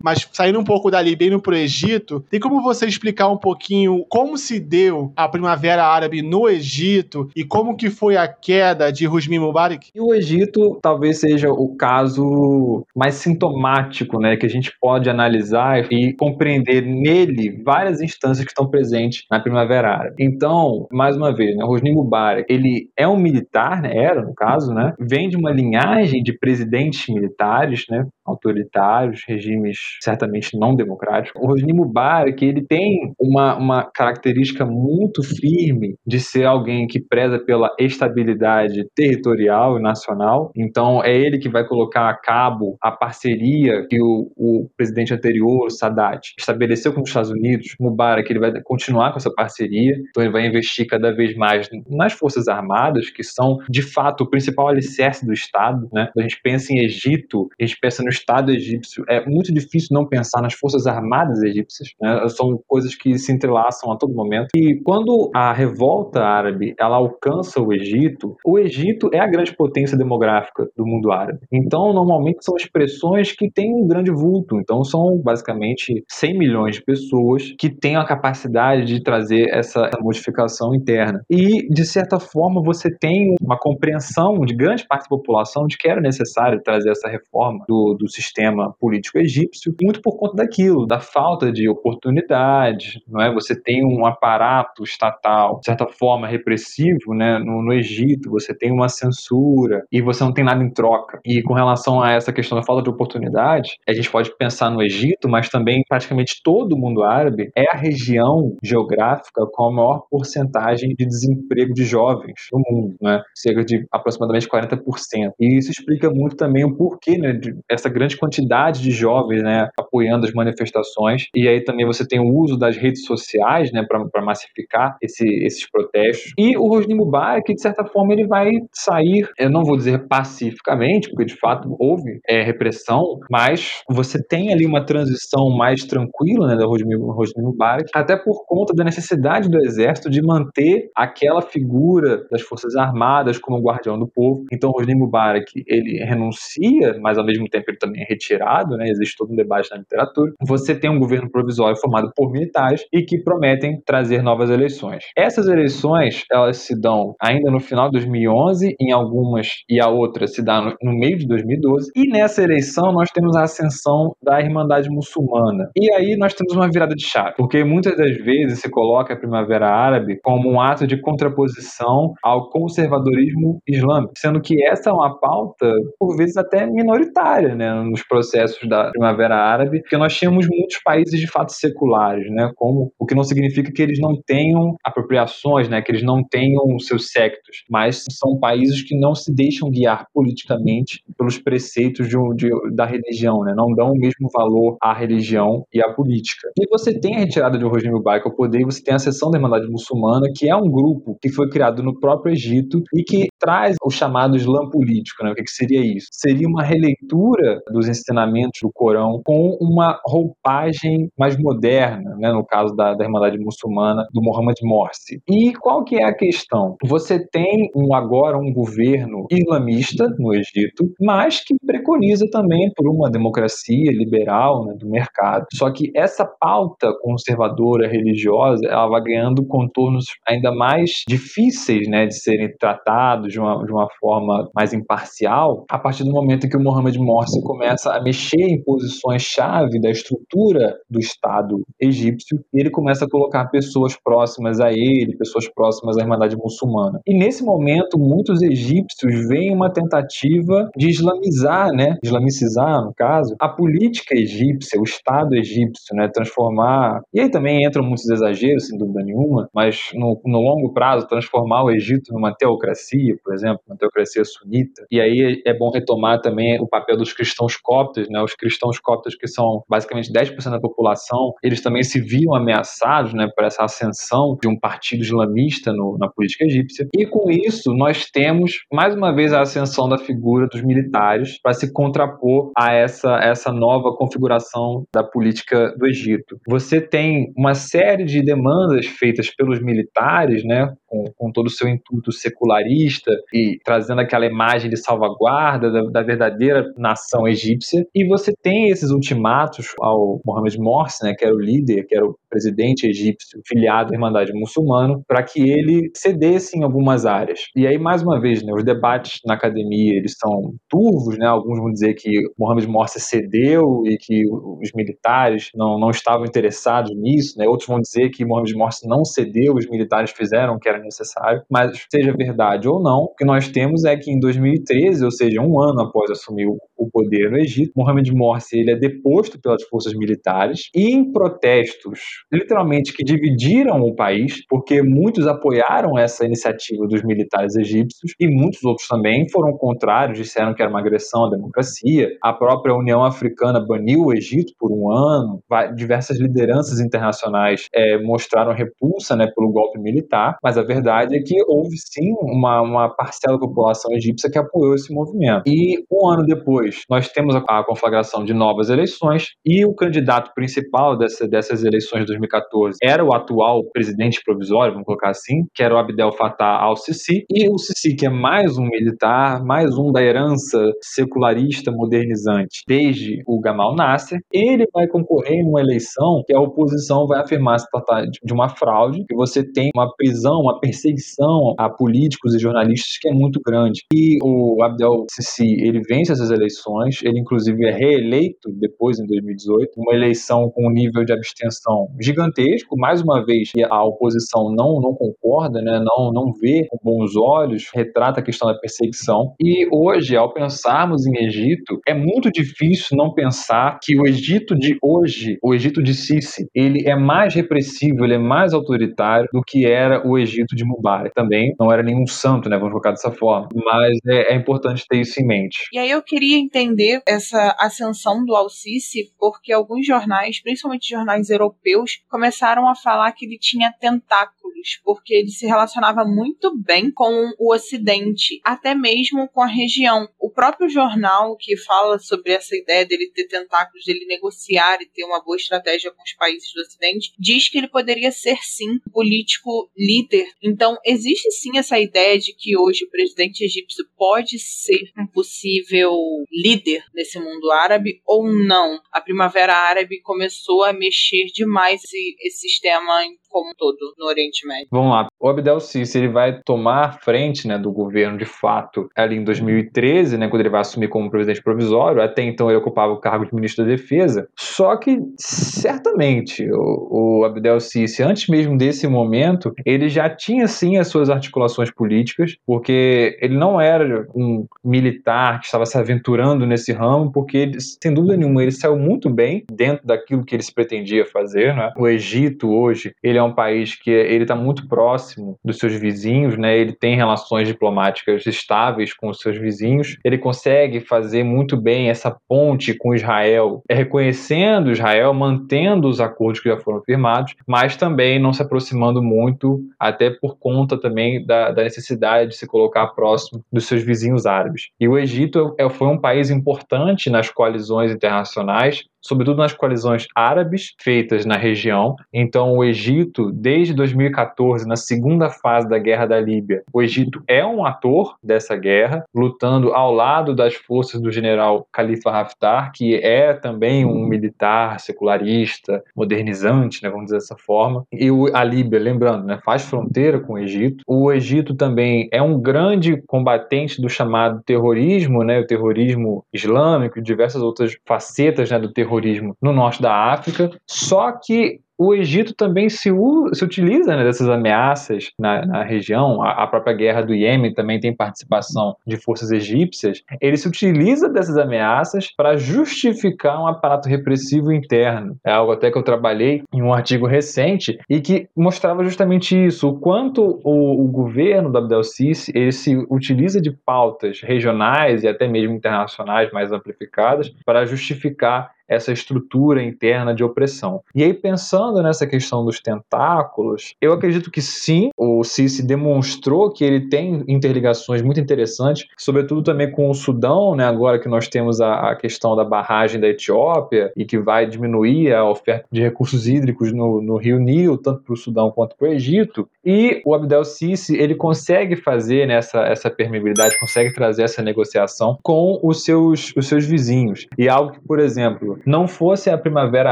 Mas 0.05 0.29
saindo 0.31 0.59
um 0.59 0.63
pouco 0.63 0.91
dali, 0.91 1.15
bem 1.15 1.31
no 1.31 1.41
pro 1.41 1.55
Egito, 1.55 2.23
tem 2.29 2.39
como 2.39 2.61
você 2.61 2.85
explicar 2.85 3.27
um 3.27 3.37
pouquinho 3.37 4.05
como 4.07 4.37
se 4.37 4.59
deu 4.59 5.11
a 5.15 5.27
Primavera 5.27 5.83
Árabe 5.83 6.21
no 6.21 6.47
Egito 6.47 7.27
e 7.35 7.43
como 7.43 7.75
que 7.75 7.89
foi 7.89 8.15
a 8.15 8.27
queda 8.27 8.91
de 8.91 9.07
Hosni 9.07 9.39
Mubarak? 9.39 9.89
O 9.97 10.13
Egito 10.13 10.77
talvez 10.79 11.17
seja 11.17 11.49
o 11.49 11.75
caso 11.75 12.85
mais 12.95 13.15
sintomático, 13.15 14.19
né, 14.19 14.37
que 14.37 14.45
a 14.45 14.49
gente 14.49 14.71
pode 14.79 15.09
analisar 15.09 15.91
e 15.91 16.13
compreender 16.13 16.83
nele 16.83 17.63
várias 17.63 17.99
instâncias 17.99 18.45
que 18.45 18.51
estão 18.51 18.69
presentes 18.69 19.23
na 19.31 19.39
Primavera 19.39 19.89
Árabe. 19.89 20.17
Então, 20.19 20.87
mais 20.91 21.17
uma 21.17 21.33
vez, 21.33 21.57
né, 21.57 21.65
Hosni 21.65 21.91
Mubarak, 21.91 22.45
ele 22.47 22.91
é 22.95 23.07
um 23.07 23.17
militar, 23.17 23.81
né, 23.81 23.91
era 23.95 24.21
no 24.21 24.35
caso, 24.35 24.71
né, 24.71 24.93
vem 24.99 25.29
de 25.29 25.35
uma 25.35 25.49
linhagem 25.49 26.21
de 26.21 26.37
presidentes 26.37 27.11
militares, 27.11 27.85
né, 27.89 28.05
autoritários, 28.25 29.23
regimes 29.27 29.77
certamente 30.01 30.57
não 30.57 30.75
democráticos. 30.75 31.41
O 31.41 31.47
Hosni 31.47 31.73
Mubarak, 31.73 32.43
ele 32.43 32.65
tem 32.65 33.13
uma, 33.19 33.55
uma 33.55 33.83
característica 33.83 34.65
muito 34.65 35.21
firme 35.23 35.95
de 36.05 36.19
ser 36.19 36.45
alguém 36.45 36.87
que 36.87 36.99
preza 36.99 37.39
pela 37.39 37.69
estabilidade 37.79 38.85
territorial 38.95 39.77
e 39.77 39.81
nacional. 39.81 40.51
Então, 40.55 41.03
é 41.03 41.15
ele 41.15 41.37
que 41.37 41.49
vai 41.49 41.65
colocar 41.67 42.09
a 42.09 42.15
cabo 42.15 42.77
a 42.81 42.91
parceria 42.91 43.85
que 43.89 44.01
o, 44.01 44.31
o 44.35 44.69
presidente 44.75 45.13
anterior, 45.13 45.69
Sadat, 45.69 46.33
estabeleceu 46.37 46.93
com 46.93 47.01
os 47.01 47.09
Estados 47.09 47.29
Unidos. 47.29 47.75
Mubarak, 47.79 48.29
ele 48.29 48.39
vai 48.39 48.51
continuar 48.63 49.11
com 49.11 49.17
essa 49.17 49.31
parceria. 49.31 49.95
Então, 50.09 50.23
ele 50.23 50.31
vai 50.31 50.47
investir 50.47 50.87
cada 50.87 51.13
vez 51.13 51.35
mais 51.35 51.69
nas 51.87 52.13
Forças 52.13 52.47
Armadas, 52.47 53.09
que 53.09 53.23
são, 53.23 53.57
de 53.69 53.81
fato, 53.81 54.23
o 54.23 54.29
principal 54.29 54.69
alicerce 54.69 55.25
do 55.25 55.33
Estado. 55.33 55.87
Né? 55.93 56.09
A 56.17 56.21
gente 56.21 56.39
pensa 56.41 56.73
em 56.73 56.79
Egito, 56.79 57.47
a 57.59 57.65
gente 57.65 57.77
pensa 57.79 58.03
no 58.03 58.09
Estado 58.15 58.51
egípcio, 58.51 59.03
é 59.09 59.25
muito 59.25 59.53
difícil 59.53 59.89
não 59.91 60.05
pensar 60.07 60.41
nas 60.41 60.53
forças 60.53 60.87
armadas 60.87 61.41
egípcias, 61.43 61.89
né? 62.01 62.27
são 62.29 62.59
coisas 62.67 62.95
que 62.95 63.17
se 63.17 63.31
entrelaçam 63.31 63.91
a 63.91 63.97
todo 63.97 64.13
momento. 64.13 64.47
E 64.55 64.81
quando 64.83 65.29
a 65.33 65.53
revolta 65.53 66.21
árabe 66.21 66.73
ela 66.79 66.97
alcança 66.97 67.61
o 67.61 67.73
Egito, 67.73 68.35
o 68.45 68.57
Egito 68.57 69.09
é 69.13 69.19
a 69.19 69.27
grande 69.27 69.55
potência 69.55 69.97
demográfica 69.97 70.67
do 70.75 70.85
mundo 70.85 71.11
árabe. 71.11 71.39
Então, 71.51 71.93
normalmente 71.93 72.43
são 72.43 72.55
expressões 72.55 73.31
que 73.31 73.49
têm 73.51 73.73
um 73.73 73.87
grande 73.87 74.11
vulto. 74.11 74.59
Então, 74.59 74.83
são 74.83 75.17
basicamente 75.23 76.03
100 76.09 76.37
milhões 76.37 76.75
de 76.75 76.83
pessoas 76.83 77.53
que 77.57 77.69
têm 77.69 77.95
a 77.95 78.05
capacidade 78.05 78.85
de 78.85 79.01
trazer 79.01 79.49
essa 79.51 79.89
modificação 80.01 80.73
interna. 80.73 81.21
E, 81.29 81.67
de 81.69 81.85
certa 81.85 82.19
forma, 82.19 82.61
você 82.63 82.89
tem 82.89 83.35
uma 83.41 83.57
compreensão 83.57 84.39
de 84.45 84.55
grande 84.55 84.85
parte 84.87 85.03
da 85.03 85.09
população 85.09 85.65
de 85.67 85.77
que 85.77 85.89
era 85.89 86.01
necessário 86.01 86.61
trazer 86.63 86.91
essa 86.91 87.09
reforma 87.09 87.63
do, 87.67 87.95
do 87.97 88.04
do 88.05 88.11
sistema 88.11 88.73
político 88.79 89.17
egípcio, 89.17 89.75
muito 89.81 90.01
por 90.01 90.17
conta 90.17 90.37
daquilo, 90.37 90.85
da 90.85 90.99
falta 90.99 91.51
de 91.51 91.67
oportunidades, 91.67 92.99
não 93.07 93.21
é? 93.21 93.33
Você 93.33 93.59
tem 93.59 93.83
um 93.83 94.05
aparato 94.05 94.83
estatal, 94.83 95.59
de 95.59 95.65
certa 95.65 95.87
forma, 95.87 96.27
repressivo, 96.27 97.13
né? 97.13 97.39
No, 97.39 97.61
no 97.61 97.73
Egito, 97.73 98.29
você 98.29 98.55
tem 98.55 98.71
uma 98.71 98.87
censura 98.87 99.83
e 99.91 100.01
você 100.01 100.23
não 100.23 100.33
tem 100.33 100.43
nada 100.43 100.63
em 100.63 100.71
troca. 100.71 101.19
E 101.25 101.41
com 101.41 101.53
relação 101.53 102.01
a 102.01 102.11
essa 102.11 102.31
questão 102.31 102.57
da 102.57 102.63
falta 102.63 102.83
de 102.83 102.89
oportunidade, 102.89 103.77
a 103.87 103.93
gente 103.93 104.09
pode 104.09 104.35
pensar 104.37 104.69
no 104.69 104.81
Egito, 104.81 105.27
mas 105.27 105.49
também 105.49 105.83
praticamente 105.87 106.41
todo 106.43 106.73
o 106.73 106.79
mundo 106.79 107.03
árabe 107.03 107.51
é 107.55 107.69
a 107.69 107.77
região 107.77 108.55
geográfica 108.63 109.45
com 109.51 109.65
a 109.65 109.71
maior 109.71 110.05
porcentagem 110.09 110.89
de 110.89 111.05
desemprego 111.05 111.73
de 111.73 111.83
jovens 111.83 112.47
no 112.51 112.61
mundo, 112.69 112.95
né? 113.01 113.21
Cerca 113.33 113.63
de 113.63 113.85
aproximadamente 113.91 114.47
40%. 114.47 115.31
E 115.39 115.57
isso 115.57 115.71
explica 115.71 116.09
muito 116.09 116.35
também 116.35 116.63
o 116.63 116.75
porquê, 116.75 117.17
né, 117.17 117.33
de 117.33 117.55
essa 117.69 117.89
grande 117.95 118.17
quantidade 118.17 118.81
de 118.81 118.91
jovens, 118.91 119.41
né, 119.41 119.69
apoiando 119.79 120.25
as 120.25 120.33
manifestações. 120.33 121.27
E 121.33 121.47
aí 121.47 121.63
também 121.63 121.85
você 121.85 122.05
tem 122.05 122.19
o 122.19 122.33
uso 122.37 122.57
das 122.57 122.75
redes 122.75 123.05
sociais, 123.05 123.71
né, 123.71 123.85
para 123.87 124.21
massificar 124.21 124.97
esse, 125.01 125.25
esses 125.45 125.69
protestos. 125.69 126.33
E 126.37 126.57
o 126.57 126.69
Hosni 126.69 126.93
Mubarak, 126.93 127.53
de 127.53 127.61
certa 127.61 127.85
forma, 127.85 128.13
ele 128.13 128.27
vai 128.27 128.49
sair, 128.73 129.27
eu 129.39 129.49
não 129.49 129.63
vou 129.63 129.77
dizer 129.77 130.07
pacificamente, 130.07 131.09
porque 131.09 131.25
de 131.25 131.35
fato 131.35 131.75
houve 131.79 132.19
é, 132.27 132.43
repressão, 132.43 133.03
mas 133.31 133.81
você 133.89 134.21
tem 134.21 134.51
ali 134.51 134.65
uma 134.65 134.85
transição 134.85 135.49
mais 135.57 135.85
tranquila, 135.85 136.47
né, 136.47 136.55
da 136.55 136.67
Hosni, 136.67 136.95
Hosni 136.95 137.41
Mubarak, 137.41 137.89
até 137.95 138.17
por 138.17 138.45
conta 138.45 138.73
da 138.73 138.83
necessidade 138.83 139.49
do 139.49 139.59
exército 139.59 140.09
de 140.09 140.21
manter 140.21 140.89
aquela 140.95 141.41
figura 141.41 142.25
das 142.29 142.41
forças 142.41 142.75
armadas 142.75 143.37
como 143.37 143.61
guardião 143.61 143.97
do 143.97 144.07
povo. 144.07 144.43
Então, 144.51 144.71
Hosni 144.75 144.95
Mubarak, 144.95 145.45
ele 145.65 146.03
renuncia, 146.03 146.97
mas 147.01 147.17
ao 147.17 147.25
mesmo 147.25 147.47
tempo 147.47 147.65
ele 147.69 147.77
também 147.85 148.01
é 148.01 148.05
retirado, 148.07 148.75
né? 148.77 148.85
Existe 148.89 149.15
todo 149.17 149.31
um 149.31 149.35
debate 149.35 149.69
na 149.71 149.77
literatura. 149.77 150.31
Você 150.47 150.75
tem 150.75 150.89
um 150.89 150.99
governo 150.99 151.29
provisório 151.29 151.77
formado 151.77 152.11
por 152.15 152.31
militares 152.31 152.85
e 152.93 153.01
que 153.03 153.23
prometem 153.23 153.81
trazer 153.85 154.21
novas 154.21 154.49
eleições. 154.49 155.03
Essas 155.17 155.47
eleições, 155.47 156.23
elas 156.31 156.57
se 156.57 156.79
dão 156.79 157.15
ainda 157.21 157.51
no 157.51 157.59
final 157.59 157.85
de 157.87 157.93
2011, 157.93 158.75
em 158.79 158.91
algumas 158.91 159.47
e 159.69 159.81
a 159.81 159.89
outra 159.89 160.27
se 160.27 160.43
dá 160.43 160.61
no, 160.61 160.75
no 160.81 160.97
meio 160.97 161.17
de 161.17 161.27
2012. 161.27 161.91
E 161.95 162.07
nessa 162.09 162.43
eleição 162.43 162.91
nós 162.91 163.09
temos 163.11 163.35
a 163.35 163.43
ascensão 163.43 164.13
da 164.21 164.41
Irmandade 164.41 164.89
Muçulmana. 164.89 165.69
E 165.75 165.91
aí 165.93 166.15
nós 166.17 166.33
temos 166.33 166.55
uma 166.55 166.69
virada 166.69 166.95
de 166.95 167.05
chave, 167.05 167.35
porque 167.37 167.63
muitas 167.63 167.95
das 167.97 168.15
vezes 168.17 168.59
se 168.59 168.69
coloca 168.69 169.13
a 169.13 169.17
Primavera 169.17 169.67
Árabe 169.67 170.19
como 170.23 170.49
um 170.49 170.59
ato 170.59 170.87
de 170.87 170.99
contraposição 170.99 172.13
ao 172.23 172.49
conservadorismo 172.49 173.59
islâmico, 173.67 174.13
sendo 174.17 174.41
que 174.41 174.63
essa 174.65 174.89
é 174.89 174.93
uma 174.93 175.19
pauta, 175.19 175.71
por 175.99 176.15
vezes 176.15 176.37
até 176.37 176.65
minoritária, 176.65 177.55
né, 177.55 177.73
nos 177.83 178.03
processos 178.03 178.67
da 178.67 178.89
Primavera 178.91 179.35
Árabe, 179.35 179.81
porque 179.81 179.97
nós 179.97 180.15
tínhamos 180.15 180.47
muitos 180.47 180.79
países 180.83 181.19
de 181.19 181.27
fato 181.27 181.51
seculares, 181.51 182.29
né, 182.31 182.51
como 182.55 182.91
o 182.99 183.05
que 183.05 183.15
não 183.15 183.23
significa 183.23 183.71
que 183.71 183.81
eles 183.81 183.99
não 183.99 184.19
tenham 184.25 184.75
apropriações, 184.83 185.69
né, 185.69 185.81
que 185.81 185.91
eles 185.91 186.03
não 186.03 186.23
tenham 186.23 186.77
seus 186.79 187.11
sectos, 187.11 187.63
mas 187.69 188.03
são 188.11 188.39
países 188.39 188.83
que 188.83 188.97
não 188.97 189.13
se 189.15 189.33
deixam 189.33 189.69
guiar 189.69 190.05
politicamente 190.13 191.01
pelos 191.17 191.37
preceitos 191.37 192.07
de, 192.07 192.15
de, 192.35 192.49
da 192.73 192.85
religião, 192.85 193.39
né, 193.43 193.53
não 193.55 193.73
dão 193.75 193.91
o 193.91 193.97
mesmo 193.97 194.29
valor 194.33 194.77
à 194.81 194.93
religião 194.93 195.65
e 195.73 195.81
à 195.81 195.91
política. 195.93 196.49
E 196.59 196.67
você 196.69 196.97
tem 196.99 197.15
a 197.15 197.19
retirada 197.19 197.57
de 197.57 197.65
Hosni 197.65 197.91
Mubarak 197.91 198.27
ao 198.27 198.35
poder, 198.35 198.63
você 198.63 198.81
tem 198.83 198.93
a 198.93 198.99
seção 198.99 199.29
da 199.31 199.37
Irmandade 199.37 199.67
Muçulmana, 199.67 200.27
que 200.35 200.49
é 200.49 200.55
um 200.55 200.69
grupo 200.69 201.17
que 201.21 201.29
foi 201.29 201.49
criado 201.49 201.83
no 201.83 201.99
próprio 201.99 202.33
Egito 202.33 202.81
e 202.93 203.03
que 203.03 203.27
traz 203.39 203.75
o 203.83 203.89
chamado 203.89 204.35
Islã 204.35 204.69
político, 204.69 205.23
né, 205.23 205.31
o 205.31 205.35
que, 205.35 205.43
que 205.43 205.51
seria 205.51 205.81
isso? 205.81 206.07
Seria 206.11 206.47
uma 206.47 206.63
releitura 206.63 207.61
dos 207.71 207.87
ensinamentos 207.87 208.59
do 208.61 208.71
Corão 208.73 209.21
com 209.23 209.57
uma 209.59 209.99
roupagem 210.05 211.09
mais 211.17 211.37
moderna, 211.37 212.15
né, 212.17 212.31
no 212.31 212.45
caso 212.45 212.75
da, 212.75 212.93
da 212.93 213.03
Irmandade 213.03 213.37
Muçulmana 213.37 214.05
do 214.13 214.21
Muhammad 214.21 214.57
Morsi. 214.63 215.21
E 215.29 215.53
qual 215.53 215.83
que 215.83 215.95
é 215.97 216.03
a 216.03 216.15
questão? 216.15 216.75
Você 216.83 217.25
tem 217.27 217.69
um, 217.75 217.93
agora 217.93 218.37
um 218.37 218.53
governo 218.53 219.25
islamista 219.31 220.07
no 220.17 220.33
Egito, 220.33 220.85
mas 220.99 221.43
que 221.43 221.55
preconiza 221.65 222.25
também 222.31 222.71
por 222.75 222.87
uma 222.89 223.09
democracia 223.09 223.91
liberal 223.91 224.65
né, 224.65 224.73
do 224.77 224.89
mercado. 224.89 225.45
Só 225.53 225.71
que 225.71 225.91
essa 225.95 226.25
pauta 226.25 226.93
conservadora 227.01 227.87
religiosa, 227.87 228.65
ela 228.65 228.87
vai 228.87 229.01
ganhando 229.01 229.45
contornos 229.45 230.05
ainda 230.27 230.51
mais 230.51 231.03
difíceis 231.07 231.87
né, 231.87 232.05
de 232.05 232.15
serem 232.15 232.55
tratados 232.57 233.31
de 233.31 233.39
uma, 233.39 233.63
de 233.65 233.71
uma 233.71 233.87
forma 233.99 234.49
mais 234.53 234.73
imparcial 234.73 235.65
a 235.69 235.77
partir 235.77 236.03
do 236.03 236.11
momento 236.11 236.47
que 236.47 236.57
o 236.57 236.61
Mohamed 236.61 236.97
Morsi 236.99 237.41
começa 237.45 237.93
a 237.93 238.01
mexer 238.01 238.41
em 238.41 238.61
posições-chave 238.61 239.79
da 239.79 239.89
estrutura 239.89 240.75
do 240.89 240.99
Estado 240.99 241.63
egípcio 241.79 242.43
e 242.51 242.59
ele 242.59 242.71
começa 242.71 243.05
a 243.05 243.09
colocar 243.09 243.45
pessoas 243.45 243.95
próximas 244.03 244.59
a 244.59 244.71
ele, 244.71 245.15
pessoas 245.15 245.47
próximas 245.47 245.97
à 245.97 246.01
Irmandade 246.01 246.35
Muçulmana. 246.35 246.99
E 247.05 247.15
nesse 247.15 247.43
momento, 247.43 247.99
muitos 247.99 248.41
egípcios 248.41 249.27
veem 249.27 249.53
uma 249.53 249.71
tentativa 249.71 250.69
de 250.75 250.89
islamizar, 250.89 251.71
né, 251.71 251.97
islamicizar, 252.03 252.83
no 252.83 252.93
caso, 252.93 253.35
a 253.39 253.47
política 253.47 254.15
egípcia, 254.15 254.79
o 254.79 254.83
Estado 254.83 255.35
egípcio, 255.35 255.95
né, 255.95 256.09
transformar. 256.11 257.01
E 257.13 257.19
aí 257.19 257.29
também 257.29 257.63
entram 257.65 257.85
muitos 257.85 258.09
exageros, 258.09 258.67
sem 258.67 258.77
dúvida 258.77 259.03
nenhuma, 259.03 259.47
mas 259.53 259.91
no, 259.93 260.19
no 260.25 260.39
longo 260.39 260.73
prazo, 260.73 261.07
transformar 261.07 261.63
o 261.63 261.71
Egito 261.71 262.11
numa 262.11 262.33
teocracia, 262.33 263.15
por 263.23 263.33
exemplo, 263.33 263.59
uma 263.67 263.77
teocracia 263.77 264.23
sunita. 264.25 264.85
E 264.89 264.99
aí 264.99 265.41
é 265.45 265.53
bom 265.53 265.69
retomar 265.69 266.21
também 266.21 266.59
o 266.59 266.67
papel 266.67 266.97
dos 266.97 267.13
cristãos 267.13 267.34
coptas, 267.61 268.07
né, 268.09 268.21
os 268.21 268.33
cristãos 268.33 268.79
coptas 268.79 269.15
que 269.15 269.27
são 269.27 269.63
basicamente 269.69 270.11
10% 270.11 270.51
da 270.51 270.59
população, 270.59 271.33
eles 271.43 271.61
também 271.61 271.83
se 271.83 271.99
viam 271.99 272.35
ameaçados 272.35 273.13
né, 273.13 273.27
por 273.35 273.45
essa 273.45 273.63
ascensão 273.63 274.37
de 274.41 274.47
um 274.47 274.57
partido 274.59 275.01
islamista 275.01 275.71
no, 275.71 275.97
na 275.99 276.09
política 276.09 276.45
egípcia. 276.45 276.87
E 276.95 277.05
com 277.05 277.29
isso, 277.29 277.73
nós 277.73 278.09
temos 278.11 278.63
mais 278.71 278.95
uma 278.95 279.13
vez 279.13 279.33
a 279.33 279.41
ascensão 279.41 279.87
da 279.87 279.97
figura 279.97 280.47
dos 280.47 280.61
militares 280.63 281.39
para 281.41 281.53
se 281.53 281.71
contrapor 281.71 282.51
a 282.57 282.73
essa, 282.73 283.17
essa 283.17 283.51
nova 283.51 283.95
configuração 283.95 284.85
da 284.93 285.03
política 285.03 285.73
do 285.77 285.87
Egito. 285.87 286.39
Você 286.47 286.81
tem 286.81 287.33
uma 287.37 287.53
série 287.53 288.05
de 288.05 288.23
demandas 288.23 288.85
feitas 288.85 289.33
pelos 289.33 289.61
militares, 289.61 290.43
né, 290.43 290.73
com, 290.95 291.03
com 291.17 291.31
todo 291.31 291.47
o 291.47 291.49
seu 291.49 291.67
intuito 291.67 292.11
secularista 292.11 293.11
e 293.33 293.59
trazendo 293.63 294.01
aquela 294.01 294.25
imagem 294.25 294.69
de 294.69 294.77
salvaguarda 294.77 295.69
da, 295.71 295.81
da, 295.83 296.03
verdadeira 296.03 296.71
nação 296.77 297.27
egípcia. 297.27 297.85
E 297.93 298.07
você 298.07 298.33
tem 298.41 298.69
esses 298.69 298.91
ultimatos 298.91 299.73
ao 299.81 300.21
Mohamed 300.25 300.57
Morsi, 300.59 301.03
né, 301.03 301.13
que 301.17 301.25
era 301.25 301.35
o 301.35 301.39
líder, 301.39 301.85
que 301.87 301.95
era 301.95 302.05
o 302.05 302.17
presidente 302.29 302.87
egípcio, 302.87 303.41
filiado 303.45 303.91
à 303.91 303.95
Irmandade 303.95 304.33
Muçulmana, 304.33 304.99
para 305.07 305.23
que 305.23 305.41
ele 305.41 305.89
cedesse 305.95 306.57
em 306.57 306.63
algumas 306.63 307.05
áreas. 307.05 307.47
E 307.55 307.65
aí, 307.65 307.77
mais 307.77 308.01
uma 308.03 308.19
vez, 308.19 308.43
né, 308.43 308.53
os 308.53 308.63
debates 308.63 309.19
na 309.25 309.33
academia 309.33 309.97
eles 309.97 310.15
são 310.17 310.53
turvos, 310.69 311.17
né? 311.17 311.25
alguns 311.25 311.59
vão 311.59 311.71
dizer 311.71 311.93
que 311.93 312.09
Mohamed 312.37 312.67
Morsi 312.67 312.99
cedeu 312.99 313.83
e 313.85 313.97
que 313.97 314.23
os 314.29 314.71
militares 314.73 315.49
não, 315.55 315.79
não 315.79 315.89
estavam 315.89 316.25
interessados 316.25 316.91
nisso, 316.95 317.37
né? 317.37 317.47
outros 317.47 317.67
vão 317.67 317.79
dizer 317.79 318.09
que 318.09 318.25
Mohamed 318.25 318.55
Morsi 318.55 318.87
não 318.87 319.03
cedeu, 319.03 319.53
os 319.53 319.69
militares 319.69 320.11
fizeram 320.11 320.55
o 320.55 320.59
que 320.59 320.69
era 320.69 320.79
necessário, 320.85 321.43
mas 321.49 321.85
seja 321.91 322.13
verdade 322.15 322.67
ou 322.67 322.81
não, 322.81 323.03
o 323.03 323.15
que 323.15 323.25
nós 323.25 323.49
temos 323.49 323.83
é 323.83 323.95
que 323.97 324.11
em 324.11 324.19
2013, 324.19 325.03
ou 325.03 325.11
seja, 325.11 325.41
um 325.41 325.59
ano 325.59 325.81
após 325.81 326.09
assumir 326.11 326.47
poder 326.91 327.29
no 327.31 327.37
Egito, 327.37 327.71
Mohamed 327.75 328.11
Morsi 328.13 328.59
ele 328.59 328.71
é 328.71 328.75
deposto 328.75 329.39
pelas 329.39 329.63
forças 329.63 329.93
militares 329.93 330.69
e 330.73 330.91
em 330.91 331.11
protestos 331.11 331.99
literalmente 332.31 332.93
que 332.93 333.03
dividiram 333.03 333.81
o 333.81 333.95
país, 333.95 334.45
porque 334.49 334.81
muitos 334.81 335.27
apoiaram 335.27 335.97
essa 335.97 336.25
iniciativa 336.25 336.87
dos 336.87 337.03
militares 337.03 337.55
egípcios 337.55 338.13
e 338.19 338.27
muitos 338.27 338.63
outros 338.63 338.87
também 338.87 339.27
foram 339.29 339.53
contrários, 339.57 340.17
disseram 340.17 340.53
que 340.53 340.61
era 340.61 340.69
uma 340.69 340.79
agressão 340.79 341.25
à 341.25 341.29
democracia. 341.29 342.09
A 342.21 342.33
própria 342.33 342.75
União 342.75 343.03
Africana 343.03 343.63
baniu 343.65 344.05
o 344.05 344.13
Egito 344.13 344.53
por 344.59 344.71
um 344.71 344.91
ano, 344.91 345.41
diversas 345.75 346.19
lideranças 346.19 346.79
internacionais 346.79 347.67
é, 347.73 348.01
mostraram 348.01 348.53
repulsa 348.53 349.15
né, 349.15 349.27
pelo 349.35 349.51
golpe 349.51 349.79
militar, 349.79 350.37
mas 350.43 350.57
a 350.57 350.63
verdade 350.63 351.15
é 351.15 351.21
que 351.21 351.35
houve 351.47 351.77
sim 351.77 352.11
uma, 352.21 352.61
uma 352.61 352.89
parcela 352.89 353.37
da 353.37 353.47
população 353.47 353.91
egípcia 353.93 354.29
que 354.29 354.37
apoiou 354.37 354.75
esse 354.75 354.93
movimento. 354.93 355.43
E 355.47 355.83
um 355.91 356.07
ano 356.07 356.23
depois, 356.25 356.64
nós 356.89 357.09
temos 357.09 357.35
a, 357.35 357.63
conflagração 357.63 358.23
de 358.23 358.33
novas 358.33 358.69
eleições 358.69 359.29
e 359.45 359.65
o 359.65 359.73
candidato 359.73 360.31
principal 360.33 360.97
dessa, 360.97 361.27
dessas 361.27 361.63
eleições 361.63 362.01
de 362.01 362.07
2014 362.07 362.77
era 362.81 363.03
o 363.03 363.13
atual 363.13 363.63
presidente 363.71 364.21
provisório, 364.23 364.73
vamos 364.73 364.85
colocar 364.85 365.09
assim, 365.09 365.45
que 365.53 365.63
era 365.63 365.73
o 365.73 365.77
Abdel 365.77 366.11
Fattah 366.11 366.61
al-Sisi, 366.61 367.25
e 367.29 367.49
o 367.49 367.57
Sisi, 367.57 367.95
que 367.95 368.05
é 368.05 368.09
mais 368.09 368.57
um 368.57 368.65
militar, 368.65 369.43
mais 369.43 369.77
um 369.77 369.91
da 369.91 370.01
herança 370.01 370.71
secularista 370.81 371.71
modernizante, 371.71 372.63
desde 372.67 373.21
o 373.27 373.39
Gamal 373.39 373.75
Nasser, 373.75 374.19
ele 374.31 374.65
vai 374.73 374.87
concorrer 374.87 375.39
em 375.39 375.47
uma 375.47 375.61
eleição 375.61 376.23
que 376.25 376.35
a 376.35 376.39
oposição 376.39 377.07
vai 377.07 377.21
afirmar 377.21 377.59
se 377.59 377.67
tratar 377.69 378.05
de 378.05 378.33
uma 378.33 378.49
fraude, 378.49 379.05
que 379.07 379.15
você 379.15 379.43
tem 379.43 379.69
uma 379.75 379.89
prisão, 379.95 380.41
uma 380.41 380.59
perseguição 380.59 381.53
a 381.57 381.69
políticos 381.69 382.33
e 382.35 382.39
jornalistas 382.39 382.97
que 382.99 383.09
é 383.09 383.13
muito 383.13 383.39
grande. 383.45 383.81
E 383.93 384.17
o 384.23 384.63
Abdel 384.63 385.05
Sisi, 385.11 385.61
ele 385.61 385.81
vence 385.87 386.11
essas 386.11 386.31
eleições, 386.31 386.54
ele 387.03 387.19
inclusive 387.19 387.65
é 387.65 387.71
reeleito 387.71 388.51
depois 388.53 388.99
em 388.99 389.05
2018, 389.05 389.71
uma 389.77 389.93
eleição 389.93 390.49
com 390.49 390.67
um 390.67 390.71
nível 390.71 391.03
de 391.03 391.13
abstenção 391.13 391.87
gigantesco, 391.99 392.77
mais 392.77 393.01
uma 393.01 393.25
vez 393.25 393.51
a 393.69 393.83
oposição 393.83 394.53
não, 394.55 394.79
não 394.79 394.93
concorda, 394.93 395.61
né, 395.61 395.83
não, 395.83 396.11
não 396.11 396.31
vê 396.33 396.67
com 396.69 396.77
bons 396.83 397.15
olhos, 397.15 397.69
retrata 397.73 398.19
a 398.19 398.23
questão 398.23 398.47
da 398.47 398.57
perseguição. 398.57 399.33
E 399.39 399.67
hoje, 399.71 400.15
ao 400.15 400.33
pensarmos 400.33 401.05
em 401.05 401.25
Egito, 401.25 401.79
é 401.87 401.93
muito 401.93 402.31
difícil 402.31 402.97
não 402.97 403.13
pensar 403.13 403.79
que 403.81 403.99
o 403.99 404.07
Egito 404.07 404.55
de 404.55 404.77
hoje, 404.81 405.37
o 405.43 405.53
Egito 405.53 405.81
de 405.81 405.93
Sisi, 405.93 406.47
ele 406.53 406.87
é 406.87 406.95
mais 406.95 407.33
repressivo, 407.33 408.03
ele 408.03 408.15
é 408.15 408.19
mais 408.19 408.53
autoritário 408.53 409.27
do 409.33 409.41
que 409.41 409.65
era 409.65 410.05
o 410.07 410.17
Egito 410.17 410.35
Egito 410.35 410.55
de 410.55 410.65
Mubarak. 410.65 411.13
Também 411.13 411.53
não 411.59 411.71
era 411.71 411.81
nenhum 411.81 412.05
santo, 412.05 412.49
né? 412.49 412.57
Vamos 412.57 412.71
colocar 412.71 412.91
dessa 412.91 413.11
forma. 413.11 413.47
Mas 413.53 413.97
é, 414.07 414.33
é 414.33 414.35
importante 414.35 414.85
ter 414.87 414.99
isso 414.99 415.19
em 415.19 415.25
mente. 415.25 415.67
E 415.73 415.77
aí 415.77 415.89
eu 415.89 416.01
queria 416.03 416.37
entender 416.45 417.01
essa 417.05 417.55
ascensão 417.59 418.23
do 418.23 418.35
Al-Sisi, 418.35 419.13
porque 419.19 419.51
alguns 419.51 419.85
jornais, 419.85 420.41
principalmente 420.41 420.89
jornais 420.89 421.29
europeus, 421.29 422.03
começaram 422.09 422.69
a 422.69 422.75
falar 422.75 423.11
que 423.11 423.25
ele 423.25 423.37
tinha 423.37 423.73
tentáculos 423.79 424.34
porque 424.83 425.13
ele 425.13 425.29
se 425.29 425.45
relacionava 425.45 426.03
muito 426.05 426.55
bem 426.57 426.91
com 426.91 427.31
o 427.37 427.53
Ocidente, 427.53 428.39
até 428.43 428.73
mesmo 428.73 429.27
com 429.29 429.41
a 429.41 429.47
região. 429.47 430.07
O 430.19 430.29
próprio 430.29 430.69
jornal 430.69 431.35
que 431.37 431.57
fala 431.57 431.99
sobre 431.99 432.33
essa 432.33 432.55
ideia 432.55 432.85
dele 432.85 433.11
ter 433.13 433.27
tentáculos, 433.27 433.85
dele 433.85 434.05
negociar 434.05 434.81
e 434.81 434.85
ter 434.85 435.03
uma 435.03 435.23
boa 435.23 435.37
estratégia 435.37 435.91
com 435.91 436.01
os 436.01 436.13
países 436.13 436.51
do 436.53 436.61
Ocidente, 436.61 437.13
diz 437.19 437.49
que 437.49 437.57
ele 437.57 437.67
poderia 437.67 438.11
ser 438.11 438.37
sim 438.41 438.79
político 438.91 439.69
líder. 439.77 440.27
Então, 440.41 440.77
existe 440.85 441.31
sim 441.31 441.57
essa 441.57 441.79
ideia 441.79 442.17
de 442.17 442.33
que 442.33 442.57
hoje 442.57 442.85
o 442.85 442.89
presidente 442.89 443.43
egípcio 443.43 443.85
pode 443.97 444.39
ser 444.39 444.91
um 444.97 445.07
possível 445.07 445.93
líder 446.31 446.83
nesse 446.93 447.19
mundo 447.19 447.51
árabe 447.51 448.01
ou 448.05 448.27
não. 448.27 448.79
A 448.91 449.01
Primavera 449.01 449.55
Árabe 449.55 450.01
começou 450.01 450.63
a 450.63 450.73
mexer 450.73 451.25
demais 451.33 451.83
esse, 451.83 452.15
esse 452.21 452.45
sistema 452.45 453.03
como 453.35 453.49
um 453.49 453.53
todo 453.57 453.93
no 453.97 454.05
Oriente 454.05 454.47
Médio. 454.47 454.67
Vamos 454.71 454.91
lá. 454.91 455.07
O 455.19 455.27
Abdel 455.27 455.59
Sisi 455.59 455.97
ele 455.97 456.07
vai 456.07 456.39
tomar 456.45 456.85
a 456.85 456.91
frente 456.93 457.45
né, 457.45 457.57
do 457.57 457.69
governo 457.69 458.17
de 458.17 458.23
fato 458.23 458.89
ali 458.95 459.17
em 459.17 459.25
2013, 459.25 460.17
né, 460.17 460.29
quando 460.29 460.39
ele 460.39 460.49
vai 460.49 460.61
assumir 460.61 460.87
como 460.87 461.11
presidente 461.11 461.43
provisório. 461.43 462.01
Até 462.01 462.23
então 462.23 462.49
ele 462.49 462.57
ocupava 462.57 462.93
o 462.93 462.99
cargo 462.99 463.25
de 463.25 463.35
ministro 463.35 463.65
da 463.65 463.71
Defesa. 463.71 464.29
Só 464.37 464.77
que 464.77 465.01
certamente 465.17 466.49
o, 466.49 467.19
o 467.19 467.25
Abdel 467.25 467.59
Sisi, 467.59 468.01
antes 468.01 468.29
mesmo 468.29 468.57
desse 468.57 468.87
momento, 468.87 469.53
ele 469.65 469.89
já 469.89 470.09
tinha 470.09 470.47
sim 470.47 470.77
as 470.77 470.87
suas 470.87 471.09
articulações 471.09 471.69
políticas, 471.69 472.37
porque 472.45 473.17
ele 473.21 473.35
não 473.35 473.59
era 473.59 474.07
um 474.15 474.45
militar 474.63 475.41
que 475.41 475.47
estava 475.47 475.65
se 475.65 475.77
aventurando 475.77 476.45
nesse 476.45 476.71
ramo, 476.71 477.11
porque 477.11 477.37
ele, 477.37 477.59
sem 477.59 477.93
dúvida 477.93 478.15
nenhuma 478.15 478.41
ele 478.41 478.53
saiu 478.53 478.77
muito 478.77 479.09
bem 479.09 479.43
dentro 479.51 479.85
daquilo 479.85 480.23
que 480.23 480.33
ele 480.33 480.43
se 480.43 480.53
pretendia 480.53 481.05
fazer. 481.05 481.53
Né? 481.53 481.73
O 481.75 481.85
Egito 481.85 482.49
hoje 482.49 482.95
ele 483.03 483.17
é 483.17 483.24
um 483.25 483.33
país 483.33 483.75
que 483.75 483.89
ele 483.89 484.23
está 484.23 484.35
muito 484.35 484.67
próximo 484.67 485.37
dos 485.43 485.57
seus 485.57 485.73
vizinhos, 485.73 486.37
né? 486.37 486.57
Ele 486.57 486.73
tem 486.73 486.95
relações 486.95 487.47
diplomáticas 487.47 488.25
estáveis 488.25 488.93
com 488.93 489.09
os 489.09 489.19
seus 489.19 489.37
vizinhos. 489.37 489.97
Ele 490.03 490.17
consegue 490.17 490.79
fazer 490.79 491.23
muito 491.23 491.57
bem 491.57 491.89
essa 491.89 492.15
ponte 492.27 492.73
com 492.73 492.93
Israel, 492.93 493.61
é 493.69 493.75
reconhecendo 493.75 494.71
Israel, 494.71 495.13
mantendo 495.13 495.87
os 495.87 495.99
acordos 495.99 496.39
que 496.39 496.49
já 496.49 496.57
foram 496.57 496.81
firmados, 496.81 497.35
mas 497.47 497.75
também 497.75 498.19
não 498.19 498.33
se 498.33 498.41
aproximando 498.41 499.01
muito, 499.01 499.61
até 499.79 500.09
por 500.09 500.37
conta 500.37 500.79
também 500.79 501.25
da, 501.25 501.51
da 501.51 501.63
necessidade 501.63 502.31
de 502.31 502.37
se 502.37 502.47
colocar 502.47 502.87
próximo 502.87 503.43
dos 503.51 503.65
seus 503.65 503.83
vizinhos 503.83 504.25
árabes. 504.25 504.69
E 504.79 504.87
o 504.87 504.97
Egito 504.97 505.55
é, 505.57 505.69
foi 505.69 505.87
um 505.87 505.97
país 505.97 506.29
importante 506.29 507.09
nas 507.09 507.29
coalizões 507.29 507.91
internacionais, 507.91 508.83
sobretudo 509.05 509.37
nas 509.37 509.53
coalizões 509.53 510.07
árabes 510.15 510.73
feitas 510.81 511.25
na 511.25 511.37
região. 511.37 511.95
Então, 512.11 512.57
o 512.57 512.63
Egito, 512.63 513.31
desde 513.31 513.73
2014, 513.73 514.67
na 514.67 514.75
segunda 514.75 515.29
fase 515.29 515.69
da 515.69 515.77
Guerra 515.77 516.07
da 516.07 516.19
Líbia, 516.19 516.63
o 516.73 516.81
Egito 516.81 517.23
é 517.27 517.45
um 517.45 517.63
ator 517.63 518.15
dessa 518.23 518.55
guerra, 518.55 519.05
lutando 519.13 519.73
ao 519.73 519.93
lado 519.93 520.35
das 520.35 520.55
forças 520.55 520.99
do 520.99 521.11
general 521.11 521.67
Khalifa 521.71 522.09
Haftar, 522.09 522.71
que 522.73 522.95
é 522.95 523.33
também 523.33 523.85
um 523.85 524.05
militar 524.07 524.79
secularista, 524.79 525.83
modernizante, 525.95 526.81
né, 526.81 526.89
vamos 526.89 527.05
dizer 527.05 527.17
dessa 527.17 527.35
forma. 527.37 527.85
E 527.93 528.09
a 528.33 528.43
Líbia, 528.43 528.79
lembrando, 528.79 529.25
né, 529.25 529.39
faz 529.45 529.63
fronteira 529.63 530.19
com 530.19 530.33
o 530.33 530.39
Egito. 530.39 530.83
O 530.87 531.11
Egito 531.11 531.53
também 531.53 532.09
é 532.11 532.21
um 532.21 532.39
grande 532.39 533.01
combatente 533.05 533.79
do 533.79 533.87
chamado 533.87 534.41
terrorismo, 534.43 535.23
né, 535.23 535.39
o 535.39 535.45
terrorismo 535.45 536.25
islâmico 536.33 536.97
e 536.97 537.03
diversas 537.03 537.41
outras 537.41 537.77
facetas 537.85 538.49
né, 538.49 538.57
do 538.57 538.71
terrorismo 538.73 538.94
terrorismo 538.95 539.35
no 539.41 539.51
norte 539.51 539.81
da 539.81 539.93
África, 539.93 540.51
só 540.67 541.11
que 541.11 541.59
o 541.77 541.93
Egito 541.93 542.33
também 542.33 542.69
se, 542.69 542.89
se 543.33 543.43
utiliza 543.43 543.95
né, 543.95 544.03
dessas 544.03 544.29
ameaças 544.29 545.11
na, 545.19 545.45
na 545.45 545.63
região, 545.63 546.21
a, 546.21 546.43
a, 546.43 546.47
própria 546.47 546.73
guerra 546.73 547.01
do 547.01 547.13
Iêmen 547.13 547.53
também 547.53 547.79
tem 547.79 547.93
participação 547.93 548.75
de 548.87 548.97
forças 548.97 549.31
egípcias. 549.31 550.01
Ele 550.21 550.37
se 550.37 550.47
utiliza 550.47 551.09
dessas 551.09 551.37
ameaças 551.37 552.09
para 552.15 552.37
justificar 552.37 553.41
um 553.41 553.47
aparato 553.47 553.89
repressivo 553.89 554.51
interno. 554.51 555.17
É 555.25 555.31
algo 555.31 555.51
até 555.51 555.69
que 555.69 555.77
eu 555.77 555.83
trabalhei 555.83 556.43
em 556.53 556.61
um 556.61 556.73
artigo 556.73 557.05
recente 557.05 557.77
e 557.89 557.99
que 557.99 558.27
mostrava 558.35 558.83
justamente 558.83 559.35
isso, 559.35 559.67
o 559.67 559.79
quanto 559.79 560.39
o, 560.43 560.85
o 560.85 560.87
governo 560.87 561.51
do 561.51 561.57
Abdel 561.57 561.83
Sisi 561.83 562.31
ele 562.33 562.51
se 562.51 562.75
utiliza 562.89 563.41
de 563.41 563.51
pautas 563.51 564.21
regionais 564.21 565.03
e 565.03 565.07
até 565.07 565.27
mesmo 565.27 565.55
internacionais 565.55 566.31
mais 566.31 566.51
amplificadas 566.51 567.29
para 567.45 567.65
justificar 567.65 568.55
essa 568.67 568.91
estrutura 568.91 569.63
interna 569.63 570.13
de 570.13 570.23
opressão. 570.23 570.81
E 570.93 571.03
aí, 571.03 571.13
pensando 571.13 571.81
nessa 571.81 572.07
questão 572.07 572.43
dos 572.43 572.59
tentáculos, 572.59 573.75
eu 573.81 573.93
acredito 573.93 574.31
que 574.31 574.41
sim, 574.41 574.89
o 574.97 575.23
Sisi 575.23 575.65
demonstrou 575.65 576.51
que 576.51 576.63
ele 576.63 576.89
tem 576.89 577.23
interligações 577.27 578.01
muito 578.01 578.19
interessantes, 578.19 578.87
sobretudo 578.97 579.43
também 579.43 579.71
com 579.71 579.89
o 579.89 579.93
Sudão, 579.93 580.55
né, 580.55 580.65
agora 580.65 580.99
que 580.99 581.07
nós 581.07 581.27
temos 581.27 581.61
a, 581.61 581.91
a 581.91 581.95
questão 581.95 582.35
da 582.35 582.43
barragem 582.43 582.99
da 582.99 583.07
Etiópia 583.07 583.91
e 583.95 584.05
que 584.05 584.17
vai 584.17 584.45
diminuir 584.45 585.13
a 585.13 585.27
oferta 585.27 585.65
de 585.71 585.81
recursos 585.81 586.27
hídricos 586.27 586.71
no, 586.71 587.01
no 587.01 587.17
Rio 587.17 587.39
Nilo, 587.39 587.77
tanto 587.77 588.03
para 588.03 588.13
o 588.13 588.17
Sudão 588.17 588.51
quanto 588.51 588.75
para 588.75 588.89
o 588.89 588.91
Egito. 588.91 589.47
E 589.63 590.01
o 590.05 590.13
Abdel 590.13 590.45
Sisi, 590.45 590.97
ele 590.97 591.15
consegue 591.15 591.75
fazer 591.75 592.27
né, 592.27 592.35
essa 592.35 592.89
permeabilidade, 592.89 593.59
consegue 593.59 593.93
trazer 593.93 594.23
essa 594.23 594.41
negociação 594.41 595.17
com 595.21 595.59
os 595.63 595.83
seus, 595.83 596.33
os 596.35 596.47
seus 596.47 596.65
vizinhos. 596.65 597.27
E 597.37 597.49
algo 597.49 597.71
que, 597.71 597.79
por 597.79 597.99
exemplo, 597.99 598.54
não 598.65 598.87
fosse 598.87 599.29
a 599.29 599.37
Primavera 599.37 599.91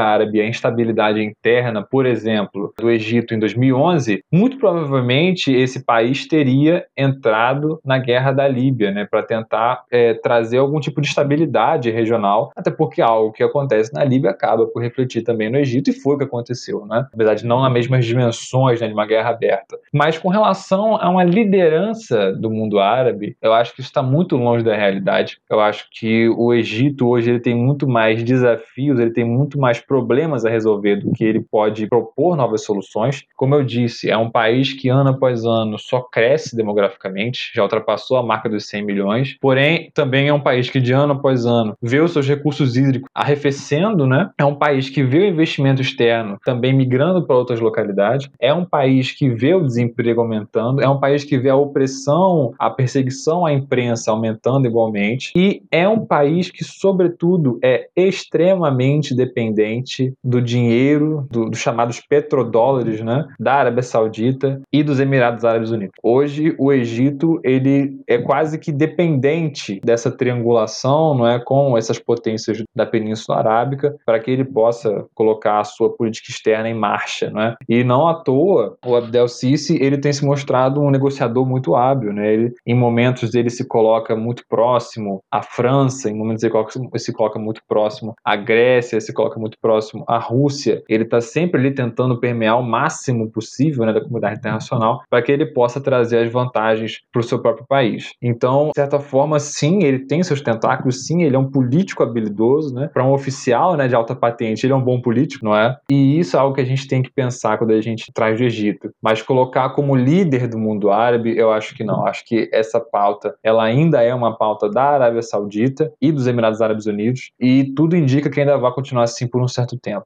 Árabe, 0.00 0.40
a 0.40 0.46
instabilidade 0.46 1.22
interna, 1.22 1.82
por 1.82 2.06
exemplo, 2.06 2.72
do 2.78 2.90
Egito 2.90 3.34
em 3.34 3.38
2011, 3.38 4.22
muito 4.32 4.58
provavelmente 4.58 5.52
esse 5.52 5.84
país 5.84 6.26
teria 6.26 6.84
entrado 6.96 7.80
na 7.84 7.98
guerra 7.98 8.32
da 8.32 8.46
Líbia, 8.46 8.90
né, 8.90 9.06
para 9.08 9.22
tentar 9.22 9.84
é, 9.90 10.14
trazer 10.14 10.58
algum 10.58 10.80
tipo 10.80 11.00
de 11.00 11.08
estabilidade 11.08 11.90
regional, 11.90 12.50
até 12.56 12.70
porque 12.70 13.00
algo 13.00 13.32
que 13.32 13.42
acontece 13.42 13.92
na 13.92 14.04
Líbia 14.04 14.30
acaba 14.30 14.66
por 14.66 14.82
refletir 14.82 15.22
também 15.22 15.50
no 15.50 15.58
Egito, 15.58 15.90
e 15.90 15.92
foi 15.92 16.14
o 16.14 16.18
que 16.18 16.24
aconteceu, 16.24 16.86
né? 16.86 17.06
apesar 17.12 17.34
de 17.34 17.46
não 17.46 17.62
nas 17.62 17.72
mesmas 17.72 18.04
dimensões 18.04 18.80
né, 18.80 18.86
de 18.86 18.92
uma 18.92 19.06
guerra 19.06 19.30
aberta. 19.30 19.78
Mas 19.92 20.18
com 20.18 20.28
relação 20.28 20.96
a 20.96 21.08
uma 21.08 21.24
liderança 21.24 22.32
do 22.32 22.50
mundo 22.50 22.78
árabe, 22.78 23.36
eu 23.40 23.52
acho 23.52 23.74
que 23.74 23.80
isso 23.80 23.90
está 23.90 24.02
muito 24.02 24.36
longe 24.36 24.64
da 24.64 24.74
realidade. 24.74 25.38
Eu 25.48 25.60
acho 25.60 25.88
que 25.90 26.28
o 26.28 26.52
Egito 26.52 27.08
hoje 27.08 27.30
ele 27.30 27.40
tem 27.40 27.54
muito 27.54 27.88
mais 27.88 28.22
desafios 28.22 28.53
desafios, 28.54 28.98
ele 28.98 29.10
tem 29.10 29.24
muito 29.24 29.58
mais 29.58 29.80
problemas 29.80 30.44
a 30.44 30.50
resolver 30.50 30.96
do 30.96 31.12
que 31.12 31.24
ele 31.24 31.40
pode 31.40 31.86
propor 31.86 32.36
novas 32.36 32.64
soluções. 32.64 33.24
Como 33.36 33.54
eu 33.54 33.64
disse, 33.64 34.10
é 34.10 34.16
um 34.16 34.30
país 34.30 34.72
que 34.72 34.88
ano 34.88 35.10
após 35.10 35.44
ano 35.44 35.78
só 35.78 36.00
cresce 36.00 36.56
demograficamente, 36.56 37.50
já 37.54 37.62
ultrapassou 37.62 38.16
a 38.16 38.22
marca 38.22 38.48
dos 38.48 38.66
100 38.66 38.84
milhões, 38.84 39.36
porém 39.40 39.90
também 39.94 40.28
é 40.28 40.32
um 40.32 40.40
país 40.40 40.70
que 40.70 40.80
de 40.80 40.92
ano 40.92 41.14
após 41.14 41.46
ano 41.46 41.76
vê 41.82 42.00
os 42.00 42.12
seus 42.12 42.26
recursos 42.26 42.76
hídricos 42.76 43.08
arrefecendo, 43.14 44.06
né? 44.06 44.30
É 44.38 44.44
um 44.44 44.54
país 44.54 44.88
que 44.88 45.02
vê 45.02 45.18
o 45.18 45.28
investimento 45.28 45.82
externo 45.82 46.38
também 46.44 46.72
migrando 46.72 47.26
para 47.26 47.36
outras 47.36 47.60
localidades, 47.60 48.28
é 48.40 48.52
um 48.52 48.64
país 48.64 49.12
que 49.12 49.28
vê 49.28 49.54
o 49.54 49.64
desemprego 49.64 50.20
aumentando, 50.20 50.80
é 50.80 50.88
um 50.88 50.98
país 50.98 51.24
que 51.24 51.38
vê 51.38 51.50
a 51.50 51.56
opressão, 51.56 52.52
a 52.58 52.70
perseguição 52.70 53.46
à 53.46 53.52
imprensa 53.52 54.10
aumentando 54.10 54.66
igualmente, 54.66 55.32
e 55.36 55.62
é 55.70 55.88
um 55.88 56.04
país 56.04 56.50
que, 56.50 56.64
sobretudo, 56.64 57.58
é 57.62 57.88
extremamente 57.96 58.43
extremamente 58.44 59.14
dependente 59.14 60.12
do 60.22 60.40
dinheiro, 60.40 61.26
do, 61.30 61.48
dos 61.48 61.58
chamados 61.58 62.00
petrodólares, 62.00 63.00
né, 63.00 63.26
da 63.40 63.54
Arábia 63.54 63.82
Saudita 63.82 64.60
e 64.72 64.82
dos 64.82 65.00
Emirados 65.00 65.44
Árabes 65.44 65.70
Unidos. 65.70 65.94
Hoje, 66.02 66.54
o 66.58 66.72
Egito 66.72 67.40
ele 67.42 67.98
é 68.06 68.18
quase 68.18 68.58
que 68.58 68.70
dependente 68.70 69.80
dessa 69.82 70.10
triangulação, 70.10 71.14
não 71.14 71.26
é, 71.26 71.38
com 71.38 71.76
essas 71.76 71.98
potências 71.98 72.62
da 72.74 72.84
Península 72.84 73.38
Arábica, 73.38 73.96
para 74.04 74.20
que 74.20 74.30
ele 74.30 74.44
possa 74.44 75.06
colocar 75.14 75.60
a 75.60 75.64
sua 75.64 75.90
política 75.90 76.30
externa 76.30 76.68
em 76.68 76.74
marcha, 76.74 77.30
não 77.30 77.40
é? 77.40 77.56
E 77.68 77.82
não 77.82 78.06
à 78.06 78.14
toa, 78.14 78.76
o 78.84 78.94
Abdel 78.94 79.28
Sisi 79.28 79.82
ele 79.82 79.98
tem 79.98 80.12
se 80.12 80.24
mostrado 80.24 80.80
um 80.80 80.90
negociador 80.90 81.46
muito 81.46 81.74
hábil, 81.74 82.12
né? 82.12 82.32
Ele, 82.32 82.52
em 82.66 82.74
momentos 82.74 83.34
ele 83.34 83.50
se 83.50 83.66
coloca 83.66 84.14
muito 84.14 84.44
próximo 84.48 85.22
à 85.30 85.42
França, 85.42 86.10
em 86.10 86.14
momentos 86.14 86.42
ele 86.42 86.50
se 86.50 86.52
coloca, 86.52 86.98
se 86.98 87.12
coloca 87.12 87.38
muito 87.38 87.62
próximo 87.66 88.14
à 88.24 88.33
a 88.34 88.36
Grécia 88.36 89.00
se 89.00 89.12
coloca 89.12 89.38
muito 89.38 89.56
próximo 89.60 90.04
à 90.08 90.18
Rússia, 90.18 90.82
ele 90.88 91.04
está 91.04 91.20
sempre 91.20 91.60
ali 91.60 91.72
tentando 91.72 92.18
permear 92.18 92.58
o 92.58 92.62
máximo 92.62 93.30
possível 93.30 93.86
né, 93.86 93.92
da 93.92 94.00
comunidade 94.00 94.38
internacional 94.38 95.02
para 95.08 95.22
que 95.22 95.30
ele 95.30 95.46
possa 95.46 95.80
trazer 95.80 96.18
as 96.18 96.32
vantagens 96.32 97.00
para 97.12 97.20
o 97.20 97.22
seu 97.22 97.38
próprio 97.38 97.64
país. 97.66 98.12
Então, 98.20 98.66
de 98.66 98.80
certa 98.80 98.98
forma, 98.98 99.38
sim, 99.38 99.84
ele 99.84 100.00
tem 100.00 100.22
seus 100.22 100.40
tentáculos, 100.40 101.06
sim, 101.06 101.22
ele 101.22 101.36
é 101.36 101.38
um 101.38 101.50
político 101.50 102.02
habilidoso, 102.02 102.74
né? 102.74 102.90
Para 102.92 103.04
um 103.04 103.12
oficial 103.12 103.76
né, 103.76 103.86
de 103.86 103.94
alta 103.94 104.14
patente, 104.14 104.66
ele 104.66 104.72
é 104.72 104.76
um 104.76 104.82
bom 104.82 105.00
político, 105.00 105.44
não 105.44 105.56
é? 105.56 105.76
E 105.90 106.18
isso 106.18 106.36
é 106.36 106.40
algo 106.40 106.54
que 106.54 106.60
a 106.60 106.66
gente 106.66 106.88
tem 106.88 107.02
que 107.02 107.12
pensar 107.12 107.58
quando 107.58 107.70
a 107.70 107.80
gente 107.80 108.12
traz 108.12 108.38
do 108.38 108.44
Egito. 108.44 108.90
Mas 109.02 109.22
colocar 109.22 109.70
como 109.70 109.94
líder 109.94 110.48
do 110.48 110.58
mundo 110.58 110.90
árabe, 110.90 111.36
eu 111.36 111.52
acho 111.52 111.74
que 111.74 111.84
não. 111.84 112.06
Acho 112.06 112.24
que 112.24 112.48
essa 112.52 112.80
pauta, 112.80 113.34
ela 113.42 113.62
ainda 113.64 114.02
é 114.02 114.14
uma 114.14 114.36
pauta 114.36 114.68
da 114.68 114.82
Arábia 114.82 115.22
Saudita 115.22 115.92
e 116.00 116.10
dos 116.10 116.26
Emirados 116.26 116.60
Árabes 116.60 116.86
Unidos, 116.86 117.30
e 117.38 117.72
tudo 117.76 117.96
indica 117.96 118.23
que 118.30 118.40
ainda 118.40 118.56
vai 118.56 118.72
continuar 118.72 119.04
assim 119.04 119.26
por 119.26 119.42
um 119.42 119.48
certo 119.48 119.78
tempo. 119.78 120.04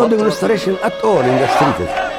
Não 0.00 0.08
demonstration 0.08 0.76
at 0.82 0.94
all 1.04 1.22
in 1.22 1.38
the 1.38 1.46
street. 1.46 2.15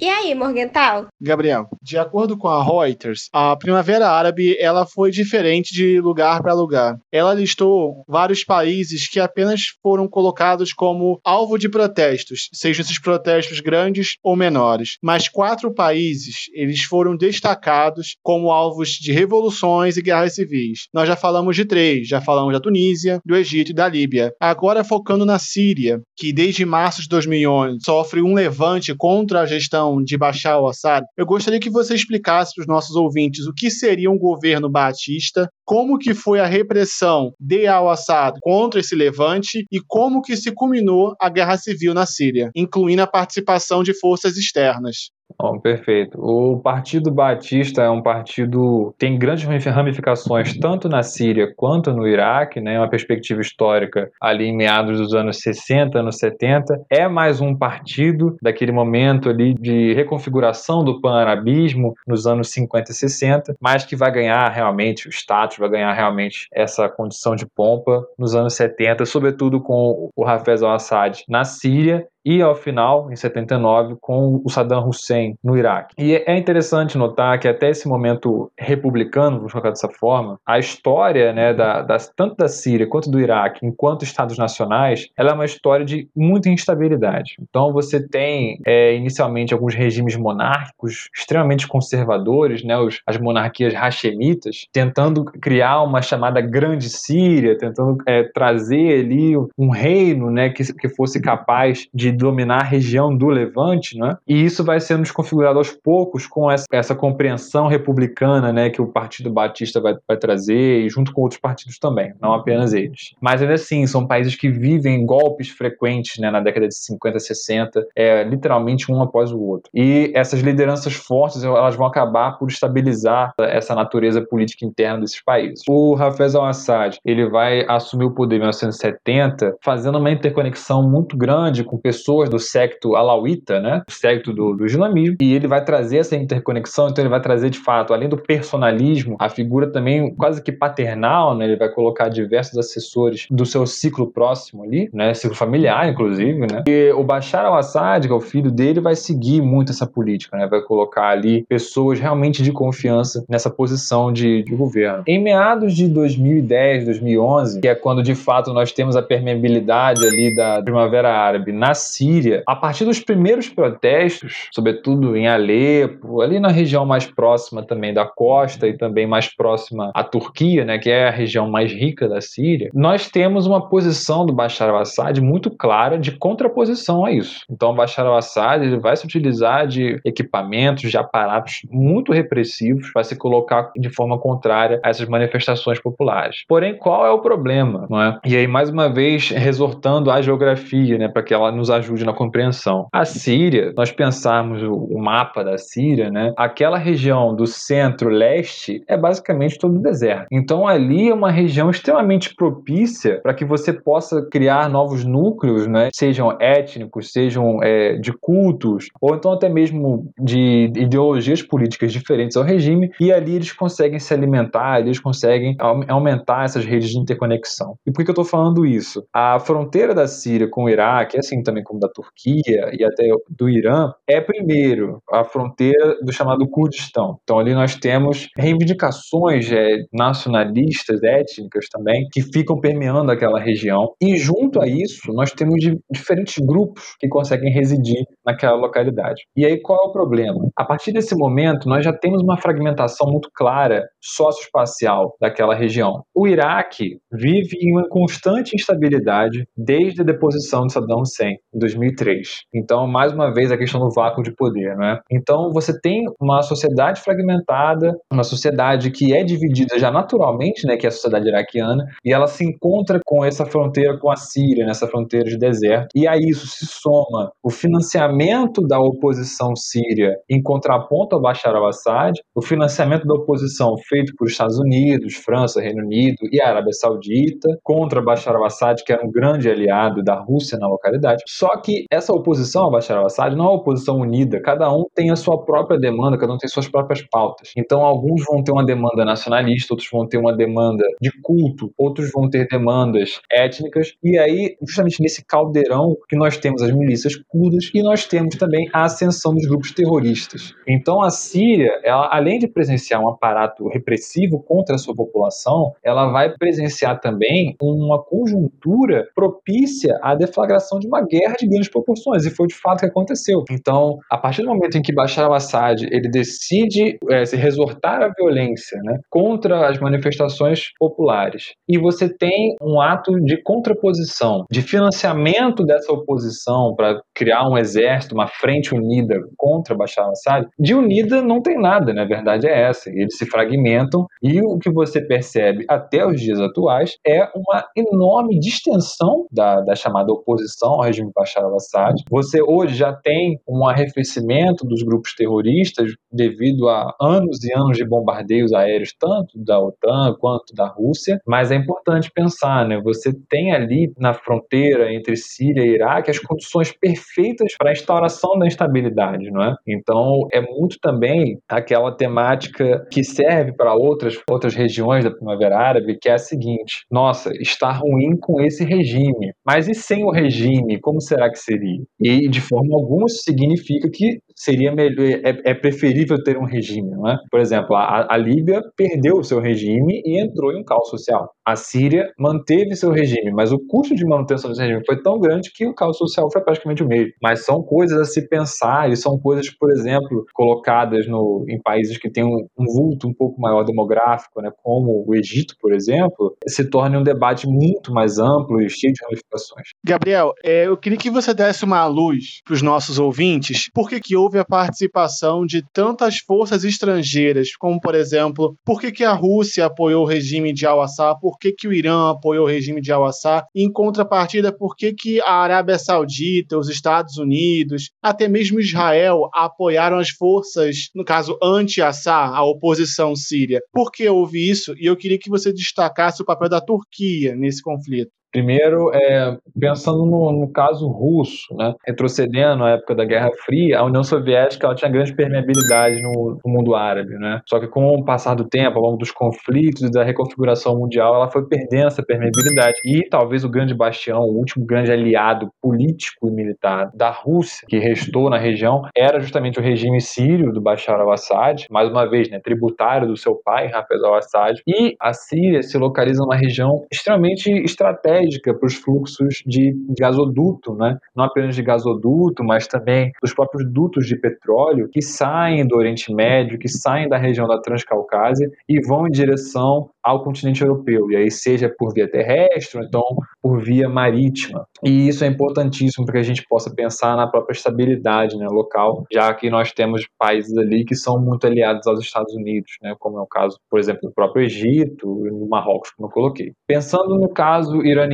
E 0.00 0.08
aí, 0.08 0.34
Morgental? 0.34 1.06
Gabriel, 1.20 1.68
de 1.80 1.96
acordo 1.96 2.36
com 2.36 2.48
a 2.48 2.64
Reuters, 2.64 3.28
a 3.32 3.54
Primavera 3.54 4.08
Árabe 4.08 4.56
ela 4.58 4.84
foi 4.84 5.12
diferente 5.12 5.72
de 5.72 6.00
lugar 6.00 6.42
para 6.42 6.52
lugar. 6.52 6.98
Ela 7.12 7.32
listou 7.32 8.02
vários 8.08 8.42
países 8.42 9.08
que 9.08 9.20
apenas 9.20 9.66
foram 9.80 10.08
colocados 10.08 10.72
como 10.72 11.20
alvo 11.24 11.56
de 11.56 11.68
protestos, 11.68 12.48
sejam 12.52 12.82
esses 12.82 12.98
protestos 12.98 13.60
grandes 13.60 14.16
ou 14.20 14.34
menores. 14.34 14.98
Mas 15.00 15.28
quatro 15.28 15.72
países 15.72 16.46
eles 16.52 16.82
foram 16.82 17.16
destacados 17.16 18.16
como 18.20 18.50
alvos 18.50 18.88
de 18.88 19.12
revoluções 19.12 19.96
e 19.96 20.02
guerras 20.02 20.34
civis. 20.34 20.88
Nós 20.92 21.06
já 21.06 21.14
falamos 21.14 21.54
de 21.54 21.64
três, 21.64 22.08
já 22.08 22.20
falamos 22.20 22.52
da 22.52 22.58
Tunísia, 22.58 23.20
do 23.24 23.36
Egito 23.36 23.70
e 23.70 23.74
da 23.74 23.88
Líbia. 23.88 24.34
Agora 24.40 24.82
focando 24.82 25.24
na 25.24 25.38
Síria, 25.38 26.02
que 26.16 26.32
desde 26.32 26.64
março 26.64 27.00
de 27.00 27.08
2011 27.08 27.78
sofre 27.84 28.20
um 28.20 28.34
levante 28.34 28.92
contra 28.92 29.42
a 29.42 29.46
gestão 29.46 29.83
de 30.02 30.16
Bashar 30.16 30.54
al-Assad, 30.54 31.04
eu 31.16 31.26
gostaria 31.26 31.60
que 31.60 31.70
você 31.70 31.94
explicasse 31.94 32.52
para 32.54 32.62
os 32.62 32.68
nossos 32.68 32.96
ouvintes 32.96 33.46
o 33.46 33.52
que 33.52 33.70
seria 33.70 34.10
um 34.10 34.18
governo 34.18 34.70
baatista, 34.70 35.48
como 35.64 35.98
que 35.98 36.14
foi 36.14 36.40
a 36.40 36.46
repressão 36.46 37.32
de 37.40 37.66
al-Assad 37.66 38.38
contra 38.40 38.80
esse 38.80 38.94
levante 38.94 39.64
e 39.70 39.80
como 39.86 40.22
que 40.22 40.36
se 40.36 40.52
culminou 40.52 41.14
a 41.20 41.28
guerra 41.28 41.56
civil 41.56 41.92
na 41.92 42.06
Síria, 42.06 42.50
incluindo 42.54 43.02
a 43.02 43.06
participação 43.06 43.82
de 43.82 43.98
forças 43.98 44.36
externas. 44.36 45.10
Oh, 45.38 45.58
perfeito. 45.58 46.18
O 46.20 46.60
Partido 46.60 47.10
Batista 47.10 47.82
é 47.82 47.90
um 47.90 48.02
partido 48.02 48.94
tem 48.98 49.18
grandes 49.18 49.44
ramificações 49.66 50.56
tanto 50.58 50.88
na 50.88 51.02
Síria 51.02 51.52
quanto 51.56 51.92
no 51.92 52.06
Iraque, 52.06 52.60
né? 52.60 52.78
Uma 52.78 52.88
perspectiva 52.88 53.40
histórica 53.40 54.10
ali 54.20 54.46
em 54.46 54.56
meados 54.56 54.98
dos 54.98 55.14
anos 55.14 55.40
60, 55.40 55.98
anos 55.98 56.18
70. 56.18 56.84
É 56.90 57.08
mais 57.08 57.40
um 57.40 57.56
partido 57.56 58.36
daquele 58.40 58.70
momento 58.70 59.28
ali 59.28 59.54
de 59.54 59.92
reconfiguração 59.94 60.84
do 60.84 61.00
pan-arabismo 61.00 61.94
nos 62.06 62.26
anos 62.26 62.50
50 62.50 62.92
e 62.92 62.94
60, 62.94 63.54
mas 63.60 63.84
que 63.84 63.96
vai 63.96 64.12
ganhar 64.12 64.48
realmente 64.50 65.08
o 65.08 65.10
status, 65.10 65.58
vai 65.58 65.68
ganhar 65.68 65.92
realmente 65.92 66.46
essa 66.52 66.88
condição 66.88 67.34
de 67.34 67.46
pompa 67.46 68.06
nos 68.18 68.34
anos 68.34 68.54
70, 68.54 69.04
sobretudo 69.04 69.60
com 69.60 70.10
o 70.14 70.24
Hafez 70.24 70.62
al-Assad 70.62 71.24
na 71.28 71.44
Síria 71.44 72.06
e 72.24 72.40
ao 72.40 72.54
final, 72.54 73.12
em 73.12 73.16
79, 73.16 73.96
com 74.00 74.40
o 74.44 74.48
Saddam 74.48 74.88
Hussein 74.88 75.36
no 75.42 75.56
Iraque. 75.56 75.94
E 75.98 76.14
é 76.14 76.36
interessante 76.36 76.96
notar 76.96 77.38
que 77.38 77.46
até 77.46 77.70
esse 77.70 77.86
momento 77.86 78.50
republicano, 78.58 79.36
vamos 79.36 79.52
colocar 79.52 79.70
dessa 79.70 79.88
forma, 79.88 80.38
a 80.46 80.58
história 80.58 81.32
né, 81.32 81.52
da, 81.52 81.82
das, 81.82 82.10
tanto 82.16 82.36
da 82.36 82.48
Síria 82.48 82.86
quanto 82.86 83.10
do 83.10 83.20
Iraque, 83.20 83.66
enquanto 83.66 84.04
estados 84.04 84.38
nacionais, 84.38 85.08
ela 85.16 85.30
é 85.30 85.34
uma 85.34 85.44
história 85.44 85.84
de 85.84 86.08
muita 86.16 86.48
instabilidade. 86.48 87.36
Então 87.40 87.72
você 87.72 88.00
tem 88.00 88.58
é, 88.66 88.94
inicialmente 88.94 89.52
alguns 89.52 89.74
regimes 89.74 90.16
monárquicos 90.16 91.08
extremamente 91.14 91.66
conservadores, 91.68 92.64
né, 92.64 92.78
os, 92.78 93.00
as 93.06 93.18
monarquias 93.18 93.74
hashemitas, 93.74 94.66
tentando 94.72 95.24
criar 95.24 95.82
uma 95.82 96.00
chamada 96.00 96.40
Grande 96.40 96.88
Síria, 96.88 97.58
tentando 97.58 97.98
é, 98.06 98.22
trazer 98.22 99.00
ali 99.00 99.36
um 99.58 99.68
reino 99.68 100.30
né, 100.30 100.50
que, 100.50 100.72
que 100.72 100.88
fosse 100.88 101.20
capaz 101.20 101.86
de 101.92 102.13
dominar 102.14 102.60
a 102.60 102.64
região 102.64 103.14
do 103.16 103.28
Levante, 103.28 103.98
né? 103.98 104.16
E 104.26 104.44
isso 104.44 104.64
vai 104.64 104.80
sendo 104.80 105.02
desconfigurado 105.02 105.58
aos 105.58 105.70
poucos 105.70 106.26
com 106.26 106.50
essa, 106.50 106.66
essa 106.72 106.94
compreensão 106.94 107.66
republicana, 107.66 108.52
né, 108.52 108.70
que 108.70 108.80
o 108.80 108.86
Partido 108.86 109.30
Batista 109.30 109.80
vai, 109.80 109.96
vai, 110.06 110.16
trazer 110.16 110.84
e 110.84 110.88
junto 110.88 111.12
com 111.12 111.22
outros 111.22 111.40
partidos 111.40 111.78
também, 111.78 112.14
não 112.20 112.32
apenas 112.32 112.72
eles. 112.72 113.14
Mas 113.20 113.42
ainda 113.42 113.54
assim, 113.54 113.86
são 113.86 114.06
países 114.06 114.34
que 114.34 114.48
vivem 114.48 115.04
golpes 115.04 115.48
frequentes, 115.48 116.18
né, 116.18 116.30
na 116.30 116.40
década 116.40 116.68
de 116.68 116.74
50, 116.74 117.18
60, 117.18 117.86
é, 117.94 118.24
literalmente 118.24 118.90
um 118.90 119.02
após 119.02 119.32
o 119.32 119.40
outro. 119.40 119.70
E 119.74 120.12
essas 120.14 120.40
lideranças 120.40 120.94
fortes, 120.94 121.42
elas 121.42 121.76
vão 121.76 121.86
acabar 121.86 122.38
por 122.38 122.48
estabilizar 122.48 123.32
essa 123.38 123.74
natureza 123.74 124.22
política 124.22 124.64
interna 124.64 125.00
desses 125.00 125.22
países. 125.22 125.62
O 125.68 125.94
Hafez 125.96 126.34
al-Assad, 126.34 126.98
ele 127.04 127.28
vai 127.28 127.64
assumir 127.68 128.04
o 128.04 128.10
poder 128.10 128.36
em 128.36 128.38
1970, 128.40 129.56
fazendo 129.62 129.98
uma 129.98 130.10
interconexão 130.10 130.82
muito 130.88 131.16
grande 131.16 131.64
com 131.64 131.76
pessoas 131.76 132.03
pessoas 132.04 132.28
do 132.28 132.38
secto 132.38 132.96
alauíta, 132.96 133.58
né? 133.60 133.82
O 133.88 133.90
secto 133.92 134.30
do, 134.30 134.52
do 134.54 134.66
islamismo, 134.66 135.16
e 135.22 135.32
ele 135.32 135.46
vai 135.46 135.64
trazer 135.64 135.98
essa 135.98 136.14
interconexão, 136.14 136.88
então 136.88 137.02
ele 137.02 137.08
vai 137.08 137.20
trazer 137.20 137.48
de 137.48 137.58
fato, 137.58 137.94
além 137.94 138.10
do 138.10 138.18
personalismo, 138.18 139.16
a 139.18 139.30
figura 139.30 139.72
também 139.72 140.14
quase 140.14 140.42
que 140.42 140.52
paternal, 140.52 141.34
né? 141.34 141.46
Ele 141.46 141.56
vai 141.56 141.70
colocar 141.70 142.10
diversos 142.10 142.58
assessores 142.58 143.26
do 143.30 143.46
seu 143.46 143.66
ciclo 143.66 144.06
próximo 144.06 144.62
ali, 144.62 144.90
né? 144.92 145.14
Ciclo 145.14 145.34
familiar, 145.34 145.88
inclusive, 145.88 146.40
né? 146.40 146.62
E 146.68 146.92
o 146.92 147.02
Bashar 147.02 147.46
al-Assad, 147.46 148.06
que 148.06 148.12
é 148.12 148.16
o 148.16 148.20
filho 148.20 148.50
dele, 148.50 148.80
vai 148.80 148.94
seguir 148.94 149.40
muito 149.40 149.72
essa 149.72 149.86
política, 149.86 150.36
né? 150.36 150.46
Vai 150.46 150.60
colocar 150.60 151.08
ali 151.08 151.44
pessoas 151.48 151.98
realmente 151.98 152.42
de 152.42 152.52
confiança 152.52 153.24
nessa 153.28 153.48
posição 153.48 154.12
de, 154.12 154.42
de 154.42 154.54
governo. 154.54 155.04
Em 155.06 155.22
meados 155.22 155.74
de 155.74 155.88
2010, 155.88 156.84
2011, 156.84 157.60
que 157.62 157.68
é 157.68 157.74
quando 157.74 158.02
de 158.02 158.14
fato 158.14 158.52
nós 158.52 158.72
temos 158.72 158.94
a 158.94 159.02
permeabilidade 159.02 160.06
ali 160.06 160.34
da 160.34 160.62
Primavera 160.62 161.10
Árabe 161.10 161.50
nas 161.50 161.93
Síria, 161.94 162.42
a 162.46 162.56
partir 162.56 162.84
dos 162.84 163.00
primeiros 163.00 163.48
protestos, 163.48 164.48
sobretudo 164.52 165.16
em 165.16 165.28
Alepo, 165.28 166.20
ali 166.20 166.40
na 166.40 166.48
região 166.48 166.84
mais 166.84 167.06
próxima 167.06 167.62
também 167.62 167.94
da 167.94 168.04
costa 168.04 168.66
e 168.66 168.76
também 168.76 169.06
mais 169.06 169.34
próxima 169.34 169.90
à 169.94 170.02
Turquia, 170.02 170.64
né, 170.64 170.78
que 170.78 170.90
é 170.90 171.08
a 171.08 171.10
região 171.10 171.48
mais 171.48 171.72
rica 171.72 172.08
da 172.08 172.20
Síria, 172.20 172.70
nós 172.74 173.08
temos 173.08 173.46
uma 173.46 173.68
posição 173.68 174.26
do 174.26 174.32
Bashar 174.32 174.68
al-Assad 174.68 175.20
muito 175.20 175.50
clara 175.50 175.98
de 175.98 176.12
contraposição 176.12 177.04
a 177.04 177.12
isso. 177.12 177.44
Então, 177.48 177.70
o 177.70 177.74
Bashar 177.74 178.06
al-Assad 178.06 178.64
ele 178.64 178.78
vai 178.78 178.96
se 178.96 179.04
utilizar 179.04 179.66
de 179.66 180.00
equipamentos, 180.04 180.90
de 180.90 180.96
aparatos 180.96 181.60
muito 181.70 182.12
repressivos 182.12 182.90
para 182.92 183.04
se 183.04 183.16
colocar 183.16 183.70
de 183.76 183.88
forma 183.90 184.18
contrária 184.18 184.80
a 184.82 184.90
essas 184.90 185.08
manifestações 185.08 185.80
populares. 185.80 186.44
Porém, 186.48 186.76
qual 186.76 187.06
é 187.06 187.10
o 187.10 187.20
problema? 187.20 187.86
Não 187.88 188.00
é? 188.00 188.18
E 188.24 188.36
aí, 188.36 188.46
mais 188.46 188.68
uma 188.70 188.88
vez, 188.88 189.30
resortando 189.30 190.10
à 190.10 190.20
geografia, 190.20 190.98
né, 190.98 191.08
para 191.08 191.22
que 191.22 191.32
ela 191.32 191.52
nos 191.52 191.70
ajude 191.70 191.83
na 192.04 192.12
compreensão. 192.12 192.86
A 192.92 193.04
Síria, 193.04 193.72
nós 193.76 193.90
pensarmos 193.90 194.62
o, 194.62 194.98
mapa 194.98 195.44
da 195.44 195.58
Síria, 195.58 196.10
né? 196.10 196.32
Aquela 196.36 196.78
região 196.78 197.34
do 197.34 197.46
centro-leste 197.46 198.82
é 198.88 198.96
basicamente 198.96 199.58
todo 199.58 199.78
deserto. 199.78 200.26
Então 200.30 200.66
ali 200.66 201.10
é 201.10 201.14
uma 201.14 201.30
região 201.30 201.70
extremamente 201.70 202.34
propícia 202.34 203.20
para 203.22 203.34
que 203.34 203.44
você 203.44 203.72
possa 203.72 204.26
criar 204.30 204.68
novos 204.70 205.04
núcleos, 205.04 205.66
né? 205.66 205.90
Sejam 205.92 206.36
étnicos, 206.40 207.12
sejam 207.12 207.62
é, 207.62 207.94
de 207.94 208.12
cultos, 208.12 208.86
ou 209.00 209.14
então 209.14 209.32
até 209.32 209.48
mesmo 209.48 210.10
de 210.18 210.70
ideologias 210.76 211.42
políticas 211.42 211.92
diferentes 211.92 212.36
ao 212.36 212.44
regime, 212.44 212.90
e 213.00 213.12
ali 213.12 213.34
eles 213.34 213.52
conseguem 213.52 213.98
se 213.98 214.14
alimentar, 214.14 214.80
eles 214.80 214.98
conseguem 215.00 215.56
aumentar 215.88 216.44
essas 216.44 216.64
redes 216.64 216.90
de 216.90 216.98
interconexão. 216.98 217.76
E 217.86 217.92
por 217.92 218.04
que 218.04 218.10
eu 218.10 218.12
estou 218.12 218.24
falando 218.24 218.64
isso? 218.64 219.04
A 219.12 219.38
fronteira 219.38 219.94
da 219.94 220.06
Síria 220.06 220.48
com 220.48 220.64
o 220.64 220.68
Iraque, 220.68 221.18
assim 221.18 221.42
também 221.42 221.63
como 221.64 221.80
da 221.80 221.88
Turquia 221.88 222.70
e 222.72 222.84
até 222.84 223.08
do 223.28 223.48
Irã, 223.48 223.92
é 224.08 224.20
primeiro 224.20 225.02
a 225.10 225.24
fronteira 225.24 225.96
do 226.02 226.12
chamado 226.12 226.48
Kurdistão. 226.48 227.18
Então 227.22 227.38
ali 227.38 227.54
nós 227.54 227.74
temos 227.74 228.28
reivindicações 228.36 229.50
é, 229.50 229.84
nacionalistas, 229.92 231.02
étnicas 231.02 231.66
também, 231.70 232.06
que 232.12 232.22
ficam 232.22 232.60
permeando 232.60 233.10
aquela 233.10 233.40
região. 233.40 233.92
E 234.00 234.16
junto 234.16 234.60
a 234.60 234.66
isso, 234.66 235.12
nós 235.12 235.32
temos 235.32 235.56
diferentes 235.90 236.44
grupos 236.44 236.94
que 236.98 237.08
conseguem 237.08 237.52
residir 237.52 238.04
naquela 238.24 238.56
localidade. 238.56 239.22
E 239.36 239.44
aí 239.44 239.60
qual 239.60 239.86
é 239.86 239.88
o 239.88 239.92
problema? 239.92 240.48
A 240.56 240.64
partir 240.64 240.92
desse 240.92 241.16
momento, 241.16 241.68
nós 241.68 241.84
já 241.84 241.92
temos 241.92 242.22
uma 242.22 242.36
fragmentação 242.36 243.10
muito 243.10 243.30
clara 243.34 243.84
socioespacial 244.00 245.16
daquela 245.20 245.54
região. 245.54 246.02
O 246.14 246.26
Iraque 246.26 246.98
vive 247.12 247.56
em 247.60 247.72
uma 247.72 247.88
constante 247.88 248.54
instabilidade 248.54 249.46
desde 249.56 250.02
a 250.02 250.04
deposição 250.04 250.66
de 250.66 250.72
Saddam 250.72 251.00
Hussein 251.00 251.36
em 251.54 251.58
2003. 251.58 252.42
Então, 252.54 252.86
mais 252.86 253.12
uma 253.12 253.32
vez, 253.32 253.52
a 253.52 253.56
questão 253.56 253.80
do 253.80 253.90
vácuo 253.90 254.22
de 254.22 254.34
poder, 254.34 254.76
né? 254.76 254.98
Então, 255.10 255.50
você 255.52 255.78
tem 255.80 256.04
uma 256.20 256.42
sociedade 256.42 257.00
fragmentada, 257.00 257.92
uma 258.12 258.24
sociedade 258.24 258.90
que 258.90 259.14
é 259.14 259.22
dividida 259.22 259.78
já 259.78 259.90
naturalmente, 259.90 260.66
né, 260.66 260.76
que 260.76 260.86
é 260.86 260.88
a 260.88 260.92
sociedade 260.92 261.28
iraquiana, 261.28 261.84
e 262.04 262.12
ela 262.12 262.26
se 262.26 262.44
encontra 262.44 263.00
com 263.04 263.24
essa 263.24 263.46
fronteira 263.46 263.98
com 263.98 264.10
a 264.10 264.16
Síria, 264.16 264.66
nessa 264.66 264.86
fronteira 264.86 265.28
de 265.28 265.38
deserto. 265.38 265.88
E 265.94 266.06
a 266.06 266.16
isso 266.16 266.46
se 266.46 266.66
soma 266.66 267.30
o 267.42 267.50
financiamento 267.50 268.62
da 268.66 268.78
oposição 268.78 269.54
síria 269.54 270.16
em 270.28 270.42
contraponto 270.42 271.14
ao 271.14 271.22
Bashar 271.22 271.54
al-Assad, 271.54 272.20
o 272.34 272.42
financiamento 272.42 273.06
da 273.06 273.14
oposição 273.14 273.76
feito 273.88 274.12
por 274.16 274.28
Estados 274.28 274.58
Unidos, 274.58 275.14
França, 275.14 275.60
Reino 275.60 275.82
Unido 275.82 276.16
e 276.32 276.40
Arábia 276.40 276.72
Saudita 276.72 277.48
contra 277.62 278.02
Bashar 278.02 278.34
al-Assad, 278.34 278.82
que 278.84 278.92
era 278.92 279.04
um 279.04 279.10
grande 279.10 279.48
aliado 279.48 280.02
da 280.02 280.14
Rússia 280.20 280.58
na 280.58 280.68
localidade. 280.68 281.22
Só 281.44 281.58
que 281.58 281.84
essa 281.90 282.10
oposição 282.10 282.62
ao 282.62 282.70
Bashar 282.70 282.96
al-Assad 282.96 283.36
não 283.36 283.44
é 283.44 283.48
uma 283.48 283.56
oposição 283.56 283.98
unida, 283.98 284.40
cada 284.40 284.72
um 284.72 284.86
tem 284.94 285.10
a 285.10 285.16
sua 285.16 285.44
própria 285.44 285.78
demanda, 285.78 286.16
cada 286.16 286.32
um 286.32 286.38
tem 286.38 286.48
suas 286.48 286.66
próprias 286.66 287.02
pautas. 287.02 287.52
Então, 287.54 287.82
alguns 287.82 288.24
vão 288.24 288.42
ter 288.42 288.50
uma 288.50 288.64
demanda 288.64 289.04
nacionalista, 289.04 289.74
outros 289.74 289.90
vão 289.92 290.08
ter 290.08 290.16
uma 290.16 290.34
demanda 290.34 290.82
de 291.02 291.10
culto, 291.20 291.70
outros 291.76 292.10
vão 292.10 292.30
ter 292.30 292.48
demandas 292.48 293.20
étnicas, 293.30 293.92
e 294.02 294.16
aí, 294.16 294.56
justamente 294.66 295.02
nesse 295.02 295.22
caldeirão 295.22 295.94
que 296.08 296.16
nós 296.16 296.38
temos 296.38 296.62
as 296.62 296.72
milícias 296.72 297.14
curdas 297.28 297.70
e 297.74 297.82
nós 297.82 298.06
temos 298.06 298.36
também 298.36 298.66
a 298.72 298.84
ascensão 298.84 299.34
dos 299.34 299.46
grupos 299.46 299.70
terroristas. 299.72 300.54
Então, 300.66 301.02
a 301.02 301.10
Síria, 301.10 301.78
ela, 301.84 302.08
além 302.10 302.38
de 302.38 302.48
presenciar 302.48 303.02
um 303.02 303.08
aparato 303.10 303.68
repressivo 303.68 304.42
contra 304.42 304.76
a 304.76 304.78
sua 304.78 304.94
população, 304.94 305.74
ela 305.84 306.10
vai 306.10 306.34
presenciar 306.34 307.00
também 307.00 307.54
uma 307.60 308.02
conjuntura 308.02 309.06
propícia 309.14 309.98
à 310.02 310.14
deflagração 310.14 310.78
de 310.78 310.86
uma 310.86 311.02
guerra 311.02 311.33
de 311.38 311.48
grandes 311.48 311.70
proporções, 311.70 312.24
e 312.24 312.30
foi 312.30 312.46
de 312.46 312.54
fato 312.54 312.80
que 312.80 312.86
aconteceu. 312.86 313.44
Então, 313.50 313.98
a 314.10 314.18
partir 314.18 314.42
do 314.42 314.48
momento 314.48 314.76
em 314.76 314.82
que 314.82 314.94
Bashar 314.94 315.26
al-Assad 315.26 315.82
ele 315.90 316.08
decide 316.08 316.98
é, 317.10 317.24
se 317.24 317.36
resortar 317.36 318.02
à 318.02 318.10
violência 318.16 318.78
né, 318.82 318.98
contra 319.10 319.68
as 319.68 319.78
manifestações 319.78 320.72
populares, 320.78 321.52
e 321.68 321.78
você 321.78 322.08
tem 322.08 322.54
um 322.62 322.80
ato 322.80 323.12
de 323.20 323.40
contraposição, 323.42 324.44
de 324.50 324.62
financiamento 324.62 325.64
dessa 325.64 325.92
oposição 325.92 326.74
para 326.76 327.00
criar 327.14 327.48
um 327.48 327.56
exército, 327.56 328.14
uma 328.14 328.26
frente 328.26 328.74
unida 328.74 329.20
contra 329.36 329.74
Bashar 329.74 330.04
al-Assad, 330.04 330.46
de 330.58 330.74
unida 330.74 331.22
não 331.22 331.40
tem 331.40 331.60
nada, 331.60 331.92
né? 331.92 332.02
a 332.02 332.06
verdade 332.06 332.46
é 332.46 332.68
essa. 332.68 332.90
Eles 332.90 333.16
se 333.16 333.26
fragmentam 333.26 334.06
e 334.22 334.40
o 334.40 334.58
que 334.58 334.70
você 334.70 335.00
percebe 335.00 335.64
até 335.68 336.06
os 336.06 336.20
dias 336.20 336.40
atuais 336.40 336.96
é 337.06 337.28
uma 337.34 337.66
enorme 337.76 338.38
distensão 338.38 339.26
da, 339.30 339.60
da 339.60 339.74
chamada 339.74 340.12
oposição 340.12 340.74
ao 340.74 340.82
regime 340.82 341.12
Bashar 341.24 341.42
al-Assad. 341.42 342.02
Você 342.10 342.42
hoje 342.42 342.74
já 342.74 342.92
tem 342.92 343.40
um 343.48 343.66
arrefecimento 343.66 344.66
dos 344.66 344.82
grupos 344.82 345.14
terroristas 345.14 345.90
devido 346.14 346.68
a 346.68 346.94
anos 347.00 347.42
e 347.44 347.52
anos 347.52 347.76
de 347.76 347.84
bombardeios 347.84 348.52
aéreos, 348.52 348.94
tanto 348.98 349.38
da 349.42 349.58
OTAN 349.60 350.14
quanto 350.20 350.54
da 350.54 350.66
Rússia, 350.66 351.18
mas 351.26 351.50
é 351.50 351.56
importante 351.56 352.10
pensar, 352.14 352.66
né? 352.66 352.80
Você 352.82 353.10
tem 353.28 353.52
ali 353.52 353.92
na 353.98 354.12
fronteira 354.12 354.92
entre 354.92 355.16
Síria 355.16 355.62
e 355.62 355.74
Iraque 355.74 356.10
as 356.10 356.18
condições 356.18 356.72
perfeitas 356.72 357.54
para 357.58 357.70
a 357.70 357.72
instauração 357.72 358.38
da 358.38 358.46
instabilidade, 358.46 359.30
não 359.30 359.42
é? 359.42 359.54
Então, 359.66 360.26
é 360.32 360.40
muito 360.40 360.78
também 360.80 361.38
aquela 361.48 361.96
temática 361.96 362.86
que 362.90 363.02
serve 363.02 363.52
para 363.52 363.74
outras, 363.74 364.20
outras 364.28 364.54
regiões 364.54 365.04
da 365.04 365.10
Primavera 365.10 365.58
Árabe, 365.58 365.98
que 366.00 366.08
é 366.08 366.14
a 366.14 366.18
seguinte: 366.18 366.84
nossa, 366.90 367.30
está 367.40 367.72
ruim 367.72 368.16
com 368.20 368.40
esse 368.40 368.64
regime, 368.64 369.32
mas 369.46 369.68
e 369.68 369.74
sem 369.74 370.04
o 370.04 370.10
regime, 370.10 370.78
como 370.80 371.00
será 371.00 371.30
que 371.30 371.38
seria? 371.38 371.82
E 372.00 372.28
de 372.28 372.40
forma 372.40 372.74
alguma 372.74 373.08
isso 373.14 373.22
significa 373.22 373.88
que 373.90 374.18
seria 374.34 374.74
melhor, 374.74 375.04
é, 375.04 375.50
é 375.50 375.54
preferível 375.54 376.22
ter 376.22 376.36
um 376.36 376.44
regime, 376.44 376.90
não 376.90 377.08
é? 377.08 377.16
Por 377.30 377.40
exemplo, 377.40 377.76
a, 377.76 378.06
a 378.10 378.16
Líbia 378.16 378.62
perdeu 378.76 379.16
o 379.16 379.24
seu 379.24 379.40
regime 379.40 380.02
e 380.04 380.20
entrou 380.20 380.52
em 380.52 380.60
um 380.60 380.64
caos 380.64 380.88
social. 380.88 381.30
A 381.44 381.56
Síria 381.56 382.10
manteve 382.18 382.74
seu 382.74 382.90
regime, 382.90 383.30
mas 383.32 383.52
o 383.52 383.58
custo 383.66 383.94
de 383.94 384.04
manutenção 384.04 384.50
desse 384.50 384.62
regime 384.62 384.82
foi 384.86 385.00
tão 385.02 385.18
grande 385.18 385.52
que 385.52 385.66
o 385.66 385.74
caos 385.74 385.98
social 385.98 386.30
foi 386.32 386.42
praticamente 386.42 386.82
o 386.82 386.88
mesmo. 386.88 387.12
Mas 387.22 387.44
são 387.44 387.62
coisas 387.62 387.98
a 387.98 388.04
se 388.04 388.26
pensar 388.28 388.90
e 388.90 388.96
são 388.96 389.18
coisas, 389.18 389.50
por 389.50 389.70
exemplo, 389.70 390.24
colocadas 390.32 391.06
no, 391.06 391.44
em 391.48 391.60
países 391.60 391.98
que 391.98 392.10
têm 392.10 392.24
um, 392.24 392.46
um 392.58 392.64
vulto 392.64 393.06
um 393.06 393.14
pouco 393.14 393.40
maior 393.40 393.62
demográfico, 393.62 394.40
né, 394.40 394.50
como 394.62 395.04
o 395.06 395.14
Egito, 395.14 395.54
por 395.60 395.72
exemplo, 395.72 396.34
se 396.46 396.68
torne 396.68 396.96
um 396.96 397.02
debate 397.02 397.46
muito 397.46 397.92
mais 397.92 398.18
amplo 398.18 398.60
e 398.60 398.68
cheio 398.68 398.92
de 398.92 399.04
ramificações. 399.04 399.68
Gabriel, 399.84 400.32
é, 400.42 400.66
eu 400.66 400.76
queria 400.76 400.98
que 400.98 401.10
você 401.10 401.34
desse 401.34 401.64
uma 401.64 401.86
luz 401.86 402.40
para 402.44 402.54
os 402.54 402.62
nossos 402.62 402.98
ouvintes. 402.98 403.70
Por 403.72 403.88
que, 403.88 404.00
que 404.00 404.16
houve 404.24 404.38
a 404.38 404.44
participação 404.44 405.44
de 405.44 405.62
tantas 405.72 406.18
forças 406.18 406.64
estrangeiras, 406.64 407.54
como, 407.56 407.78
por 407.80 407.94
exemplo, 407.94 408.56
por 408.64 408.80
que, 408.80 408.90
que 408.90 409.04
a 409.04 409.12
Rússia 409.12 409.66
apoiou 409.66 410.02
o 410.02 410.06
regime 410.06 410.52
de 410.52 410.66
Al-Assad, 410.66 411.18
por 411.20 411.38
que, 411.38 411.52
que 411.52 411.68
o 411.68 411.72
Irã 411.72 412.10
apoiou 412.10 412.44
o 412.44 412.48
regime 412.48 412.80
de 412.80 412.90
Al-Assad, 412.90 413.44
em 413.54 413.70
contrapartida, 413.70 414.50
por 414.50 414.74
que, 414.74 414.94
que 414.94 415.20
a 415.20 415.32
Arábia 415.32 415.78
Saudita, 415.78 416.58
os 416.58 416.68
Estados 416.68 417.18
Unidos, 417.18 417.90
até 418.02 418.26
mesmo 418.26 418.58
Israel 418.58 419.28
apoiaram 419.34 419.98
as 419.98 420.08
forças, 420.08 420.88
no 420.94 421.04
caso, 421.04 421.38
anti-Assad, 421.42 422.34
a 422.34 422.42
oposição 422.42 423.14
síria. 423.14 423.60
Por 423.72 423.90
que 423.90 424.08
houve 424.08 424.50
isso? 424.50 424.74
E 424.78 424.86
eu 424.86 424.96
queria 424.96 425.18
que 425.18 425.30
você 425.30 425.52
destacasse 425.52 426.22
o 426.22 426.24
papel 426.24 426.48
da 426.48 426.60
Turquia 426.60 427.36
nesse 427.36 427.62
conflito. 427.62 428.10
Primeiro, 428.34 428.90
é, 428.92 429.38
pensando 429.60 430.04
no, 430.04 430.32
no, 430.32 430.52
caso 430.52 430.88
russo, 430.88 431.54
né, 431.54 431.72
retrocedendo 431.86 432.64
à 432.64 432.70
época 432.70 432.92
da 432.92 433.04
Guerra 433.04 433.30
Fria, 433.44 433.78
a 433.78 433.84
União 433.84 434.02
Soviética 434.02 434.66
ela 434.66 434.74
tinha 434.74 434.90
grande 434.90 435.14
permeabilidade 435.14 436.02
no, 436.02 436.40
no, 436.44 436.52
mundo 436.52 436.74
árabe. 436.74 437.14
Né? 437.14 437.40
Só 437.48 437.60
que 437.60 437.68
com 437.68 437.86
o 437.94 438.04
passar 438.04 438.34
do 438.34 438.44
tempo, 438.44 438.76
ao 438.76 438.86
longo 438.86 438.96
dos 438.96 439.12
conflitos 439.12 439.82
e 439.82 439.90
da 439.90 440.02
reconfiguração 440.02 440.76
mundial, 440.76 441.14
ela 441.14 441.30
foi 441.30 441.46
perdendo 441.46 441.86
essa 441.86 442.02
permeabilidade. 442.02 442.74
E 442.84 443.08
talvez 443.08 443.44
o 443.44 443.48
grande 443.48 443.72
bastião, 443.72 444.22
o 444.22 444.36
último 444.36 444.66
grande 444.66 444.90
aliado 444.90 445.48
político 445.62 446.26
e 446.26 446.32
militar 446.32 446.90
da 446.92 447.10
Rússia 447.10 447.64
que 447.68 447.78
restou 447.78 448.28
na 448.28 448.36
região, 448.36 448.82
era 448.96 449.20
justamente 449.20 449.60
o 449.60 449.62
regime 449.62 450.00
sírio 450.00 450.52
do 450.52 450.60
Bashar 450.60 451.00
al-Assad, 451.00 451.66
mais 451.70 451.88
uma 451.88 452.04
vez, 452.04 452.28
né, 452.28 452.40
tributário 452.40 453.06
do 453.06 453.16
seu 453.16 453.36
pai, 453.44 453.70
Hafez 453.72 454.02
al-Assad. 454.02 454.60
E 454.66 454.96
a 455.00 455.12
Síria 455.12 455.62
se 455.62 455.78
localiza 455.78 456.20
numa 456.20 456.34
região 456.34 456.84
extremamente 456.92 457.48
estratégica 457.48 458.23
estratégica 458.24 458.54
para 458.54 458.66
os 458.66 458.74
fluxos 458.74 459.42
de 459.46 459.74
gasoduto, 459.98 460.74
né? 460.74 460.98
não 461.14 461.24
apenas 461.24 461.54
de 461.54 461.62
gasoduto, 461.62 462.42
mas 462.42 462.66
também 462.66 463.12
dos 463.22 463.34
próprios 463.34 463.70
dutos 463.70 464.06
de 464.06 464.16
petróleo 464.16 464.88
que 464.90 465.02
saem 465.02 465.66
do 465.66 465.76
Oriente 465.76 466.12
Médio, 466.12 466.58
que 466.58 466.68
saem 466.68 467.08
da 467.08 467.16
região 467.16 467.46
da 467.46 467.60
Transcaucásia 467.60 468.50
e 468.68 468.80
vão 468.80 469.06
em 469.06 469.10
direção 469.10 469.90
ao 470.02 470.22
continente 470.22 470.62
europeu, 470.62 471.10
e 471.10 471.16
aí 471.16 471.30
seja 471.30 471.72
por 471.78 471.94
via 471.94 472.06
terrestre 472.06 472.78
ou 472.78 472.84
então 472.84 473.02
por 473.40 473.62
via 473.62 473.88
marítima. 473.88 474.66
E 474.82 475.08
isso 475.08 475.24
é 475.24 475.26
importantíssimo 475.26 476.04
para 476.04 476.14
que 476.14 476.18
a 476.20 476.24
gente 476.24 476.44
possa 476.46 476.74
pensar 476.74 477.16
na 477.16 477.26
própria 477.26 477.54
estabilidade 477.54 478.36
né, 478.36 478.46
local, 478.46 479.04
já 479.10 479.32
que 479.32 479.48
nós 479.48 479.72
temos 479.72 480.06
países 480.18 480.54
ali 480.58 480.84
que 480.84 480.94
são 480.94 481.18
muito 481.18 481.46
aliados 481.46 481.86
aos 481.86 482.00
Estados 482.00 482.34
Unidos, 482.34 482.72
né, 482.82 482.94
como 482.98 483.18
é 483.18 483.22
o 483.22 483.26
caso, 483.26 483.58
por 483.70 483.80
exemplo, 483.80 484.02
do 484.02 484.12
próprio 484.12 484.44
Egito 484.44 485.06
do 485.06 485.48
Marrocos, 485.48 485.90
como 485.96 486.08
eu 486.08 486.12
coloquei. 486.12 486.52
Pensando 486.66 487.18
no 487.18 487.30
caso 487.30 487.82
iraniano, 487.82 488.13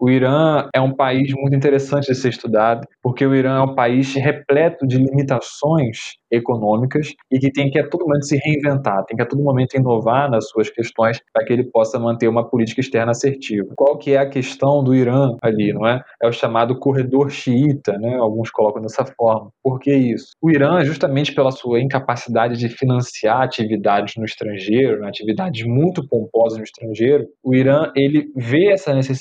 o 0.00 0.08
Irã 0.08 0.68
é 0.74 0.80
um 0.80 0.94
país 0.94 1.32
muito 1.34 1.56
interessante 1.56 2.06
de 2.06 2.14
ser 2.14 2.28
estudado, 2.28 2.86
porque 3.02 3.26
o 3.26 3.34
Irã 3.34 3.58
é 3.58 3.62
um 3.62 3.74
país 3.74 4.14
repleto 4.14 4.86
de 4.86 4.96
limitações 4.96 6.16
econômicas 6.30 7.14
e 7.32 7.38
que 7.38 7.50
tem 7.50 7.70
que 7.70 7.78
a 7.78 7.88
todo 7.88 8.04
momento 8.04 8.26
se 8.26 8.36
reinventar, 8.36 9.04
tem 9.06 9.16
que 9.16 9.22
a 9.22 9.26
todo 9.26 9.42
momento 9.42 9.74
inovar 9.76 10.30
nas 10.30 10.48
suas 10.48 10.70
questões 10.70 11.18
para 11.32 11.44
que 11.44 11.52
ele 11.52 11.64
possa 11.64 11.98
manter 11.98 12.28
uma 12.28 12.48
política 12.48 12.80
externa 12.80 13.10
assertiva. 13.10 13.72
Qual 13.76 13.98
que 13.98 14.12
é 14.12 14.18
a 14.18 14.28
questão 14.28 14.84
do 14.84 14.94
Irã 14.94 15.36
ali, 15.42 15.72
não 15.72 15.86
é? 15.86 16.00
É 16.22 16.28
o 16.28 16.32
chamado 16.32 16.78
corredor 16.78 17.30
xiita, 17.30 17.98
né? 17.98 18.16
Alguns 18.16 18.50
colocam 18.50 18.82
dessa 18.82 19.04
forma. 19.04 19.50
Por 19.62 19.80
que 19.80 19.92
isso? 19.92 20.28
O 20.40 20.50
Irã, 20.50 20.84
justamente 20.84 21.34
pela 21.34 21.50
sua 21.50 21.80
incapacidade 21.80 22.56
de 22.56 22.68
financiar 22.68 23.42
atividades 23.42 24.14
no 24.16 24.24
estrangeiro, 24.24 25.00
né? 25.00 25.08
atividades 25.08 25.66
muito 25.66 26.06
pomposas 26.06 26.58
no 26.58 26.64
estrangeiro, 26.64 27.26
o 27.42 27.54
Irã 27.54 27.90
ele 27.96 28.30
vê 28.36 28.70
essa 28.72 28.94
necessidade, 28.94 29.17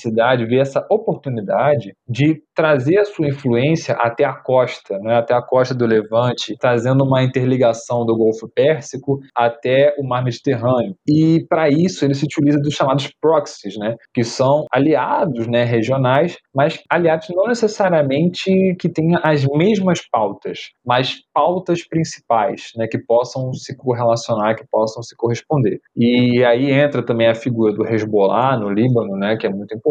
vê 0.47 0.59
essa 0.59 0.85
oportunidade 0.89 1.93
de 2.07 2.41
trazer 2.55 2.99
a 2.99 3.05
sua 3.05 3.27
influência 3.27 3.95
até 3.99 4.25
a 4.25 4.33
costa, 4.33 4.97
né? 4.99 5.15
Até 5.15 5.33
a 5.33 5.41
costa 5.41 5.73
do 5.75 5.85
Levante, 5.85 6.55
trazendo 6.59 7.03
uma 7.03 7.23
interligação 7.23 8.05
do 8.05 8.15
Golfo 8.15 8.49
Pérsico 8.53 9.19
até 9.35 9.93
o 9.97 10.07
Mar 10.07 10.23
Mediterrâneo. 10.23 10.95
E 11.07 11.45
para 11.47 11.69
isso 11.69 12.03
ele 12.03 12.13
se 12.13 12.25
utiliza 12.25 12.59
dos 12.59 12.73
chamados 12.73 13.09
proxies, 13.21 13.77
né, 13.77 13.95
que 14.13 14.23
são 14.23 14.65
aliados 14.71 15.47
né, 15.47 15.63
regionais, 15.63 16.37
mas 16.53 16.81
aliados 16.89 17.27
não 17.29 17.47
necessariamente 17.47 18.75
que 18.79 18.89
tenham 18.89 19.19
as 19.23 19.45
mesmas 19.45 19.99
pautas, 20.11 20.71
mas 20.85 21.15
pautas 21.33 21.87
principais, 21.87 22.71
né, 22.75 22.87
que 22.87 22.97
possam 22.97 23.53
se 23.53 23.75
correlacionar, 23.75 24.55
que 24.55 24.65
possam 24.69 25.03
se 25.03 25.15
corresponder. 25.15 25.79
E 25.95 26.43
aí 26.43 26.71
entra 26.71 27.03
também 27.05 27.27
a 27.27 27.35
figura 27.35 27.73
do 27.73 27.85
Hezbollah 27.85 28.57
no 28.57 28.69
Líbano, 28.69 29.15
né, 29.17 29.37
que 29.37 29.45
é 29.45 29.49
muito 29.49 29.75
importante. 29.75 29.86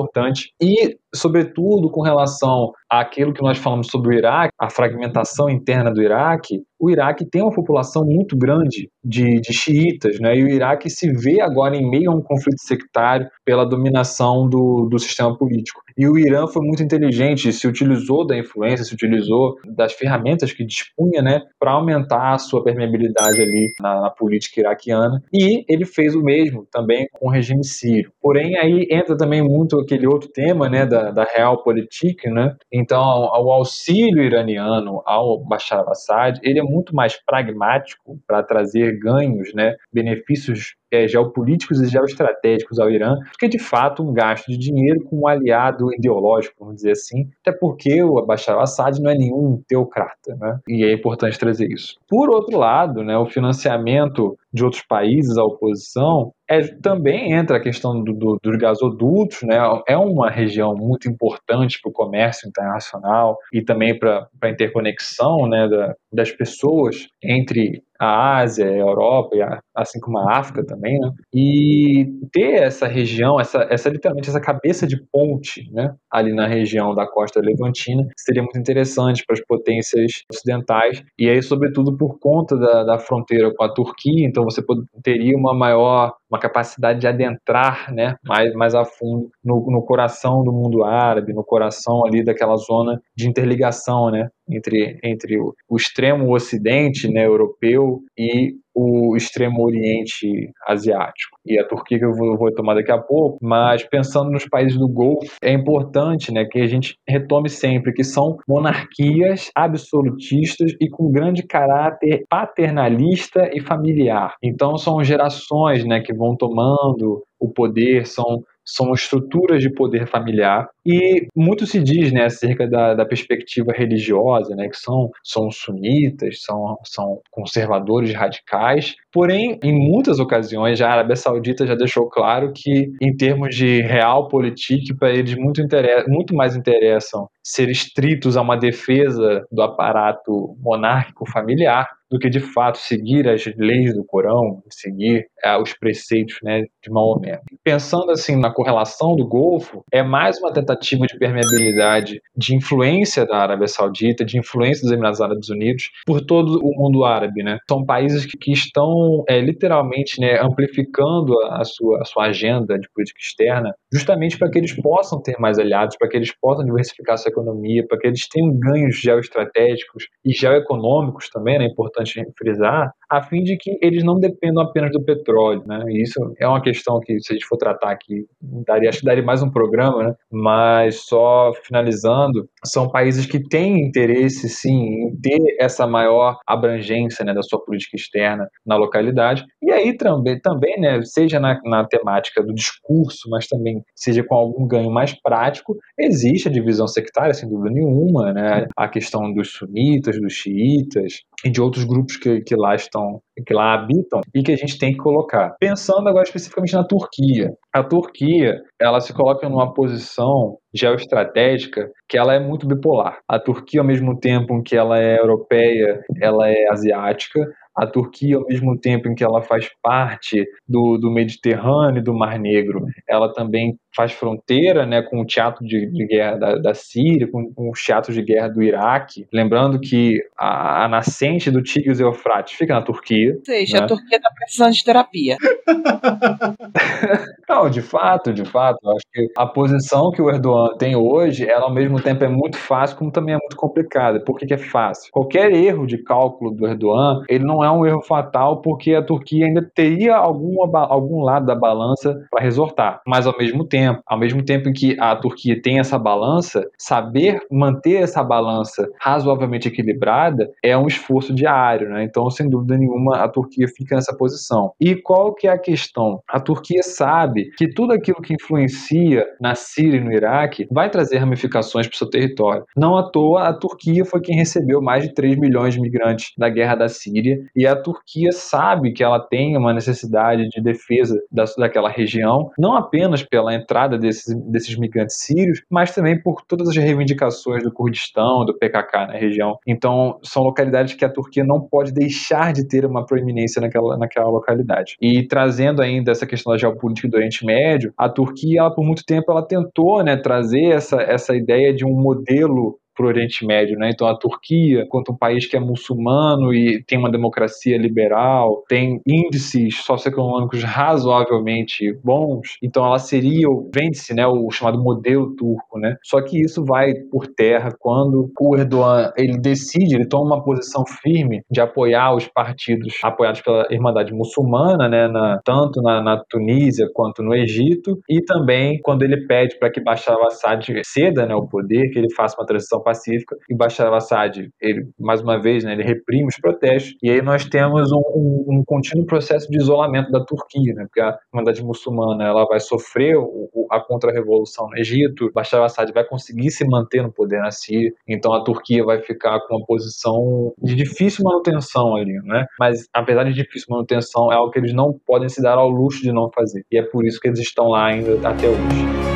E 0.61 0.97
sobretudo 1.14 1.90
com 1.90 2.03
relação 2.03 2.72
àquilo 2.90 3.32
que 3.32 3.42
nós 3.42 3.59
falamos 3.59 3.88
sobre 3.88 4.14
o 4.14 4.18
Iraque, 4.18 4.53
a 4.59 4.70
fragmentação 4.70 5.49
interna 5.49 5.90
do 5.92 6.03
Iraque, 6.03 6.62
o 6.78 6.90
Iraque 6.90 7.24
tem 7.24 7.42
uma 7.42 7.55
população 7.55 8.05
muito 8.05 8.36
grande 8.36 8.90
de, 9.03 9.40
de 9.40 9.53
xiitas, 9.53 10.20
né? 10.20 10.36
e 10.36 10.44
o 10.44 10.49
Iraque 10.49 10.90
se 10.90 11.11
vê 11.11 11.40
agora 11.40 11.76
em 11.76 11.88
meio 11.88 12.11
a 12.11 12.14
um 12.14 12.22
conflito 12.22 12.61
sectário 12.61 13.26
pela 13.44 13.64
dominação 13.64 14.49
do, 14.49 14.88
do 14.90 14.99
sistema 14.99 15.36
político. 15.36 15.80
E 15.97 16.07
o 16.07 16.18
Irã 16.18 16.47
foi 16.47 16.62
muito 16.62 16.82
inteligente, 16.82 17.53
se 17.53 17.66
utilizou 17.66 18.26
da 18.26 18.36
influência, 18.36 18.84
se 18.84 18.94
utilizou 18.94 19.57
das 19.64 19.94
ferramentas 19.94 20.53
que 20.53 20.64
dispunha 20.64 21.22
né, 21.22 21.40
para 21.59 21.72
aumentar 21.72 22.34
a 22.34 22.38
sua 22.38 22.62
permeabilidade 22.62 23.40
ali 23.40 23.72
na, 23.80 24.03
na, 24.03 24.11
política 24.11 24.61
iraquiana. 24.61 25.22
E 25.32 25.64
ele 25.68 25.86
fez 25.86 26.14
o 26.14 26.22
mesmo 26.22 26.66
também 26.70 27.09
com 27.12 27.28
o 27.28 27.30
regime 27.30 27.64
sírio. 27.64 28.12
Porém, 28.20 28.59
aí 28.59 28.86
entra 28.90 29.16
também 29.16 29.42
muito 29.42 29.78
aquele 29.78 30.07
outro 30.07 30.28
tema 30.28 30.68
né, 30.68 30.84
da, 30.84 31.11
da 31.11 31.24
realpolitik. 31.24 32.28
Né? 32.28 32.55
Então, 32.70 33.01
o 33.01 33.51
auxílio 33.51 34.22
iraniano 34.22 35.03
ao 35.07 35.42
Bashar 35.44 35.80
al-Assad 35.80 36.38
ele 36.42 36.59
é 36.59 36.62
muito 36.62 36.94
mais 36.94 37.16
pragmático 37.24 38.18
para 38.26 38.42
trazer 38.42 38.99
ganhos, 38.99 39.55
né, 39.55 39.76
benefícios 39.92 40.74
é, 40.93 41.07
geopolíticos 41.09 41.80
e 41.80 41.89
geoestratégicos 41.89 42.78
ao 42.78 42.91
Irã, 42.91 43.16
porque 43.30 43.49
de 43.49 43.59
fato 43.59 44.03
um 44.03 44.12
gasto 44.12 44.47
de 44.47 44.59
dinheiro 44.59 45.05
com 45.05 45.20
um 45.20 45.28
aliado 45.28 45.93
ideológico, 45.95 46.57
vamos 46.61 46.76
dizer 46.76 46.93
assim, 46.93 47.28
até 47.41 47.57
porque 47.57 48.03
o 48.03 48.24
Bashar 48.24 48.57
al-Assad 48.57 49.01
não 49.01 49.11
é 49.11 49.14
nenhum 49.14 49.62
teocrata, 49.68 50.37
né? 50.41 50.59
E 50.68 50.84
é 50.84 50.93
importante 50.93 51.39
trazer 51.39 51.70
isso. 51.70 51.97
Por 52.09 52.30
outro 52.30 52.59
lado, 52.59 53.03
né, 53.03 53.16
o 53.16 53.26
financiamento 53.26 54.37
de 54.53 54.64
outros 54.64 54.82
países 54.82 55.37
à 55.37 55.45
oposição 55.45 56.32
é, 56.49 56.62
também 56.62 57.32
entra 57.32 57.57
a 57.57 57.61
questão 57.61 58.03
do, 58.03 58.12
do, 58.12 58.39
dos 58.43 58.57
gasodutos, 58.57 59.43
né? 59.43 59.57
É 59.87 59.97
uma 59.97 60.30
região 60.30 60.74
muito 60.74 61.09
importante 61.09 61.78
para 61.82 61.91
o 61.91 61.93
comércio 61.93 62.49
internacional 62.49 63.37
e 63.53 63.62
também 63.62 63.99
para 63.99 64.26
a 64.41 64.49
interconexão 64.49 65.49
né, 65.49 65.68
da, 65.68 65.95
das 66.12 66.30
pessoas 66.30 67.09
entre 67.22 67.82
a 68.01 68.38
Ásia, 68.38 68.66
a 68.66 68.76
Europa, 68.76 69.36
e 69.36 69.42
a, 69.42 69.61
assim 69.74 70.01
como 70.01 70.18
a 70.18 70.38
África 70.38 70.64
também, 70.64 70.99
né? 70.99 71.11
E 71.34 72.07
ter 72.32 72.62
essa 72.62 72.86
região, 72.86 73.40
essa, 73.40 73.66
essa 73.70 73.88
literalmente 73.88 74.28
essa 74.28 74.40
cabeça 74.40 74.86
de 74.86 74.97
ponte, 75.12 75.70
né? 75.72 75.94
Ali 76.11 76.34
na 76.34 76.47
região 76.47 76.94
da 76.94 77.07
costa 77.07 77.40
levantina, 77.40 78.07
seria 78.16 78.42
muito 78.42 78.59
interessante 78.59 79.24
para 79.26 79.34
as 79.34 79.44
potências 79.47 80.12
ocidentais. 80.32 81.03
E 81.18 81.28
aí, 81.28 81.42
sobretudo, 81.42 81.97
por 81.97 82.18
conta 82.18 82.57
da, 82.57 82.84
da 82.84 82.99
fronteira 82.99 83.53
com 83.55 83.64
a 83.64 83.72
Turquia, 83.72 84.26
então 84.26 84.44
você 84.44 84.62
teria 85.03 85.36
uma 85.36 85.55
maior 85.55 86.12
uma 86.31 86.39
capacidade 86.39 87.01
de 87.01 87.07
adentrar 87.07 87.93
né, 87.95 88.16
mais, 88.24 88.53
mais 88.55 88.74
a 88.74 88.85
fundo 88.85 89.31
no, 89.45 89.70
no 89.70 89.83
coração 89.83 90.43
do 90.43 90.53
mundo 90.53 90.85
árabe, 90.85 91.33
no 91.33 91.45
coração 91.45 92.05
ali 92.05 92.24
daquela 92.24 92.57
zona 92.57 93.01
de 93.16 93.29
interligação 93.29 94.11
né, 94.11 94.29
entre, 94.49 94.99
entre 95.03 95.39
o, 95.41 95.55
o 95.68 95.77
extremo 95.77 96.35
ocidente 96.35 97.09
né, 97.09 97.24
europeu 97.27 98.03
e 98.18 98.55
o 98.77 99.16
extremo 99.16 99.64
oriente 99.64 100.51
asiático. 100.68 101.39
E 101.47 101.59
a 101.59 101.66
Turquia 101.66 101.99
que 101.99 102.05
eu 102.05 102.12
vou, 102.12 102.37
vou, 102.37 102.53
tomar 102.53 102.74
daqui 102.74 102.93
a 102.93 102.99
pouco, 102.99 103.39
mas 103.41 103.83
pensando 103.83 104.31
nos 104.31 104.47
países 104.47 104.79
do 104.79 104.87
Golfo, 104.87 105.33
é 105.43 105.51
importante 105.51 106.31
né, 106.31 106.45
que 106.45 106.61
a 106.61 106.66
gente 106.66 106.95
retome 107.09 107.49
sempre 107.49 107.95
que 107.95 108.05
são 108.05 108.37
monarquias 108.47 109.51
absolutistas 109.55 110.72
e 110.79 110.91
com 110.91 111.11
grande 111.11 111.43
caráter 111.43 112.24
paternalista 112.29 113.49
e 113.55 113.61
familiar. 113.61 114.35
Então 114.43 114.77
são 114.77 115.03
gerações 115.03 115.83
né, 115.85 116.01
que 116.01 116.12
vão 116.12 116.37
tomando 116.37 117.24
o 117.41 117.51
poder, 117.51 118.07
são 118.07 118.43
são 118.66 118.92
estruturas 118.92 119.62
de 119.62 119.72
poder 119.72 120.06
familiar 120.08 120.68
e 120.84 121.26
muito 121.34 121.66
se 121.66 121.80
diz 121.80 122.12
né, 122.12 122.24
acerca 122.24 122.66
da, 122.68 122.94
da 122.94 123.06
perspectiva 123.06 123.72
religiosa, 123.72 124.54
né, 124.54 124.68
que 124.68 124.76
são, 124.76 125.10
são 125.22 125.50
sunitas, 125.50 126.42
são, 126.42 126.76
são 126.84 127.20
conservadores 127.30 128.12
radicais, 128.12 128.94
porém, 129.12 129.58
em 129.62 129.72
muitas 129.72 130.18
ocasiões, 130.18 130.80
a 130.80 130.90
Arábia 130.90 131.16
Saudita 131.16 131.66
já 131.66 131.74
deixou 131.74 132.08
claro 132.08 132.52
que, 132.52 132.92
em 133.00 133.16
termos 133.16 133.54
de 133.54 133.82
real 133.82 134.28
política, 134.28 134.94
para 134.98 135.10
eles 135.10 135.34
muito, 135.36 135.62
muito 136.08 136.34
mais 136.34 136.56
interessam 136.56 137.28
ser 137.47 137.70
estritos 137.70 138.36
a 138.36 138.42
uma 138.42 138.57
defesa 138.57 139.47
do 139.53 139.62
aparato 139.62 140.57
monárquico 140.61 141.24
familiar 141.30 141.86
do 142.11 142.18
que 142.18 142.28
de 142.28 142.40
fato 142.40 142.78
seguir 142.78 143.28
as 143.28 143.44
leis 143.57 143.94
do 143.94 144.05
Corão, 144.05 144.62
seguir 144.70 145.26
uh, 145.44 145.61
os 145.61 145.72
preceitos 145.74 146.36
né, 146.42 146.62
de 146.82 146.90
Maomé. 146.90 147.40
Pensando 147.64 148.12
assim 148.12 148.38
na 148.38 148.53
correlação 148.53 149.16
do 149.16 149.26
Golfo, 149.26 149.82
é 149.92 150.03
mais 150.03 150.38
uma 150.38 150.53
tentativa 150.53 151.07
de 151.07 151.18
permeabilidade, 151.18 152.20
de 152.36 152.55
influência 152.55 153.26
da 153.26 153.38
Arábia 153.38 153.66
Saudita, 153.66 154.24
de 154.24 154.38
influência 154.38 154.82
dos 154.82 154.92
Emirados 154.92 155.20
Árabes 155.20 155.49
Unidos 155.49 155.90
por 156.07 156.20
todo 156.20 156.61
o 156.62 156.72
mundo 156.76 157.05
árabe. 157.05 157.42
Né? 157.42 157.59
São 157.68 157.84
países 157.84 158.24
que, 158.24 158.38
que 158.38 158.53
estão 158.53 159.24
é, 159.28 159.40
literalmente 159.40 160.20
né, 160.20 160.38
amplificando 160.40 161.38
a, 161.40 161.61
a, 161.61 161.64
sua, 161.64 162.03
a 162.03 162.05
sua 162.05 162.26
agenda 162.26 162.78
de 162.78 162.88
política 162.94 163.18
externa, 163.20 163.74
justamente 163.92 164.38
para 164.38 164.51
que 164.51 164.59
eles 164.59 164.72
possam 164.80 165.20
ter 165.20 165.36
mais 165.38 165.59
aliados, 165.59 165.97
para 165.97 166.09
que 166.09 166.16
eles 166.16 166.32
possam 166.40 166.64
diversificar 166.64 167.18
sua 167.18 167.32
economia, 167.37 167.87
para 167.87 167.99
que 167.99 168.07
eles 168.07 168.28
tenham 168.28 168.59
ganhos 168.59 168.97
geoestratégicos 168.97 170.09
e 170.24 170.32
geoeconômicos 170.32 171.28
também, 171.28 171.59
né, 171.59 171.66
importante 171.66 172.22
frisar, 172.39 172.93
a 173.09 173.22
fim 173.22 173.42
de 173.42 173.57
que 173.57 173.78
eles 173.80 174.04
não 174.04 174.18
dependam 174.18 174.62
apenas 174.62 174.90
do 174.92 175.02
petróleo, 175.02 175.62
né? 175.66 175.84
E 175.88 176.02
isso 176.02 176.20
é 176.38 176.46
uma 176.46 176.61
questão 176.61 177.00
que, 177.00 177.18
se 177.20 177.32
a 177.32 177.34
gente 177.34 177.46
for 177.46 177.57
tratar 177.57 177.90
aqui, 177.90 178.26
daria, 178.66 178.88
acho 178.88 179.00
que 179.00 179.07
daria 179.07 179.22
mais 179.22 179.42
um 179.42 179.50
programa, 179.50 180.02
né? 180.02 180.14
Mas 180.30 181.07
só 181.07 181.52
finalizando, 181.64 182.48
são 182.64 182.88
países 182.90 183.26
que 183.26 183.38
têm 183.38 183.80
interesse, 183.80 184.48
sim, 184.48 184.76
em 184.76 185.16
ter 185.20 185.57
essa 185.61 185.86
maior 185.86 186.38
abrangência 186.46 187.24
né, 187.24 187.32
da 187.32 187.42
sua 187.42 187.62
política 187.64 187.96
externa 187.96 188.48
na 188.64 188.76
localidade. 188.76 189.44
E 189.62 189.70
aí 189.70 189.96
também, 189.96 190.40
também 190.40 190.80
né, 190.80 191.00
seja 191.02 191.38
na, 191.38 191.61
na 191.64 191.84
temática 191.84 192.42
do 192.42 192.54
discurso, 192.54 193.28
mas 193.30 193.46
também 193.46 193.82
seja 193.94 194.24
com 194.24 194.34
algum 194.34 194.66
ganho 194.66 194.90
mais 194.90 195.12
prático, 195.20 195.76
existe 195.98 196.48
a 196.48 196.52
divisão 196.52 196.86
sectária, 196.86 197.34
sem 197.34 197.48
dúvida 197.48 197.74
nenhuma, 197.74 198.32
né? 198.32 198.66
A 198.76 198.88
questão 198.88 199.32
dos 199.32 199.52
sunitas, 199.52 200.20
dos 200.20 200.32
xiitas 200.32 201.22
e 201.45 201.51
de 201.51 201.61
outros 201.61 201.84
grupos 201.84 202.16
que, 202.16 202.41
que 202.41 202.57
lá 202.57 202.74
estão, 202.74 203.20
que 203.47 203.53
lá 203.53 203.74
habitam 203.74 204.20
e 204.34 204.43
que 204.43 204.53
a 204.53 204.57
gente 204.57 204.78
tem 204.78 204.93
que 204.93 204.99
colocar. 204.99 205.55
Pensando 205.61 206.09
agora 206.09 206.24
especificamente 206.24 206.74
na 206.74 206.84
Turquia. 206.84 207.53
A 207.72 207.82
Turquia, 207.82 208.61
ela 208.80 209.01
se 209.01 209.12
coloca 209.12 209.49
numa 209.49 209.72
posição 209.72 210.57
geoestratégica 210.74 211.91
que 212.09 212.18
ela 212.18 212.34
é 212.34 212.41
muito 212.41 212.66
bipolar. 212.66 213.18
A 213.28 213.39
Turquia, 213.39 213.80
ao 213.80 213.87
mesmo 213.87 214.18
tempo 214.18 214.55
em 214.55 214.62
que 214.62 214.76
ela 214.76 214.99
é 214.99 215.18
europeia, 215.18 216.01
ela 216.20 216.49
é 216.49 216.70
asiática, 216.70 217.41
a 217.76 217.87
Turquia, 217.87 218.37
ao 218.37 218.47
mesmo 218.47 218.78
tempo 218.80 219.07
em 219.07 219.14
que 219.14 219.22
ela 219.22 219.43
faz 219.43 219.68
parte 219.82 220.43
do, 220.66 220.97
do 220.97 221.11
Mediterrâneo 221.11 222.01
e 222.01 222.03
do 222.03 222.14
Mar 222.14 222.39
Negro, 222.39 222.87
ela 223.07 223.30
também 223.32 223.76
faz 223.97 224.12
fronteira 224.12 224.84
né, 224.84 225.01
com 225.01 225.20
o 225.20 225.26
teatro 225.26 225.64
de, 225.64 225.86
de 225.90 226.07
guerra 226.07 226.36
da, 226.36 226.55
da 226.57 226.74
Síria, 226.74 227.26
com, 227.26 227.51
com, 227.55 227.70
os 227.70 227.82
teatros 227.82 228.14
de 228.14 228.22
guerra 228.22 228.49
do 228.49 228.62
Iraque. 228.62 229.26
Lembrando 229.32 229.80
que 229.80 230.20
a, 230.36 230.84
a 230.84 230.88
nascente 230.88 231.51
do 231.51 231.62
Tigres 231.62 231.99
e 231.99 232.03
Eufrates 232.03 232.55
fica 232.55 232.74
na 232.74 232.82
Turquia. 232.82 233.34
Ou 233.34 233.44
seja, 233.44 233.78
né? 233.78 233.84
a 233.84 233.86
Turquia 233.86 234.16
está 234.18 234.30
precisando 234.30 234.72
de 234.72 234.84
terapia. 234.84 235.36
Não, 237.49 237.70
de 237.70 237.80
fato, 237.80 238.32
de 238.32 238.44
fato. 238.44 238.78
Eu 238.84 238.90
acho 238.90 239.05
que 239.12 239.28
a 239.36 239.47
posição 239.47 240.11
que 240.11 240.20
o 240.20 240.28
Erdogan 240.28 240.76
tem 240.76 240.94
hoje, 240.97 241.49
ela 241.49 241.64
ao 241.64 241.72
mesmo 241.72 242.01
tempo 242.01 242.22
é 242.24 242.28
muito 242.28 242.59
fácil, 242.59 242.97
como 242.97 243.11
também 243.11 243.34
é 243.34 243.38
muito 243.38 243.57
complicada. 243.57 244.20
Por 244.20 244.36
que, 244.38 244.47
que 244.47 244.55
é 244.55 244.59
fácil? 244.59 245.11
Qualquer 245.12 245.53
erro 245.53 245.86
de 245.86 246.03
cálculo 246.03 246.51
do 246.51 246.66
Erdogan, 246.66 247.22
ele 247.28 247.44
não 247.44 247.64
é 247.64 247.70
um 247.70 247.86
erro 247.86 248.03
fatal, 248.03 248.61
porque 248.61 248.94
a 248.94 249.03
Turquia 249.03 249.47
ainda 249.47 249.62
teria 249.74 250.16
algum, 250.16 250.57
algum 250.74 251.22
lado 251.22 251.47
da 251.47 251.55
balança 251.55 252.26
para 252.30 252.42
resortar. 252.42 253.01
Mas 253.07 253.26
ao 253.26 253.36
mesmo 253.38 253.64
tempo, 253.64 253.86
tempo. 253.87 254.03
Ao 254.07 254.18
mesmo 254.18 254.43
tempo 254.43 254.68
em 254.68 254.72
que 254.72 254.97
a 254.99 255.14
Turquia 255.16 255.61
tem 255.61 255.78
essa 255.78 255.99
balança, 255.99 256.64
saber 256.78 257.41
manter 257.51 258.03
essa 258.03 258.22
balança 258.22 258.89
razoavelmente 259.01 259.68
equilibrada 259.68 260.51
é 260.62 260.76
um 260.76 260.87
esforço 260.87 261.34
diário, 261.34 261.89
né? 261.89 262.05
Então, 262.05 262.28
sem 262.30 262.49
dúvida 262.49 262.76
nenhuma, 262.76 263.18
a 263.18 263.28
Turquia 263.28 263.66
fica 263.68 263.95
nessa 263.95 264.16
posição. 264.16 264.72
E 264.80 264.95
qual 264.95 265.34
que 265.34 265.47
é 265.47 265.51
a 265.51 265.59
questão? 265.59 266.20
A 266.28 266.41
Turquia 266.41 266.82
sabe 266.82 267.51
que 267.57 267.68
tudo 267.68 267.93
aquilo 267.93 268.20
que 268.20 268.34
influencia 268.34 269.26
na 269.41 269.55
Síria 269.55 269.99
e 269.99 270.05
no 270.05 270.12
Iraque 270.12 270.66
vai 270.70 270.91
trazer 270.91 271.18
ramificações 271.18 271.87
para 271.87 271.95
o 271.95 271.99
seu 271.99 272.11
território. 272.11 272.64
Não 272.76 272.97
à 272.97 273.03
toa, 273.11 273.49
a 273.49 273.53
Turquia 273.53 274.05
foi 274.05 274.20
quem 274.20 274.37
recebeu 274.37 274.80
mais 274.80 275.05
de 275.05 275.14
3 275.14 275.37
milhões 275.39 275.74
de 275.74 275.80
migrantes 275.80 276.32
da 276.37 276.49
guerra 276.49 276.74
da 276.74 276.89
Síria, 276.89 277.39
e 277.55 277.66
a 277.66 277.76
Turquia 277.76 278.32
sabe 278.32 278.93
que 278.93 279.03
ela 279.03 279.20
tem 279.20 279.57
uma 279.57 279.72
necessidade 279.72 280.49
de 280.49 280.62
defesa 280.62 281.18
da, 281.30 281.45
daquela 281.59 281.89
região, 281.89 282.51
não 282.59 282.74
apenas 282.74 283.22
pela 283.22 283.55
entrada 283.55 283.76
entrada 283.77 283.99
desses, 283.99 284.35
desses 284.51 284.77
migrantes 284.77 285.16
sírios, 285.18 285.62
mas 285.70 285.95
também 285.95 286.20
por 286.20 286.43
todas 286.43 286.68
as 286.68 286.77
reivindicações 286.77 287.62
do 287.62 287.72
Kurdistão, 287.72 288.45
do 288.45 288.57
PKK 288.57 289.07
na 289.07 289.12
região. 289.12 289.59
Então, 289.66 290.18
são 290.22 290.43
localidades 290.43 290.95
que 290.95 291.05
a 291.05 291.12
Turquia 291.12 291.45
não 291.45 291.61
pode 291.61 291.93
deixar 291.93 292.53
de 292.53 292.66
ter 292.66 292.87
uma 292.87 293.05
proeminência 293.05 293.61
naquela, 293.61 293.99
naquela 293.99 294.29
localidade. 294.29 294.97
E 295.01 295.27
trazendo 295.27 295.83
ainda 295.83 296.11
essa 296.11 296.27
questão 296.27 296.53
da 296.53 296.59
geopolítica 296.59 297.09
do 297.09 297.16
Oriente 297.16 297.45
Médio, 297.45 297.93
a 297.97 298.09
Turquia, 298.09 298.61
ela, 298.61 298.74
por 298.74 298.85
muito 298.85 299.05
tempo, 299.05 299.31
ela 299.31 299.47
tentou 299.47 300.03
né, 300.03 300.16
trazer 300.16 300.72
essa, 300.72 301.03
essa 301.03 301.35
ideia 301.35 301.74
de 301.74 301.85
um 301.85 301.93
modelo 301.93 302.79
para 302.97 303.05
o 303.05 303.09
Oriente 303.09 303.47
Médio, 303.47 303.78
né? 303.78 303.90
Então 303.90 304.09
a 304.09 304.16
Turquia, 304.16 304.86
quanto 304.88 305.12
um 305.12 305.16
país 305.16 305.47
que 305.47 305.57
é 305.57 305.61
muçulmano 305.61 306.53
e 306.53 306.82
tem 306.84 306.99
uma 306.99 307.11
democracia 307.11 307.76
liberal, 307.76 308.64
tem 308.68 309.01
índices 309.07 309.76
socioeconômicos 309.84 310.62
razoavelmente 310.62 311.92
bons, 312.03 312.57
então 312.62 312.84
ela 312.84 312.99
seria, 312.99 313.47
vende-se, 313.74 314.14
né, 314.14 314.26
o 314.26 314.51
chamado 314.51 314.82
modelo 314.82 315.36
turco, 315.36 315.78
né? 315.78 315.97
Só 316.03 316.20
que 316.22 316.40
isso 316.40 316.64
vai 316.64 316.94
por 317.11 317.26
terra 317.26 317.70
quando 317.78 318.30
o 318.40 318.57
Erdogan 318.57 319.12
ele 319.16 319.38
decide, 319.38 319.94
ele 319.94 320.09
toma 320.09 320.36
uma 320.36 320.44
posição 320.44 320.84
firme 320.86 321.42
de 321.51 321.61
apoiar 321.61 322.14
os 322.14 322.26
partidos 322.26 322.94
apoiados 323.03 323.40
pela 323.42 323.66
Irmandade 323.70 324.12
Muçulmana, 324.12 324.88
né, 324.88 325.09
na, 325.09 325.40
tanto 325.44 325.82
na, 325.82 326.03
na 326.03 326.22
Tunísia 326.28 326.88
quanto 326.94 327.22
no 327.22 327.34
Egito, 327.34 327.99
e 328.09 328.22
também 328.22 328.80
quando 328.82 329.03
ele 329.03 329.26
pede 329.26 329.59
para 329.59 329.70
que 329.70 329.80
Bashar 329.80 330.14
al-Assad 330.14 330.66
ceda, 330.84 331.26
né, 331.26 331.34
o 331.34 331.47
poder, 331.47 331.90
que 331.90 331.99
ele 331.99 332.12
faça 332.14 332.36
uma 332.38 332.47
transição 332.47 332.80
pacífica 332.87 333.37
e 333.51 333.57
Bashar 333.57 333.89
al-Assad, 333.89 334.49
ele, 334.61 334.89
mais 334.97 335.20
uma 335.20 335.43
vez, 335.43 335.64
né, 335.64 335.72
ele 335.72 335.82
reprime 335.82 336.28
os 336.28 336.37
protestos. 336.37 336.95
E 337.03 337.11
aí 337.11 337.20
nós 337.20 337.45
temos 337.45 337.91
um, 337.91 337.97
um, 338.14 338.45
um 338.49 338.64
contínuo 338.64 339.05
processo 339.05 339.51
de 339.51 339.59
isolamento 339.59 340.12
da 340.12 340.24
Turquia, 340.24 340.72
né, 340.72 340.84
porque 340.84 341.01
a 341.01 341.18
comunidade 341.32 341.64
muçulmana 341.64 342.24
ela 342.24 342.45
vai 342.47 342.61
sofrer 342.61 343.16
o, 343.16 343.51
o, 343.53 343.66
a 343.72 343.80
contra-revolução 343.80 344.68
no 344.68 344.78
Egito, 344.78 345.32
Bashar 345.34 345.59
al-Assad 345.59 345.93
vai 345.93 346.07
conseguir 346.07 346.53
se 346.53 346.64
manter 346.64 347.03
no 347.03 347.12
poder 347.12 347.41
na 347.41 347.51
Síria, 347.51 347.91
então 348.07 348.32
a 348.32 348.45
Turquia 348.45 348.84
vai 348.84 349.01
ficar 349.01 349.41
com 349.41 349.57
uma 349.57 349.66
posição 349.66 350.53
de 350.62 350.76
difícil 350.76 351.24
manutenção 351.24 351.97
ali, 351.97 352.14
né, 352.22 352.47
mas 352.61 352.87
apesar 352.95 353.24
de 353.24 353.32
difícil 353.32 353.66
manutenção, 353.70 354.32
é 354.32 354.37
algo 354.37 354.53
que 354.53 354.61
eles 354.61 354.72
não 354.72 354.97
podem 355.05 355.28
se 355.28 355.43
dar 355.43 355.59
ao 355.59 355.68
luxo 355.68 356.03
de 356.03 356.12
não 356.12 356.30
fazer, 356.30 356.64
e 356.70 356.78
é 356.78 356.82
por 356.82 357.05
isso 357.05 357.18
que 357.18 357.26
eles 357.26 357.41
estão 357.41 357.66
lá 357.68 357.87
ainda 357.87 358.28
até 358.28 358.47
hoje. 358.49 359.15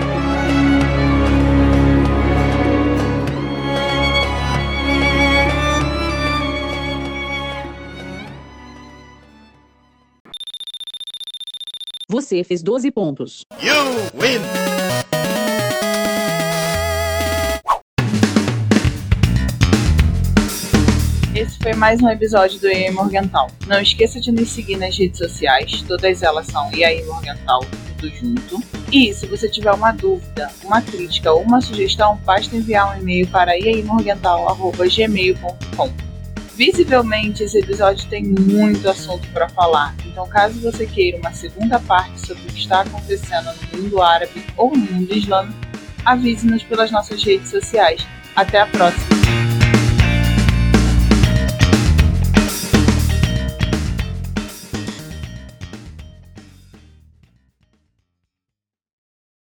Você 12.11 12.43
fez 12.43 12.61
12 12.61 12.91
pontos. 12.91 13.45
You 13.63 13.73
win! 14.21 14.41
Esse 21.37 21.57
foi 21.59 21.73
mais 21.75 22.03
um 22.03 22.09
episódio 22.09 22.59
do 22.59 22.67
EA 22.67 22.91
Morgental. 22.91 23.49
Não 23.69 23.81
esqueça 23.81 24.21
de 24.21 24.33
nos 24.33 24.49
seguir 24.49 24.77
nas 24.77 24.99
redes 24.99 25.19
sociais, 25.19 25.83
todas 25.83 26.25
elas 26.25 26.49
são 26.49 26.69
EA 26.75 27.07
Morgental, 27.07 27.65
tudo 27.97 28.13
junto. 28.17 28.61
E 28.91 29.15
se 29.15 29.29
você 29.29 29.49
tiver 29.49 29.71
uma 29.71 29.93
dúvida, 29.93 30.51
uma 30.65 30.83
crítica 30.83 31.33
ou 31.33 31.43
uma 31.43 31.61
sugestão, 31.61 32.17
basta 32.25 32.57
enviar 32.57 32.93
um 32.93 32.99
e-mail 33.01 33.29
para 33.29 33.57
eaimorgental.gmail.com. 33.57 36.11
Visivelmente, 36.55 37.42
esse 37.42 37.59
episódio 37.59 38.09
tem 38.09 38.22
muito 38.24 38.88
assunto 38.88 39.26
para 39.28 39.48
falar, 39.48 39.94
então, 40.05 40.28
caso 40.28 40.61
você 40.61 40.86
queira 40.86 41.16
uma 41.16 41.32
segunda 41.32 41.78
parte 41.80 42.26
sobre 42.26 42.42
o 42.42 42.46
que 42.46 42.59
está 42.59 42.82
acontecendo 42.82 43.51
no 43.72 43.78
mundo 43.78 44.03
árabe 44.03 44.44
ou 44.57 44.70
no 44.70 44.92
mundo 44.92 45.16
islâmico, 45.16 45.59
avise-nos 46.05 46.62
pelas 46.62 46.90
nossas 46.90 47.22
redes 47.22 47.51
sociais. 47.51 48.07
Até 48.36 48.61
a 48.61 48.66
próxima! 48.66 49.39